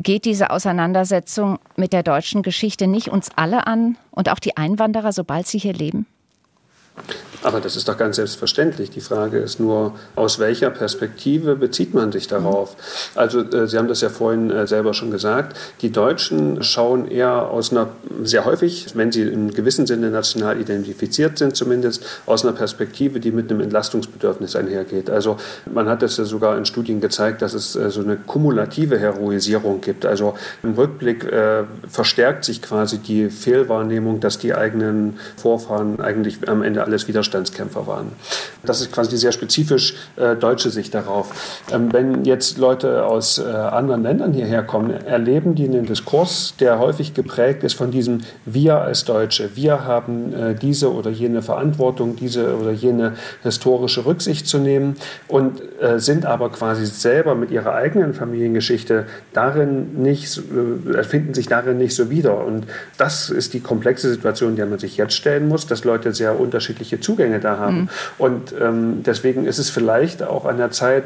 geht 0.00 0.24
diese 0.24 0.50
Auseinandersetzung 0.50 1.58
mit 1.76 1.92
der 1.92 2.04
deutschen 2.04 2.42
Geschichte 2.42 2.86
nicht 2.86 3.08
uns 3.08 3.30
alle 3.34 3.66
an 3.66 3.98
und 4.12 4.28
auch 4.28 4.38
die 4.38 4.56
Einwanderer, 4.56 5.12
sobald 5.12 5.48
sie 5.48 5.58
hier 5.58 5.74
leben? 5.74 6.06
Aber 7.42 7.60
das 7.60 7.76
ist 7.76 7.88
doch 7.88 7.96
ganz 7.96 8.16
selbstverständlich. 8.16 8.90
Die 8.90 9.00
Frage 9.00 9.38
ist 9.38 9.60
nur, 9.60 9.94
aus 10.14 10.38
welcher 10.38 10.70
Perspektive 10.70 11.56
bezieht 11.56 11.94
man 11.94 12.12
sich 12.12 12.28
darauf? 12.28 12.76
Also 13.14 13.40
äh, 13.40 13.66
Sie 13.66 13.78
haben 13.78 13.88
das 13.88 14.02
ja 14.02 14.10
vorhin 14.10 14.50
äh, 14.50 14.66
selber 14.66 14.92
schon 14.92 15.10
gesagt, 15.10 15.56
die 15.80 15.90
Deutschen 15.90 16.62
schauen 16.62 17.10
eher 17.10 17.48
aus 17.50 17.70
einer, 17.70 17.88
sehr 18.22 18.44
häufig, 18.44 18.88
wenn 18.94 19.10
sie 19.10 19.22
in 19.22 19.54
gewissem 19.54 19.86
Sinne 19.86 20.10
national 20.10 20.60
identifiziert 20.60 21.38
sind, 21.38 21.56
zumindest 21.56 22.04
aus 22.26 22.44
einer 22.44 22.52
Perspektive, 22.52 23.20
die 23.20 23.30
mit 23.30 23.50
einem 23.50 23.60
Entlastungsbedürfnis 23.60 24.54
einhergeht. 24.54 25.08
Also 25.08 25.38
man 25.72 25.88
hat 25.88 26.02
das 26.02 26.18
ja 26.18 26.24
sogar 26.24 26.58
in 26.58 26.66
Studien 26.66 27.00
gezeigt, 27.00 27.40
dass 27.40 27.54
es 27.54 27.74
äh, 27.74 27.90
so 27.90 28.02
eine 28.02 28.16
kumulative 28.16 28.98
Heroisierung 28.98 29.80
gibt. 29.80 30.04
Also 30.04 30.34
im 30.62 30.74
Rückblick 30.74 31.26
verstärkt 31.88 32.44
sich 32.44 32.62
quasi 32.62 32.98
die 32.98 33.30
Fehlwahrnehmung, 33.30 34.20
dass 34.20 34.38
die 34.38 34.54
eigenen 34.54 35.18
Vorfahren 35.36 36.00
eigentlich 36.00 36.48
am 36.48 36.62
Ende 36.62 36.82
alles 36.84 37.08
Widerstandskämpfer 37.30 37.86
waren. 37.86 38.12
Das 38.64 38.80
ist 38.80 38.92
quasi 38.92 39.16
sehr 39.16 39.32
spezifisch 39.32 39.94
äh, 40.16 40.36
deutsche 40.36 40.70
Sicht 40.70 40.94
darauf. 40.94 41.62
Ähm, 41.72 41.92
wenn 41.92 42.24
jetzt 42.24 42.58
Leute 42.58 43.06
aus 43.06 43.38
äh, 43.38 43.44
anderen 43.44 44.02
Ländern 44.02 44.32
hierher 44.32 44.62
kommen, 44.62 44.90
erleben 44.90 45.54
die 45.54 45.64
einen 45.64 45.86
Diskurs, 45.86 46.54
der 46.60 46.78
häufig 46.78 47.14
geprägt 47.14 47.62
ist 47.64 47.74
von 47.74 47.90
diesem 47.90 48.20
Wir 48.44 48.78
als 48.78 49.04
Deutsche. 49.04 49.50
Wir 49.54 49.84
haben 49.84 50.34
äh, 50.34 50.54
diese 50.54 50.92
oder 50.92 51.10
jene 51.10 51.42
Verantwortung, 51.42 52.16
diese 52.16 52.56
oder 52.56 52.72
jene 52.72 53.14
historische 53.42 54.04
Rücksicht 54.04 54.46
zu 54.46 54.58
nehmen 54.58 54.96
und 55.28 55.62
äh, 55.80 55.98
sind 55.98 56.26
aber 56.26 56.50
quasi 56.50 56.84
selber 56.84 57.34
mit 57.34 57.50
ihrer 57.50 57.74
eigenen 57.74 58.12
Familiengeschichte 58.12 59.06
darin 59.32 60.02
nicht, 60.02 60.38
äh, 60.38 61.02
finden 61.04 61.34
sich 61.34 61.46
darin 61.46 61.78
nicht 61.78 61.94
so 61.94 62.10
wieder. 62.10 62.44
Und 62.44 62.66
das 62.98 63.30
ist 63.30 63.54
die 63.54 63.60
komplexe 63.60 64.10
Situation, 64.10 64.56
der 64.56 64.66
man 64.66 64.78
sich 64.78 64.96
jetzt 64.96 65.14
stellen 65.14 65.48
muss, 65.48 65.66
dass 65.66 65.84
Leute 65.84 66.12
sehr 66.12 66.38
unterschiedliche 66.38 67.00
Zugänge 67.00 67.19
Zugänge 67.20 67.40
da 67.40 67.58
haben. 67.58 67.76
Mhm. 67.76 67.88
Und 68.18 68.54
ähm, 68.60 69.02
deswegen 69.04 69.46
ist 69.46 69.58
es 69.58 69.70
vielleicht 69.70 70.22
auch 70.22 70.46
an 70.46 70.56
der 70.56 70.70
Zeit, 70.70 71.04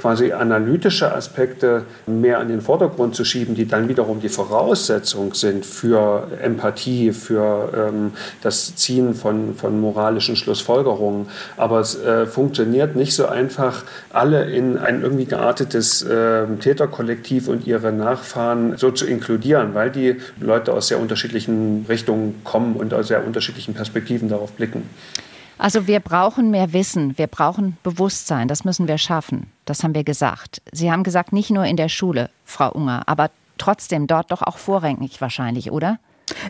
quasi 0.00 0.32
analytische 0.32 1.14
Aspekte 1.14 1.82
mehr 2.06 2.38
an 2.38 2.48
den 2.48 2.62
Vordergrund 2.62 3.14
zu 3.14 3.22
schieben, 3.26 3.54
die 3.54 3.66
dann 3.66 3.86
wiederum 3.90 4.20
die 4.20 4.30
Voraussetzung 4.30 5.34
sind 5.34 5.66
für 5.66 6.26
Empathie, 6.42 7.12
für 7.12 7.70
ähm, 7.76 8.12
das 8.40 8.74
Ziehen 8.76 9.14
von, 9.14 9.54
von 9.56 9.78
moralischen 9.78 10.36
Schlussfolgerungen. 10.36 11.28
Aber 11.58 11.80
es 11.80 12.00
äh, 12.02 12.24
funktioniert 12.24 12.96
nicht 12.96 13.14
so 13.14 13.26
einfach, 13.26 13.84
alle 14.08 14.50
in 14.50 14.78
ein 14.78 15.02
irgendwie 15.02 15.26
geartetes 15.26 16.02
äh, 16.02 16.46
Täterkollektiv 16.58 17.48
und 17.48 17.66
ihre 17.66 17.92
Nachfahren 17.92 18.78
so 18.78 18.90
zu 18.90 19.04
inkludieren, 19.04 19.74
weil 19.74 19.90
die 19.90 20.16
Leute 20.40 20.72
aus 20.72 20.88
sehr 20.88 20.98
unterschiedlichen 20.98 21.84
Richtungen 21.90 22.40
kommen 22.42 22.76
und 22.76 22.94
aus 22.94 23.08
sehr 23.08 23.26
unterschiedlichen 23.26 23.74
Perspektiven 23.74 24.30
darauf 24.30 24.52
blicken. 24.52 24.88
Also 25.60 25.86
wir 25.86 26.00
brauchen 26.00 26.50
mehr 26.50 26.72
Wissen, 26.72 27.18
wir 27.18 27.26
brauchen 27.26 27.76
Bewusstsein, 27.82 28.48
das 28.48 28.64
müssen 28.64 28.88
wir 28.88 28.96
schaffen. 28.96 29.52
Das 29.66 29.84
haben 29.84 29.94
wir 29.94 30.04
gesagt. 30.04 30.62
Sie 30.72 30.90
haben 30.90 31.02
gesagt, 31.02 31.34
nicht 31.34 31.50
nur 31.50 31.66
in 31.66 31.76
der 31.76 31.90
Schule, 31.90 32.30
Frau 32.46 32.72
Unger, 32.72 33.02
aber 33.04 33.30
trotzdem 33.58 34.06
dort 34.06 34.30
doch 34.30 34.40
auch 34.40 34.56
vorrangig 34.56 35.20
wahrscheinlich, 35.20 35.70
oder? 35.70 35.98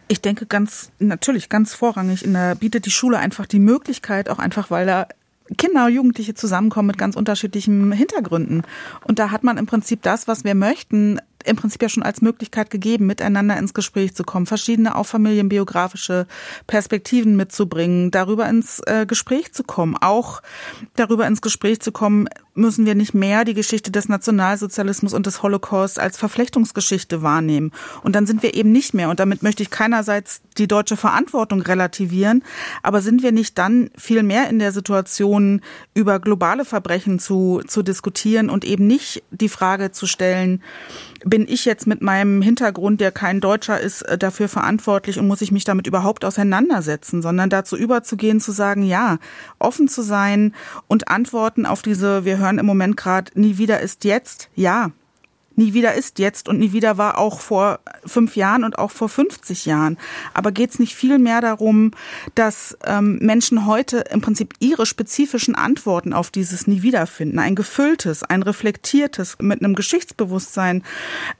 Ich 0.06 0.20
denke 0.20 0.46
ganz, 0.46 0.92
natürlich 1.00 1.48
ganz 1.48 1.74
vorrangig. 1.74 2.24
In 2.24 2.34
der, 2.34 2.54
bietet 2.54 2.86
die 2.86 2.92
Schule 2.92 3.18
einfach 3.18 3.46
die 3.46 3.58
Möglichkeit, 3.58 4.28
auch 4.28 4.38
einfach, 4.38 4.70
weil 4.70 4.86
da 4.86 5.08
Kinder 5.58 5.86
und 5.86 5.92
Jugendliche 5.92 6.34
zusammenkommen 6.34 6.86
mit 6.86 6.98
ganz 6.98 7.16
unterschiedlichen 7.16 7.90
Hintergründen. 7.90 8.62
Und 9.08 9.18
da 9.18 9.32
hat 9.32 9.42
man 9.42 9.58
im 9.58 9.66
Prinzip 9.66 10.02
das, 10.02 10.28
was 10.28 10.44
wir 10.44 10.54
möchten, 10.54 11.18
im 11.44 11.56
Prinzip 11.56 11.82
ja 11.82 11.88
schon 11.88 12.02
als 12.02 12.22
Möglichkeit 12.22 12.70
gegeben, 12.70 13.06
miteinander 13.06 13.56
ins 13.56 13.74
Gespräch 13.74 14.14
zu 14.14 14.24
kommen, 14.24 14.46
verschiedene 14.46 14.96
auch 14.96 15.06
familienbiografische 15.06 16.26
Perspektiven 16.66 17.36
mitzubringen, 17.36 18.10
darüber 18.10 18.48
ins 18.48 18.80
äh, 18.86 19.06
Gespräch 19.06 19.52
zu 19.52 19.64
kommen. 19.64 19.96
Auch 20.00 20.42
darüber 20.96 21.26
ins 21.26 21.42
Gespräch 21.42 21.80
zu 21.80 21.92
kommen, 21.92 22.28
müssen 22.54 22.86
wir 22.86 22.94
nicht 22.94 23.14
mehr 23.14 23.44
die 23.44 23.54
Geschichte 23.54 23.90
des 23.90 24.08
Nationalsozialismus 24.08 25.14
und 25.14 25.26
des 25.26 25.42
Holocaust 25.42 25.98
als 25.98 26.18
Verflechtungsgeschichte 26.18 27.22
wahrnehmen. 27.22 27.72
Und 28.02 28.14
dann 28.14 28.26
sind 28.26 28.42
wir 28.42 28.54
eben 28.54 28.72
nicht 28.72 28.94
mehr, 28.94 29.08
und 29.08 29.20
damit 29.20 29.42
möchte 29.42 29.62
ich 29.62 29.70
keinerseits 29.70 30.42
die 30.58 30.68
deutsche 30.68 30.96
Verantwortung 30.96 31.62
relativieren, 31.62 32.44
aber 32.82 33.00
sind 33.00 33.22
wir 33.22 33.32
nicht 33.32 33.56
dann 33.58 33.90
viel 33.96 34.22
mehr 34.22 34.48
in 34.48 34.58
der 34.58 34.72
Situation, 34.72 35.62
über 35.94 36.20
globale 36.20 36.64
Verbrechen 36.64 37.18
zu, 37.18 37.62
zu 37.66 37.82
diskutieren 37.82 38.50
und 38.50 38.64
eben 38.64 38.86
nicht 38.86 39.22
die 39.30 39.48
Frage 39.48 39.92
zu 39.92 40.06
stellen, 40.06 40.62
bin 41.24 41.46
ich 41.48 41.64
jetzt 41.64 41.86
mit 41.86 42.02
meinem 42.02 42.42
Hintergrund, 42.42 43.00
der 43.00 43.12
kein 43.12 43.40
Deutscher 43.40 43.80
ist, 43.80 44.02
äh, 44.02 44.18
dafür 44.18 44.48
verantwortlich 44.48 45.18
und 45.18 45.26
muss 45.26 45.42
ich 45.42 45.52
mich 45.52 45.64
damit 45.64 45.86
überhaupt 45.86 46.24
auseinandersetzen, 46.24 47.22
sondern 47.22 47.50
dazu 47.50 47.76
überzugehen, 47.76 48.40
zu 48.40 48.52
sagen, 48.52 48.82
ja, 48.82 49.18
offen 49.58 49.88
zu 49.88 50.02
sein 50.02 50.54
und 50.88 51.08
Antworten 51.08 51.66
auf 51.66 51.82
diese, 51.82 52.24
wir 52.24 52.38
hören 52.38 52.58
im 52.58 52.66
Moment 52.66 52.96
gerade, 52.96 53.38
nie 53.38 53.58
wieder 53.58 53.80
ist 53.80 54.04
jetzt, 54.04 54.48
ja, 54.54 54.90
Nie 55.60 55.74
wieder 55.74 55.92
ist 55.92 56.18
jetzt 56.18 56.48
und 56.48 56.58
nie 56.58 56.72
wieder 56.72 56.96
war 56.96 57.18
auch 57.18 57.38
vor 57.38 57.80
fünf 58.06 58.34
Jahren 58.34 58.64
und 58.64 58.78
auch 58.78 58.90
vor 58.90 59.10
50 59.10 59.66
Jahren. 59.66 59.98
Aber 60.32 60.52
geht 60.52 60.70
es 60.70 60.78
nicht 60.78 60.94
viel 60.94 61.18
mehr 61.18 61.42
darum, 61.42 61.90
dass 62.34 62.78
ähm, 62.86 63.18
Menschen 63.20 63.66
heute 63.66 63.98
im 64.10 64.22
Prinzip 64.22 64.54
ihre 64.58 64.86
spezifischen 64.86 65.54
Antworten 65.54 66.14
auf 66.14 66.30
dieses 66.30 66.66
Nie 66.66 66.80
wieder 66.80 67.06
finden? 67.06 67.38
Ein 67.38 67.56
gefülltes, 67.56 68.22
ein 68.22 68.42
reflektiertes, 68.42 69.36
mit 69.38 69.62
einem 69.62 69.74
Geschichtsbewusstsein 69.74 70.82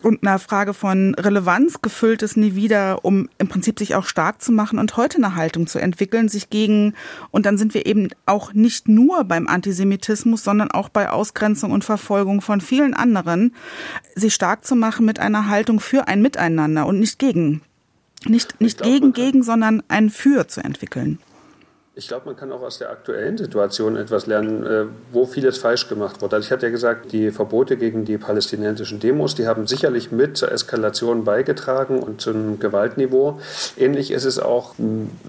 und 0.03 0.23
einer 0.23 0.39
Frage 0.39 0.75
von 0.75 1.15
Relevanz 1.15 1.81
gefülltes 1.81 2.37
Nie 2.37 2.55
wieder, 2.55 3.03
um 3.07 3.31
im 3.39 3.49
Prinzip 3.49 3.79
sich 3.79 3.95
auch 3.95 4.05
stark 4.05 4.43
zu 4.43 4.53
machen 4.53 4.79
und 4.79 4.99
heute 4.99 5.17
eine 5.17 5.35
Haltung 5.35 5.67
zu 5.67 5.79
entwickeln, 5.79 6.29
sich 6.29 6.51
gegen, 6.51 6.93
und 7.31 7.47
dann 7.47 7.57
sind 7.57 7.73
wir 7.73 7.87
eben 7.87 8.09
auch 8.27 8.53
nicht 8.53 8.87
nur 8.87 9.25
beim 9.25 9.49
Antisemitismus, 9.49 10.45
sondern 10.45 10.71
auch 10.71 10.91
bei 10.91 11.09
Ausgrenzung 11.09 11.71
und 11.71 11.85
Verfolgung 11.85 12.43
von 12.43 12.61
vielen 12.61 12.93
anderen, 12.93 13.55
sich 14.15 14.35
stark 14.35 14.65
zu 14.65 14.75
machen 14.77 15.07
mit 15.07 15.19
einer 15.19 15.49
Haltung 15.49 15.81
für 15.81 16.09
ein 16.09 16.23
Miteinander 16.23 16.87
und 16.87 17.01
nicht 17.01 17.19
gegen. 17.19 17.63
Nicht, 18.27 18.61
nicht 18.61 18.83
gegen, 18.83 19.13
gegen, 19.13 19.43
sondern 19.43 19.83
ein 19.89 20.11
Für 20.11 20.47
zu 20.47 20.63
entwickeln. 20.63 21.19
Ich 21.97 22.07
glaube, 22.07 22.27
man 22.27 22.37
kann 22.37 22.53
auch 22.53 22.63
aus 22.63 22.79
der 22.79 22.89
aktuellen 22.91 23.37
Situation 23.37 23.97
etwas 23.97 24.27
lernen, 24.27 24.65
äh, 24.65 24.85
wo 25.11 25.27
vieles 25.27 25.59
falsch 25.59 25.89
gemacht 25.89 26.23
wurde. 26.23 26.37
Also 26.37 26.47
ich 26.47 26.53
hatte 26.53 26.67
ja 26.67 26.71
gesagt, 26.71 27.11
die 27.11 27.33
Verbote 27.33 27.77
gegen 27.77 28.05
die 28.05 28.17
palästinensischen 28.17 29.01
Demos, 29.01 29.35
die 29.35 29.49
haben 29.49 29.67
sicherlich 29.67 30.13
mit 30.13 30.37
zur 30.37 30.53
Eskalation 30.53 31.25
beigetragen 31.25 32.01
und 32.01 32.21
zum 32.21 32.61
Gewaltniveau. 32.61 33.41
Ähnlich 33.77 34.13
ist 34.13 34.25
es 34.25 34.39
auch 34.39 34.75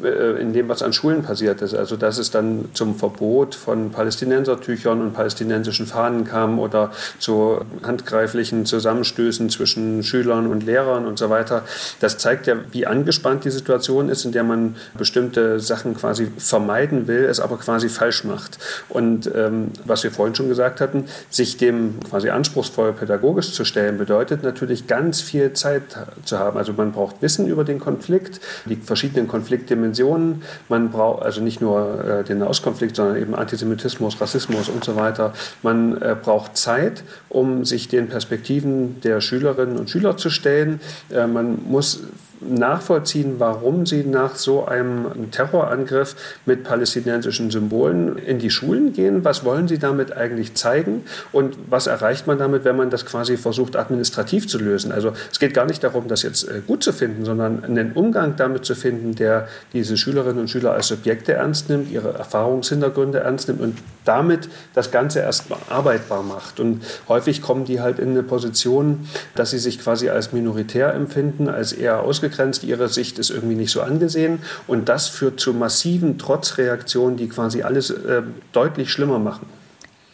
äh, 0.03 0.39
in 0.39 0.53
dem, 0.53 0.69
was 0.69 0.83
an 0.83 0.93
Schulen 0.93 1.23
passiert 1.23 1.63
ist. 1.63 1.73
Also 1.73 1.97
dass 1.97 2.19
es 2.19 2.29
dann 2.29 2.69
zum 2.73 2.93
Verbot 2.93 3.55
von 3.55 3.89
Palästinensertüchern 3.89 5.01
und 5.01 5.13
palästinensischen 5.13 5.87
Fahnen 5.87 6.25
kam 6.25 6.59
oder 6.59 6.91
zu 7.17 7.61
handgreiflichen 7.81 8.67
Zusammenstößen 8.67 9.49
zwischen 9.49 10.03
Schülern 10.03 10.45
und 10.45 10.63
Lehrern 10.63 11.07
und 11.07 11.17
so 11.17 11.31
weiter. 11.31 11.63
Das 12.01 12.19
zeigt 12.19 12.45
ja, 12.45 12.57
wie 12.71 12.85
angespannt 12.85 13.45
die 13.45 13.49
Situation 13.49 14.09
ist, 14.09 14.25
in 14.25 14.31
der 14.31 14.43
man 14.43 14.75
bestimmte 14.95 15.59
Sachen 15.59 15.97
quasi 15.97 16.31
vermeiden 16.61 17.07
will, 17.07 17.25
es 17.25 17.39
aber 17.39 17.57
quasi 17.57 17.89
falsch 17.89 18.23
macht. 18.23 18.59
Und 18.87 19.29
ähm, 19.33 19.71
was 19.85 20.03
wir 20.03 20.11
vorhin 20.11 20.35
schon 20.35 20.47
gesagt 20.47 20.79
hatten, 20.79 21.05
sich 21.29 21.57
dem 21.57 21.99
quasi 22.07 22.29
anspruchsvoll 22.29 22.93
pädagogisch 22.93 23.53
zu 23.53 23.65
stellen, 23.65 23.97
bedeutet 23.97 24.43
natürlich 24.43 24.85
ganz 24.87 25.21
viel 25.21 25.53
Zeit 25.53 25.83
zu 26.23 26.37
haben. 26.37 26.57
Also 26.57 26.73
man 26.73 26.91
braucht 26.91 27.21
Wissen 27.21 27.47
über 27.47 27.63
den 27.63 27.79
Konflikt, 27.79 28.39
die 28.65 28.75
verschiedenen 28.75 29.27
Konfliktdimensionen. 29.27 30.43
Man 30.69 30.91
braucht 30.91 31.23
also 31.23 31.41
nicht 31.41 31.61
nur 31.61 32.03
äh, 32.03 32.23
den 32.23 32.39
Nahostkonflikt, 32.39 32.95
sondern 32.95 33.17
eben 33.17 33.33
Antisemitismus, 33.33 34.21
Rassismus 34.21 34.69
und 34.69 34.83
so 34.83 34.95
weiter. 34.95 35.33
Man 35.63 35.99
äh, 35.99 36.15
braucht 36.21 36.57
Zeit, 36.57 37.03
um 37.29 37.65
sich 37.65 37.87
den 37.87 38.07
Perspektiven 38.07 39.01
der 39.01 39.19
Schülerinnen 39.19 39.77
und 39.77 39.89
Schüler 39.89 40.15
zu 40.17 40.29
stellen. 40.29 40.79
Äh, 41.09 41.25
man 41.25 41.59
muss 41.67 42.01
nachvollziehen, 42.41 43.35
warum 43.37 43.85
sie 43.85 44.03
nach 44.03 44.35
so 44.35 44.65
einem 44.65 45.31
Terrorangriff 45.31 46.15
mit 46.45 46.63
palästinensischen 46.63 47.51
Symbolen 47.51 48.17
in 48.17 48.39
die 48.39 48.49
Schulen 48.49 48.93
gehen. 48.93 49.23
Was 49.23 49.45
wollen 49.45 49.67
sie 49.67 49.77
damit 49.77 50.15
eigentlich 50.15 50.55
zeigen? 50.55 51.03
Und 51.31 51.55
was 51.69 51.87
erreicht 51.87 52.27
man 52.27 52.39
damit, 52.39 52.65
wenn 52.65 52.75
man 52.75 52.89
das 52.89 53.05
quasi 53.05 53.37
versucht, 53.37 53.75
administrativ 53.75 54.47
zu 54.47 54.57
lösen? 54.57 54.91
Also 54.91 55.13
es 55.31 55.39
geht 55.39 55.53
gar 55.53 55.65
nicht 55.65 55.83
darum, 55.83 56.07
das 56.07 56.23
jetzt 56.23 56.47
äh, 56.47 56.61
gut 56.65 56.83
zu 56.83 56.93
finden, 56.93 57.25
sondern 57.25 57.63
einen 57.63 57.91
Umgang 57.93 58.35
damit 58.35 58.65
zu 58.65 58.75
finden, 58.75 59.15
der 59.15 59.47
diese 59.73 59.97
Schülerinnen 59.97 60.39
und 60.39 60.49
Schüler 60.49 60.73
als 60.73 60.87
Subjekte 60.87 61.33
ernst 61.33 61.69
nimmt, 61.69 61.91
ihre 61.91 62.13
Erfahrungshintergründe 62.13 63.19
ernst 63.19 63.47
nimmt 63.47 63.61
und 63.61 63.77
damit 64.03 64.49
das 64.73 64.89
Ganze 64.89 65.19
erst 65.19 65.45
arbeitbar 65.69 66.23
macht. 66.23 66.59
Und 66.59 66.83
häufig 67.07 67.41
kommen 67.41 67.65
die 67.65 67.81
halt 67.81 67.99
in 67.99 68.09
eine 68.09 68.23
Position, 68.23 69.07
dass 69.35 69.51
sie 69.51 69.59
sich 69.59 69.79
quasi 69.79 70.09
als 70.09 70.33
minoritär 70.33 70.93
empfinden, 70.93 71.47
als 71.47 71.71
eher 71.71 72.01
ausgeglichen 72.01 72.30
ausgegrenzt, 72.31 72.63
ihre 72.63 72.89
Sicht 72.89 73.19
ist 73.19 73.29
irgendwie 73.29 73.55
nicht 73.55 73.71
so 73.71 73.81
angesehen. 73.81 74.39
Und 74.67 74.89
das 74.89 75.07
führt 75.07 75.39
zu 75.39 75.53
massiven 75.53 76.17
Trotzreaktionen, 76.17 77.17
die 77.17 77.29
quasi 77.29 77.63
alles 77.63 77.89
äh, 77.89 78.23
deutlich 78.53 78.91
schlimmer 78.91 79.19
machen. 79.19 79.47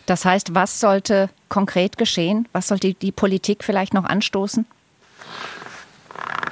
Das 0.05 0.25
heißt, 0.25 0.55
was 0.55 0.79
sollte 0.79 1.29
konkret 1.49 1.97
geschehen? 1.97 2.47
Was 2.53 2.67
sollte 2.67 2.93
die 2.93 3.11
Politik 3.11 3.63
vielleicht 3.63 3.93
noch 3.93 4.05
anstoßen? 4.05 4.65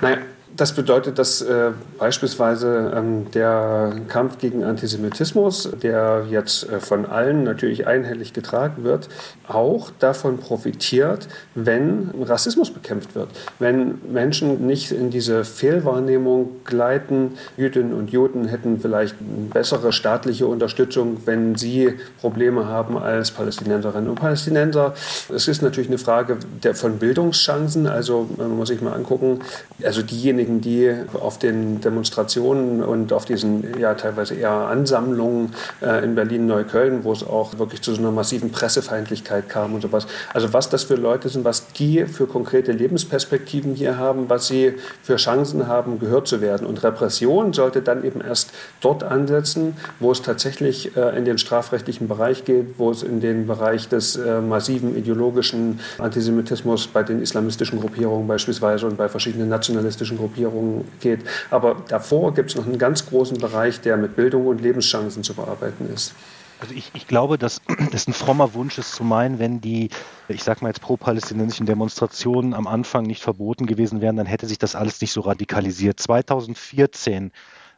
Naja, 0.01 0.17
das 0.57 0.73
bedeutet, 0.73 1.19
dass 1.19 1.41
äh, 1.41 1.71
beispielsweise 1.97 2.93
ähm, 2.95 3.31
der 3.31 3.93
Kampf 4.07 4.37
gegen 4.37 4.63
Antisemitismus, 4.63 5.69
der 5.81 6.25
jetzt 6.29 6.69
äh, 6.69 6.79
von 6.79 7.05
allen 7.05 7.43
natürlich 7.43 7.87
einhellig 7.87 8.33
getragen 8.33 8.83
wird, 8.83 9.09
auch 9.47 9.91
davon 9.99 10.37
profitiert, 10.37 11.27
wenn 11.55 12.11
Rassismus 12.21 12.71
bekämpft 12.71 13.15
wird. 13.15 13.29
Wenn 13.59 13.99
Menschen 14.11 14.65
nicht 14.65 14.91
in 14.91 15.09
diese 15.09 15.43
Fehlwahrnehmung 15.43 16.63
gleiten, 16.63 17.33
Jüdinnen 17.57 17.93
und 17.93 18.11
Juden 18.11 18.47
hätten 18.47 18.79
vielleicht 18.79 19.15
bessere 19.51 19.91
staatliche 19.91 20.47
Unterstützung, 20.47 21.17
wenn 21.25 21.55
sie 21.55 21.93
Probleme 22.21 22.65
haben 22.67 22.97
als 22.97 23.31
Palästinenserinnen 23.31 24.09
und 24.09 24.15
Palästinenser. 24.19 24.93
Es 25.33 25.47
ist 25.47 25.61
natürlich 25.61 25.89
eine 25.89 25.97
Frage 25.97 26.37
der, 26.63 26.75
von 26.75 26.97
Bildungschancen. 26.97 27.87
Also 27.87 28.29
man 28.37 28.55
muss 28.55 28.69
sich 28.69 28.81
mal 28.81 28.93
angucken, 28.93 29.39
also 29.83 30.01
diejenigen, 30.01 30.44
diejenigen, 30.45 30.61
die 30.61 30.93
auf 31.19 31.39
den 31.39 31.81
Demonstrationen 31.81 32.83
und 32.83 33.13
auf 33.13 33.25
diesen 33.25 33.79
ja 33.79 33.93
teilweise 33.93 34.35
eher 34.35 34.51
Ansammlungen 34.51 35.53
äh, 35.81 36.03
in 36.03 36.15
Berlin-Neukölln, 36.15 37.03
wo 37.03 37.11
es 37.11 37.23
auch 37.23 37.57
wirklich 37.57 37.81
zu 37.81 37.93
so 37.93 38.01
einer 38.01 38.11
massiven 38.11 38.51
Pressefeindlichkeit 38.51 39.49
kam 39.49 39.73
und 39.73 39.81
sowas. 39.81 40.07
Also 40.33 40.53
was 40.53 40.69
das 40.69 40.83
für 40.83 40.95
Leute 40.95 41.29
sind, 41.29 41.45
was 41.45 41.67
die 41.73 42.05
für 42.05 42.27
konkrete 42.27 42.71
Lebensperspektiven 42.71 43.75
hier 43.75 43.97
haben, 43.97 44.29
was 44.29 44.47
sie 44.47 44.75
für 45.01 45.15
Chancen 45.17 45.67
haben, 45.67 45.99
gehört 45.99 46.27
zu 46.27 46.41
werden. 46.41 46.67
Und 46.67 46.83
Repression 46.83 47.53
sollte 47.53 47.81
dann 47.81 48.03
eben 48.03 48.21
erst 48.21 48.51
dort 48.81 49.03
ansetzen, 49.03 49.75
wo 49.99 50.11
es 50.11 50.21
tatsächlich 50.21 50.95
äh, 50.95 51.17
in 51.17 51.25
den 51.25 51.37
strafrechtlichen 51.37 52.07
Bereich 52.07 52.45
geht, 52.45 52.77
wo 52.77 52.91
es 52.91 53.03
in 53.03 53.19
den 53.19 53.47
Bereich 53.47 53.87
des 53.89 54.15
äh, 54.15 54.41
massiven 54.41 54.97
ideologischen 54.97 55.79
Antisemitismus 55.97 56.87
bei 56.87 57.03
den 57.03 57.21
islamistischen 57.21 57.79
Gruppierungen 57.79 58.27
beispielsweise 58.27 58.85
und 58.85 58.97
bei 58.97 59.09
verschiedenen 59.09 59.49
nationalistischen 59.49 60.17
Gruppierungen 60.17 60.34
Okkupierung 60.35 60.85
geht. 60.99 61.21
Aber 61.49 61.83
davor 61.87 62.33
gibt 62.33 62.51
es 62.51 62.55
noch 62.55 62.65
einen 62.65 62.77
ganz 62.77 63.05
großen 63.07 63.37
Bereich, 63.37 63.81
der 63.81 63.97
mit 63.97 64.15
Bildung 64.15 64.47
und 64.47 64.61
Lebenschancen 64.61 65.23
zu 65.23 65.33
bearbeiten 65.33 65.89
ist. 65.93 66.13
Also 66.59 66.73
ich, 66.73 66.91
ich 66.93 67.07
glaube, 67.07 67.37
dass 67.37 67.61
das 67.91 68.07
ein 68.07 68.13
frommer 68.13 68.53
Wunsch 68.53 68.77
ist 68.77 68.93
zu 68.93 69.03
meinen, 69.03 69.39
wenn 69.39 69.61
die, 69.61 69.89
ich 70.27 70.43
sag 70.43 70.61
mal 70.61 70.69
jetzt 70.69 70.81
pro-palästinensischen 70.81 71.65
Demonstrationen 71.65 72.53
am 72.53 72.67
Anfang 72.67 73.03
nicht 73.03 73.21
verboten 73.21 73.65
gewesen 73.65 74.01
wären, 74.01 74.15
dann 74.15 74.25
hätte 74.25 74.47
sich 74.47 74.57
das 74.57 74.75
alles 74.75 75.01
nicht 75.01 75.11
so 75.11 75.21
radikalisiert. 75.21 75.99
2014 75.99 77.31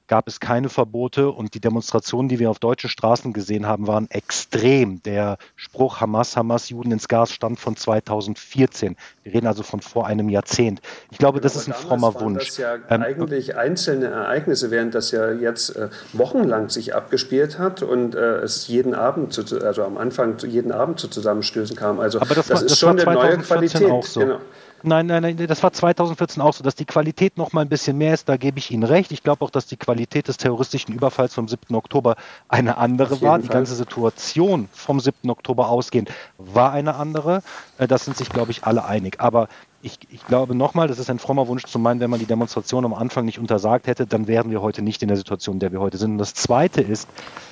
gab 0.08 0.28
es 0.28 0.39
keine 0.39 0.70
Verbote 0.70 1.30
und 1.30 1.53
die 1.53 1.60
Demonstrationen, 1.60 2.30
die 2.30 2.39
wir 2.39 2.49
auf 2.49 2.60
deutschen 2.60 2.89
Straßen 2.89 3.34
gesehen 3.34 3.68
haben, 3.68 3.88
waren 3.88 4.10
extrem. 4.10 5.01
Der 5.03 5.38
Spruch 5.55 6.01
Hamas, 6.01 6.38
Hamas, 6.38 6.70
Juden 6.70 6.91
ins 6.91 7.08
Gas 7.08 7.32
stammt 7.32 7.60
von 7.60 7.76
2014. 7.76 8.95
Wir 9.24 9.34
reden 9.34 9.47
also 9.47 9.64
von 9.64 9.82
vor 9.82 10.08
einem 10.08 10.30
Jahrzehnt. 10.30 10.82
Ich 11.12 11.18
glaube, 11.18 11.41
das 11.41 11.55
ist 11.55 11.68
ein 11.68 11.74
frommer 11.74 12.20
Wunsch. 12.20 12.47
Das 12.47 12.58
ja 12.58 12.76
ähm, 12.89 13.01
eigentlich 13.01 13.55
einzelne 13.55 14.08
Ereignisse, 14.08 14.72
während 14.72 14.95
das 14.95 15.12
ja 15.12 15.32
jetzt 15.32 15.76
äh, 15.76 15.89
wochenlang 16.14 16.70
sich 16.70 16.95
abgespielt 16.95 17.60
hat 17.60 17.84
und 17.84 18.16
äh, 18.16 18.38
es 18.38 18.68
jeden 18.68 18.93
Abend, 18.93 19.34
zu, 19.34 19.43
also 19.62 19.84
am 19.84 19.97
Anfang 19.97 20.38
jeden 20.39 20.72
Abend 20.72 20.99
zu 20.99 21.08
Zusammenstößen 21.08 21.76
kam. 21.76 21.99
Also 21.99 22.20
das, 22.20 22.30
das 22.30 22.49
war, 22.49 22.55
ist 22.58 22.72
das 22.72 22.80
schon 22.80 22.99
eine 22.99 23.14
neue 23.14 23.38
Qualität. 23.39 23.91
Auch 23.91 24.03
so. 24.03 24.22
Genau. 24.22 24.39
Nein, 24.84 25.07
nein, 25.07 25.23
nein, 25.23 25.47
das 25.47 25.63
war 25.63 25.73
2014 25.73 26.41
auch 26.41 26.53
so, 26.53 26.63
dass 26.63 26.75
die 26.75 26.86
Qualität 26.86 27.38
noch 27.38 27.51
mal 27.51 27.61
ein 27.61 27.69
bisschen 27.69 27.97
mehr 27.97 28.13
ist. 28.13 28.30
Da 28.30 28.38
gebe 28.38 28.59
ich 28.59 28.71
Ihnen 28.71 28.84
recht. 28.84 29.11
Ich 29.11 29.23
glaube 29.23 29.43
auch, 29.43 29.49
dass 29.49 29.65
die 29.65 29.78
Qualität 29.78 30.28
des 30.28 30.38
terroristischen 30.38 30.93
Überfalls 30.93 31.34
vom 31.34 31.47
7. 31.47 31.75
Oktober 31.75 32.15
eine 32.47 32.78
andere 32.78 33.21
war. 33.21 33.39
Die 33.39 33.47
ganze 33.47 33.75
Situation 33.75 34.69
vom 34.71 34.99
7. 34.99 35.30
Oktober 35.30 35.69
ausgehend 35.69 36.11
war 36.38 36.71
eine 36.71 36.95
andere. 36.95 37.41
Äh, 37.78 37.88
das 37.88 38.05
sind 38.05 38.17
sich, 38.17 38.30
glaube 38.30 38.51
ich, 38.51 38.65
alle 38.65 38.86
einig. 38.86 39.19
Aber 39.19 39.47
ich, 39.82 39.97
ich 40.09 40.25
glaube 40.25 40.53
nochmal, 40.53 40.88
das 40.88 40.99
ist 40.99 41.09
ein 41.09 41.19
frommer 41.19 41.47
Wunsch 41.47 41.65
zu 41.65 41.80
meinen, 41.80 41.99
wenn 41.99 42.09
man 42.09 42.19
die 42.19 42.25
Demonstration 42.25 42.86
am 42.86 42.93
Anfang 42.93 43.25
nicht 43.25 43.39
untersagt 43.39 43.88
hätte, 43.88 44.05
dann 44.05 44.28
wären 44.28 44.51
wir 44.51 44.61
heute 44.61 44.82
nicht 44.82 45.01
in 45.01 45.07
der 45.07 45.17
Situation, 45.17 45.55
in 45.55 45.59
der 45.59 45.71
wir 45.71 45.80
heute 45.80 45.97
sind. 45.97 46.11
Und 46.11 46.17
das 46.19 46.34
Zweite 46.34 46.82
ist, 46.82 47.07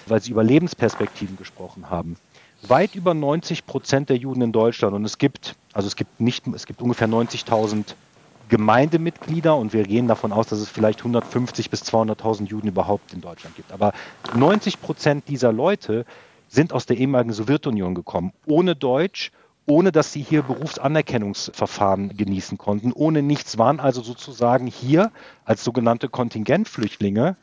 weil 0.05 0.21
Sie 0.21 0.31
über 0.31 0.43
Lebensperspektiven 0.43 1.37
gesprochen 1.37 1.89
haben 1.89 2.17
weit 2.69 2.95
über 2.95 3.13
90 3.13 3.65
Prozent 3.65 4.09
der 4.09 4.17
Juden 4.17 4.41
in 4.41 4.51
Deutschland 4.51 4.95
und 4.95 5.05
es 5.05 5.17
gibt, 5.17 5.55
also 5.75 5.87
es 5.87 5.97
gibt 5.97 6.21
nicht, 6.21 6.47
es 6.47 6.65
gibt 6.65 6.81
ungefähr 6.81 7.09
90.000 7.09 7.95
Gemeindemitglieder 8.47 9.57
und 9.57 9.73
wir 9.73 9.83
gehen 9.83 10.07
davon 10.07 10.31
aus, 10.31 10.47
dass 10.47 10.59
es 10.59 10.69
vielleicht 10.69 10.99
150 11.01 11.69
bis 11.69 11.81
200.000 11.83 12.45
Juden 12.45 12.69
überhaupt 12.69 13.11
in 13.13 13.19
Deutschland 13.19 13.55
gibt. 13.55 13.73
Aber 13.73 13.91
90 14.31 14.79
Prozent 14.79 15.27
dieser 15.27 15.51
Leute 15.51 16.05
sind 16.47 16.71
aus 16.71 16.85
der 16.85 16.97
ehemaligen 16.97 17.33
Sowjetunion 17.33 17.93
gekommen, 17.93 18.31
ohne 18.45 18.75
Deutsch, 18.75 19.31
ohne 19.65 19.91
dass 19.91 20.13
sie 20.13 20.21
hier 20.21 20.43
Berufsanerkennungsverfahren 20.43 22.15
genießen 22.15 22.57
konnten, 22.57 22.93
ohne 22.93 23.21
nichts, 23.21 23.57
waren 23.57 23.81
also 23.81 24.01
sozusagen 24.01 24.67
hier 24.67 25.11
als 25.43 25.63
sogenannte 25.63 26.07
Kontingentflüchtlinge 26.07 27.35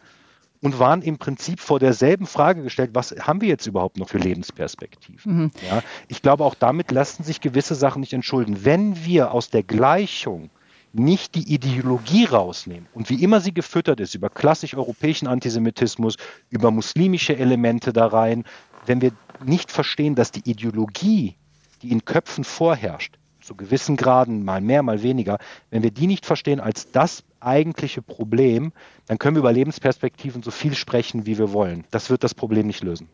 und 0.63 0.79
waren 0.79 1.03
im 1.03 1.19
Prinzip 1.19 1.61
vor 1.61 1.81
derselben 1.81 2.25
Frage 2.27 2.63
gestellt, 2.63 2.91
was 2.95 3.11
haben 3.21 3.41
wir 3.41 3.49
jetzt 3.49 3.67
überhaupt 3.67 3.99
noch 3.99 4.09
für 4.09 4.19
Lebensperspektiven? 4.19 5.37
Mhm. 5.37 5.51
Ja, 5.69 5.83
ich 6.09 6.23
glaube, 6.23 6.45
auch 6.45 6.55
damit 6.55 6.93
lassen 6.93 7.25
sich 7.25 7.41
gewisse 7.41 7.75
Sachen 7.75 8.01
nicht 8.01 8.13
entschulden. 8.13 8.65
Wenn 8.65 9.05
wir 9.05 9.33
aus 9.33 9.51
der 9.51 9.65
Gleichung 9.65 10.51
nicht 10.93 11.35
die 11.35 11.53
Ideologie 11.53 12.27
rausnehmen 12.27 12.87
und 12.95 13.11
wie 13.11 13.23
immer 13.23 13.41
sie 13.41 13.53
gefüttert 13.53 13.99
ist 13.99 14.15
über 14.15 14.31
klassisch 14.31 14.75
europäischen 14.75 15.27
Antisemitismus, 15.27 16.17
über 16.49 16.71
muslimische 16.71 17.37
Elemente 17.37 17.93
da 17.93 18.07
rein, 18.07 18.45
wenn 18.87 19.01
wir 19.01 19.13
nicht 19.45 19.73
verstehen, 19.73 20.15
dass 20.15 20.31
die 20.31 20.49
Ideologie, 20.49 21.35
die 21.83 21.91
in 21.91 22.05
Köpfen 22.05 22.45
vorherrscht, 22.45 23.19
zu 23.43 23.55
gewissen 23.55 23.97
Graden, 23.97 24.45
mal 24.45 24.61
mehr, 24.61 24.83
mal 24.83 25.03
weniger, 25.03 25.39
wenn 25.71 25.83
wir 25.83 25.91
die 25.91 26.07
nicht 26.07 26.25
verstehen 26.25 26.61
als 26.61 26.91
das 26.91 27.25
eigentliche 27.41 28.03
Problem, 28.03 28.73
dann 29.07 29.19
können 29.19 29.37
wir 29.37 29.41
über 29.41 29.53
Lebensperspektiven 29.53 30.43
so 30.43 30.51
viel 30.51 30.75
sprechen, 30.75 31.27
wie 31.27 31.39
wir 31.39 31.53
wollen. 31.53 31.85
Das 31.91 32.09
wird 32.09 32.25
das 32.25 32.35
Problem 32.35 32.67
nicht 32.67 32.83
lösen. 32.83 33.09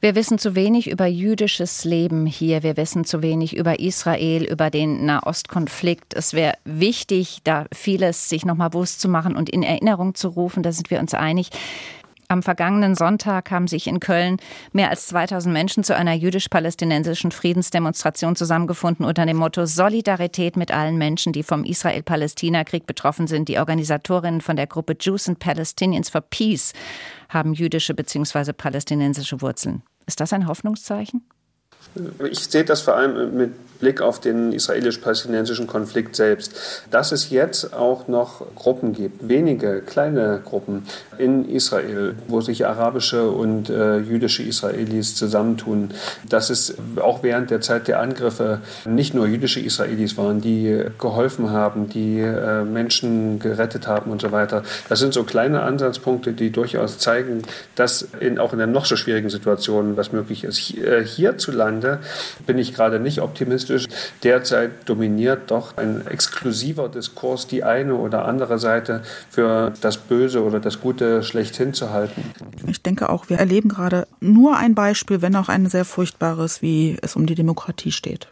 Wir 0.00 0.16
wissen 0.16 0.36
zu 0.36 0.56
wenig 0.56 0.90
über 0.90 1.06
jüdisches 1.06 1.84
Leben 1.84 2.26
hier. 2.26 2.64
Wir 2.64 2.76
wissen 2.76 3.04
zu 3.04 3.22
wenig 3.22 3.56
über 3.56 3.78
Israel, 3.78 4.42
über 4.42 4.68
den 4.68 5.06
Nahostkonflikt. 5.06 6.14
Es 6.14 6.34
wäre 6.34 6.54
wichtig, 6.64 7.38
da 7.44 7.66
vieles 7.72 8.28
sich 8.28 8.44
nochmal 8.44 8.70
bewusst 8.70 9.00
zu 9.00 9.08
machen 9.08 9.36
und 9.36 9.48
in 9.48 9.62
Erinnerung 9.62 10.16
zu 10.16 10.26
rufen. 10.26 10.64
Da 10.64 10.72
sind 10.72 10.90
wir 10.90 10.98
uns 10.98 11.14
einig. 11.14 11.50
Am 12.32 12.42
vergangenen 12.42 12.94
Sonntag 12.94 13.50
haben 13.50 13.66
sich 13.66 13.86
in 13.86 14.00
Köln 14.00 14.38
mehr 14.72 14.88
als 14.88 15.06
2000 15.08 15.52
Menschen 15.52 15.84
zu 15.84 15.94
einer 15.94 16.14
jüdisch-palästinensischen 16.14 17.30
Friedensdemonstration 17.30 18.36
zusammengefunden 18.36 19.04
unter 19.04 19.26
dem 19.26 19.36
Motto 19.36 19.66
Solidarität 19.66 20.56
mit 20.56 20.70
allen 20.70 20.96
Menschen, 20.96 21.34
die 21.34 21.42
vom 21.42 21.62
Israel-Palästina-Krieg 21.62 22.86
betroffen 22.86 23.26
sind. 23.26 23.50
Die 23.50 23.58
Organisatorinnen 23.58 24.40
von 24.40 24.56
der 24.56 24.66
Gruppe 24.66 24.96
Jews 24.98 25.28
and 25.28 25.40
Palestinians 25.40 26.08
for 26.08 26.22
Peace 26.22 26.72
haben 27.28 27.52
jüdische 27.52 27.92
bzw. 27.92 28.54
palästinensische 28.54 29.42
Wurzeln. 29.42 29.82
Ist 30.06 30.20
das 30.20 30.32
ein 30.32 30.46
Hoffnungszeichen? 30.46 31.26
Ich 32.30 32.48
sehe 32.48 32.64
das 32.64 32.80
vor 32.80 32.96
allem 32.96 33.36
mit 33.36 33.52
Blick 33.82 34.00
auf 34.00 34.20
den 34.20 34.52
israelisch-palästinensischen 34.52 35.66
Konflikt 35.66 36.14
selbst, 36.14 36.54
dass 36.92 37.10
es 37.10 37.30
jetzt 37.30 37.74
auch 37.74 38.06
noch 38.06 38.46
Gruppen 38.54 38.92
gibt, 38.92 39.28
wenige 39.28 39.82
kleine 39.82 40.40
Gruppen 40.44 40.84
in 41.18 41.48
Israel, 41.48 42.14
wo 42.28 42.40
sich 42.40 42.64
arabische 42.64 43.28
und 43.28 43.70
äh, 43.70 43.98
jüdische 43.98 44.44
Israelis 44.44 45.16
zusammentun, 45.16 45.90
dass 46.28 46.48
es 46.48 46.76
auch 47.00 47.24
während 47.24 47.50
der 47.50 47.60
Zeit 47.60 47.88
der 47.88 47.98
Angriffe 47.98 48.60
nicht 48.84 49.14
nur 49.14 49.26
jüdische 49.26 49.58
Israelis 49.58 50.16
waren, 50.16 50.40
die 50.40 50.84
geholfen 51.00 51.50
haben, 51.50 51.88
die 51.88 52.20
äh, 52.20 52.62
Menschen 52.62 53.40
gerettet 53.40 53.88
haben 53.88 54.12
und 54.12 54.22
so 54.22 54.30
weiter. 54.30 54.62
Das 54.88 55.00
sind 55.00 55.12
so 55.12 55.24
kleine 55.24 55.62
Ansatzpunkte, 55.62 56.34
die 56.34 56.50
durchaus 56.50 56.98
zeigen, 56.98 57.42
dass 57.74 58.06
in, 58.20 58.38
auch 58.38 58.52
in 58.52 58.58
der 58.58 58.68
noch 58.68 58.84
so 58.84 58.94
schwierigen 58.94 59.28
Situation 59.28 59.96
was 59.96 60.12
möglich 60.12 60.44
ist. 60.44 60.78
Äh, 60.78 61.04
hierzulande 61.04 61.71
bin 62.46 62.58
ich 62.58 62.74
gerade 62.74 63.00
nicht 63.00 63.20
optimistisch 63.20 63.32
optimistisch. 63.32 63.88
Derzeit 64.22 64.88
dominiert 64.88 65.50
doch 65.50 65.76
ein 65.76 66.06
exklusiver 66.06 66.88
Diskurs, 66.88 67.46
die 67.46 67.64
eine 67.64 67.94
oder 67.94 68.26
andere 68.26 68.58
Seite 68.58 69.02
für 69.30 69.72
das 69.80 69.96
Böse 69.96 70.42
oder 70.42 70.60
das 70.60 70.80
Gute 70.80 71.22
schlechthin 71.22 71.74
zu 71.74 71.90
halten. 71.90 72.22
Ich 72.66 72.82
denke 72.82 73.08
auch, 73.08 73.28
wir 73.28 73.38
erleben 73.38 73.68
gerade 73.68 74.06
nur 74.20 74.56
ein 74.56 74.74
Beispiel, 74.74 75.22
wenn 75.22 75.36
auch 75.36 75.48
ein 75.48 75.66
sehr 75.66 75.84
furchtbares, 75.84 76.62
wie 76.62 76.96
es 77.02 77.16
um 77.16 77.26
die 77.26 77.34
Demokratie 77.34 77.92
steht. 77.92 78.28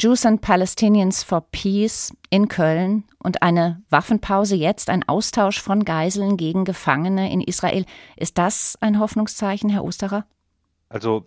Jews 0.00 0.24
and 0.24 0.40
Palestinians 0.40 1.24
for 1.24 1.44
Peace 1.50 2.12
in 2.30 2.46
Köln 2.46 3.02
und 3.18 3.42
eine 3.42 3.82
Waffenpause 3.90 4.54
jetzt, 4.54 4.90
ein 4.90 5.08
Austausch 5.08 5.60
von 5.60 5.84
Geiseln 5.84 6.36
gegen 6.36 6.64
Gefangene 6.64 7.32
in 7.32 7.40
Israel. 7.40 7.84
Ist 8.16 8.38
das 8.38 8.78
ein 8.80 9.00
Hoffnungszeichen, 9.00 9.70
Herr 9.70 9.82
Osterer? 9.82 10.24
Also 10.88 11.26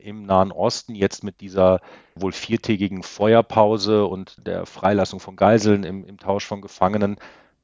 im 0.00 0.24
Nahen 0.24 0.52
Osten 0.52 0.94
jetzt 0.94 1.24
mit 1.24 1.40
dieser 1.40 1.80
wohl 2.14 2.32
viertägigen 2.32 3.02
Feuerpause 3.02 4.06
und 4.06 4.46
der 4.46 4.66
Freilassung 4.66 5.20
von 5.20 5.36
Geiseln 5.36 5.84
im, 5.84 6.04
im 6.04 6.18
Tausch 6.18 6.46
von 6.46 6.60
Gefangenen 6.60 7.16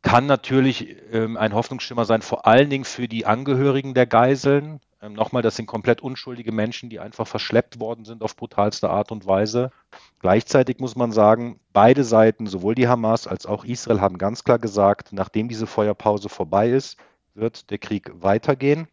kann 0.06 0.26
natürlich 0.26 0.96
ähm, 1.12 1.36
ein 1.36 1.52
Hoffnungsschimmer 1.52 2.04
sein, 2.04 2.22
vor 2.22 2.46
allen 2.46 2.70
Dingen 2.70 2.84
für 2.84 3.08
die 3.08 3.26
Angehörigen 3.26 3.92
der 3.92 4.06
Geiseln. 4.06 4.78
Ähm, 5.02 5.14
nochmal, 5.14 5.42
das 5.42 5.56
sind 5.56 5.66
komplett 5.66 6.00
unschuldige 6.00 6.52
Menschen, 6.52 6.90
die 6.90 7.00
einfach 7.00 7.26
verschleppt 7.26 7.80
worden 7.80 8.04
sind 8.04 8.22
auf 8.22 8.36
brutalste 8.36 8.88
Art 8.88 9.10
und 9.10 9.26
Weise. 9.26 9.72
Gleichzeitig 10.20 10.78
muss 10.78 10.94
man 10.94 11.10
sagen, 11.10 11.58
beide 11.72 12.04
Seiten, 12.04 12.46
sowohl 12.46 12.76
die 12.76 12.86
Hamas 12.86 13.26
als 13.26 13.46
auch 13.46 13.64
Israel, 13.64 14.00
haben 14.00 14.16
ganz 14.16 14.44
klar 14.44 14.60
gesagt, 14.60 15.12
nachdem 15.12 15.48
diese 15.48 15.66
Feuerpause 15.66 16.28
vorbei 16.28 16.70
ist, 16.70 16.98
wird 17.34 17.70
der 17.70 17.78
Krieg 17.78 18.12
weitergehen. 18.14 18.86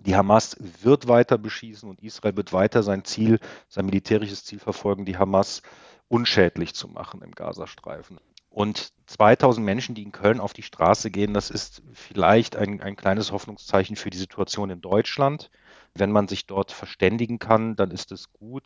Die 0.00 0.16
Hamas 0.16 0.56
wird 0.60 1.08
weiter 1.08 1.38
beschießen 1.38 1.88
und 1.88 2.02
Israel 2.02 2.36
wird 2.36 2.52
weiter 2.52 2.82
sein 2.82 3.04
Ziel, 3.04 3.40
sein 3.68 3.86
militärisches 3.86 4.44
Ziel 4.44 4.58
verfolgen, 4.58 5.04
die 5.04 5.16
Hamas 5.16 5.62
unschädlich 6.08 6.74
zu 6.74 6.88
machen 6.88 7.22
im 7.22 7.32
Gazastreifen. 7.32 8.18
Und 8.50 8.92
2000 9.06 9.64
Menschen, 9.64 9.94
die 9.94 10.02
in 10.02 10.12
Köln 10.12 10.40
auf 10.40 10.54
die 10.54 10.62
Straße 10.62 11.10
gehen, 11.10 11.34
das 11.34 11.50
ist 11.50 11.82
vielleicht 11.92 12.56
ein, 12.56 12.80
ein 12.80 12.96
kleines 12.96 13.30
Hoffnungszeichen 13.30 13.96
für 13.96 14.08
die 14.08 14.16
Situation 14.16 14.70
in 14.70 14.80
Deutschland. 14.80 15.50
Wenn 15.94 16.10
man 16.10 16.26
sich 16.26 16.46
dort 16.46 16.72
verständigen 16.72 17.38
kann, 17.38 17.76
dann 17.76 17.90
ist 17.90 18.12
es 18.12 18.32
gut. 18.32 18.64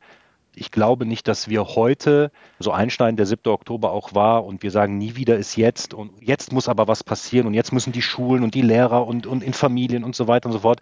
Ich 0.55 0.71
glaube 0.71 1.07
nicht, 1.07 1.29
dass 1.29 1.49
wir 1.49 1.65
heute, 1.65 2.31
so 2.59 2.73
Einstein 2.73 3.17
der 3.17 3.27
7. 3.27 3.51
Oktober 3.53 3.93
auch 3.93 4.15
war, 4.15 4.45
und 4.45 4.63
wir 4.63 4.71
sagen, 4.71 4.99
nie 4.99 5.17
wieder 5.17 5.37
ist 5.37 5.57
jetzt 5.57 5.95
und 5.95 6.13
jetzt 6.21 6.53
muss 6.53 6.69
aber 6.69 6.89
was 6.89 7.05
passieren 7.05 7.47
und 7.47 7.55
jetzt 7.55 7.73
müssen 7.73 7.93
die 7.93 8.03
Schulen 8.03 8.43
und 8.43 8.55
die 8.55 8.63
Lehrer 8.63 9.07
und, 9.07 9.27
und 9.27 9.43
in 9.43 9.53
Familien 9.53 10.05
und 10.05 10.17
so 10.17 10.29
weiter 10.29 10.47
und 10.47 10.53
so 10.53 10.61
fort. 10.61 10.81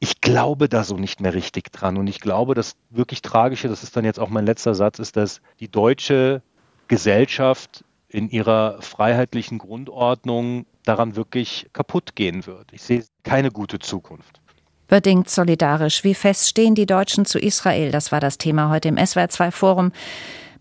Ich 0.00 0.20
glaube 0.20 0.68
da 0.68 0.84
so 0.84 0.96
nicht 0.96 1.20
mehr 1.20 1.34
richtig 1.34 1.72
dran. 1.72 1.96
Und 1.96 2.06
ich 2.06 2.20
glaube, 2.20 2.54
das 2.54 2.76
wirklich 2.90 3.20
Tragische, 3.20 3.68
das 3.68 3.82
ist 3.82 3.96
dann 3.96 4.04
jetzt 4.04 4.20
auch 4.20 4.28
mein 4.28 4.46
letzter 4.46 4.74
Satz, 4.74 5.00
ist, 5.00 5.16
dass 5.16 5.40
die 5.58 5.68
deutsche 5.68 6.42
Gesellschaft 6.86 7.84
in 8.08 8.30
ihrer 8.30 8.80
freiheitlichen 8.80 9.58
Grundordnung 9.58 10.66
daran 10.84 11.16
wirklich 11.16 11.68
kaputt 11.72 12.14
gehen 12.14 12.46
wird. 12.46 12.72
Ich 12.72 12.82
sehe 12.82 13.04
keine 13.22 13.50
gute 13.50 13.78
Zukunft. 13.78 14.40
Bedingt 14.88 15.28
solidarisch. 15.28 16.02
Wie 16.02 16.14
fest 16.14 16.48
stehen 16.48 16.74
die 16.74 16.86
Deutschen 16.86 17.26
zu 17.26 17.38
Israel? 17.38 17.90
Das 17.90 18.10
war 18.10 18.20
das 18.20 18.38
Thema 18.38 18.70
heute 18.70 18.88
im 18.88 18.96
SWR2 18.96 19.50
Forum 19.50 19.92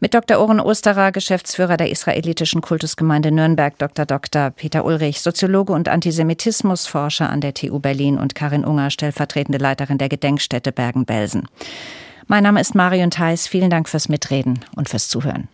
Mit 0.01 0.13
Dr. 0.13 0.39
Oren 0.39 0.59
Osterer, 0.59 1.13
Geschäftsführer 1.13 1.78
der 1.78 1.89
israelitischen 1.89 2.59
Kultusgemeinde 2.59 3.32
Nürnberg, 3.32 3.80
Dr. 3.80 4.05
Dr. 4.05 4.51
Peter 4.51 4.84
Ulrich, 4.84 5.21
Soziologe 5.21 5.71
und 5.71 5.88
Antisemitismusforscher 5.88 7.30
an 7.30 7.39
der 7.39 7.53
TU 7.53 7.80
Berlin 7.80 8.17
und 8.17 8.36
Karin 8.36 8.65
Unger, 8.65 8.89
stellvertretende 8.89 9.59
Leiterin 9.59 9.97
der 9.97 10.09
Gedenkstätte 10.09 10.73
Bergen-Belsen. 10.73 11.47
Mein 12.28 12.43
Name 12.43 12.59
ist 12.59 12.75
Marion 12.75 13.09
Theis. 13.09 13.47
Vielen 13.47 13.69
Dank 13.69 13.88
fürs 13.88 14.09
Mitreden 14.09 14.59
und 14.75 14.89
fürs 14.89 15.07
Zuhören. 15.07 15.47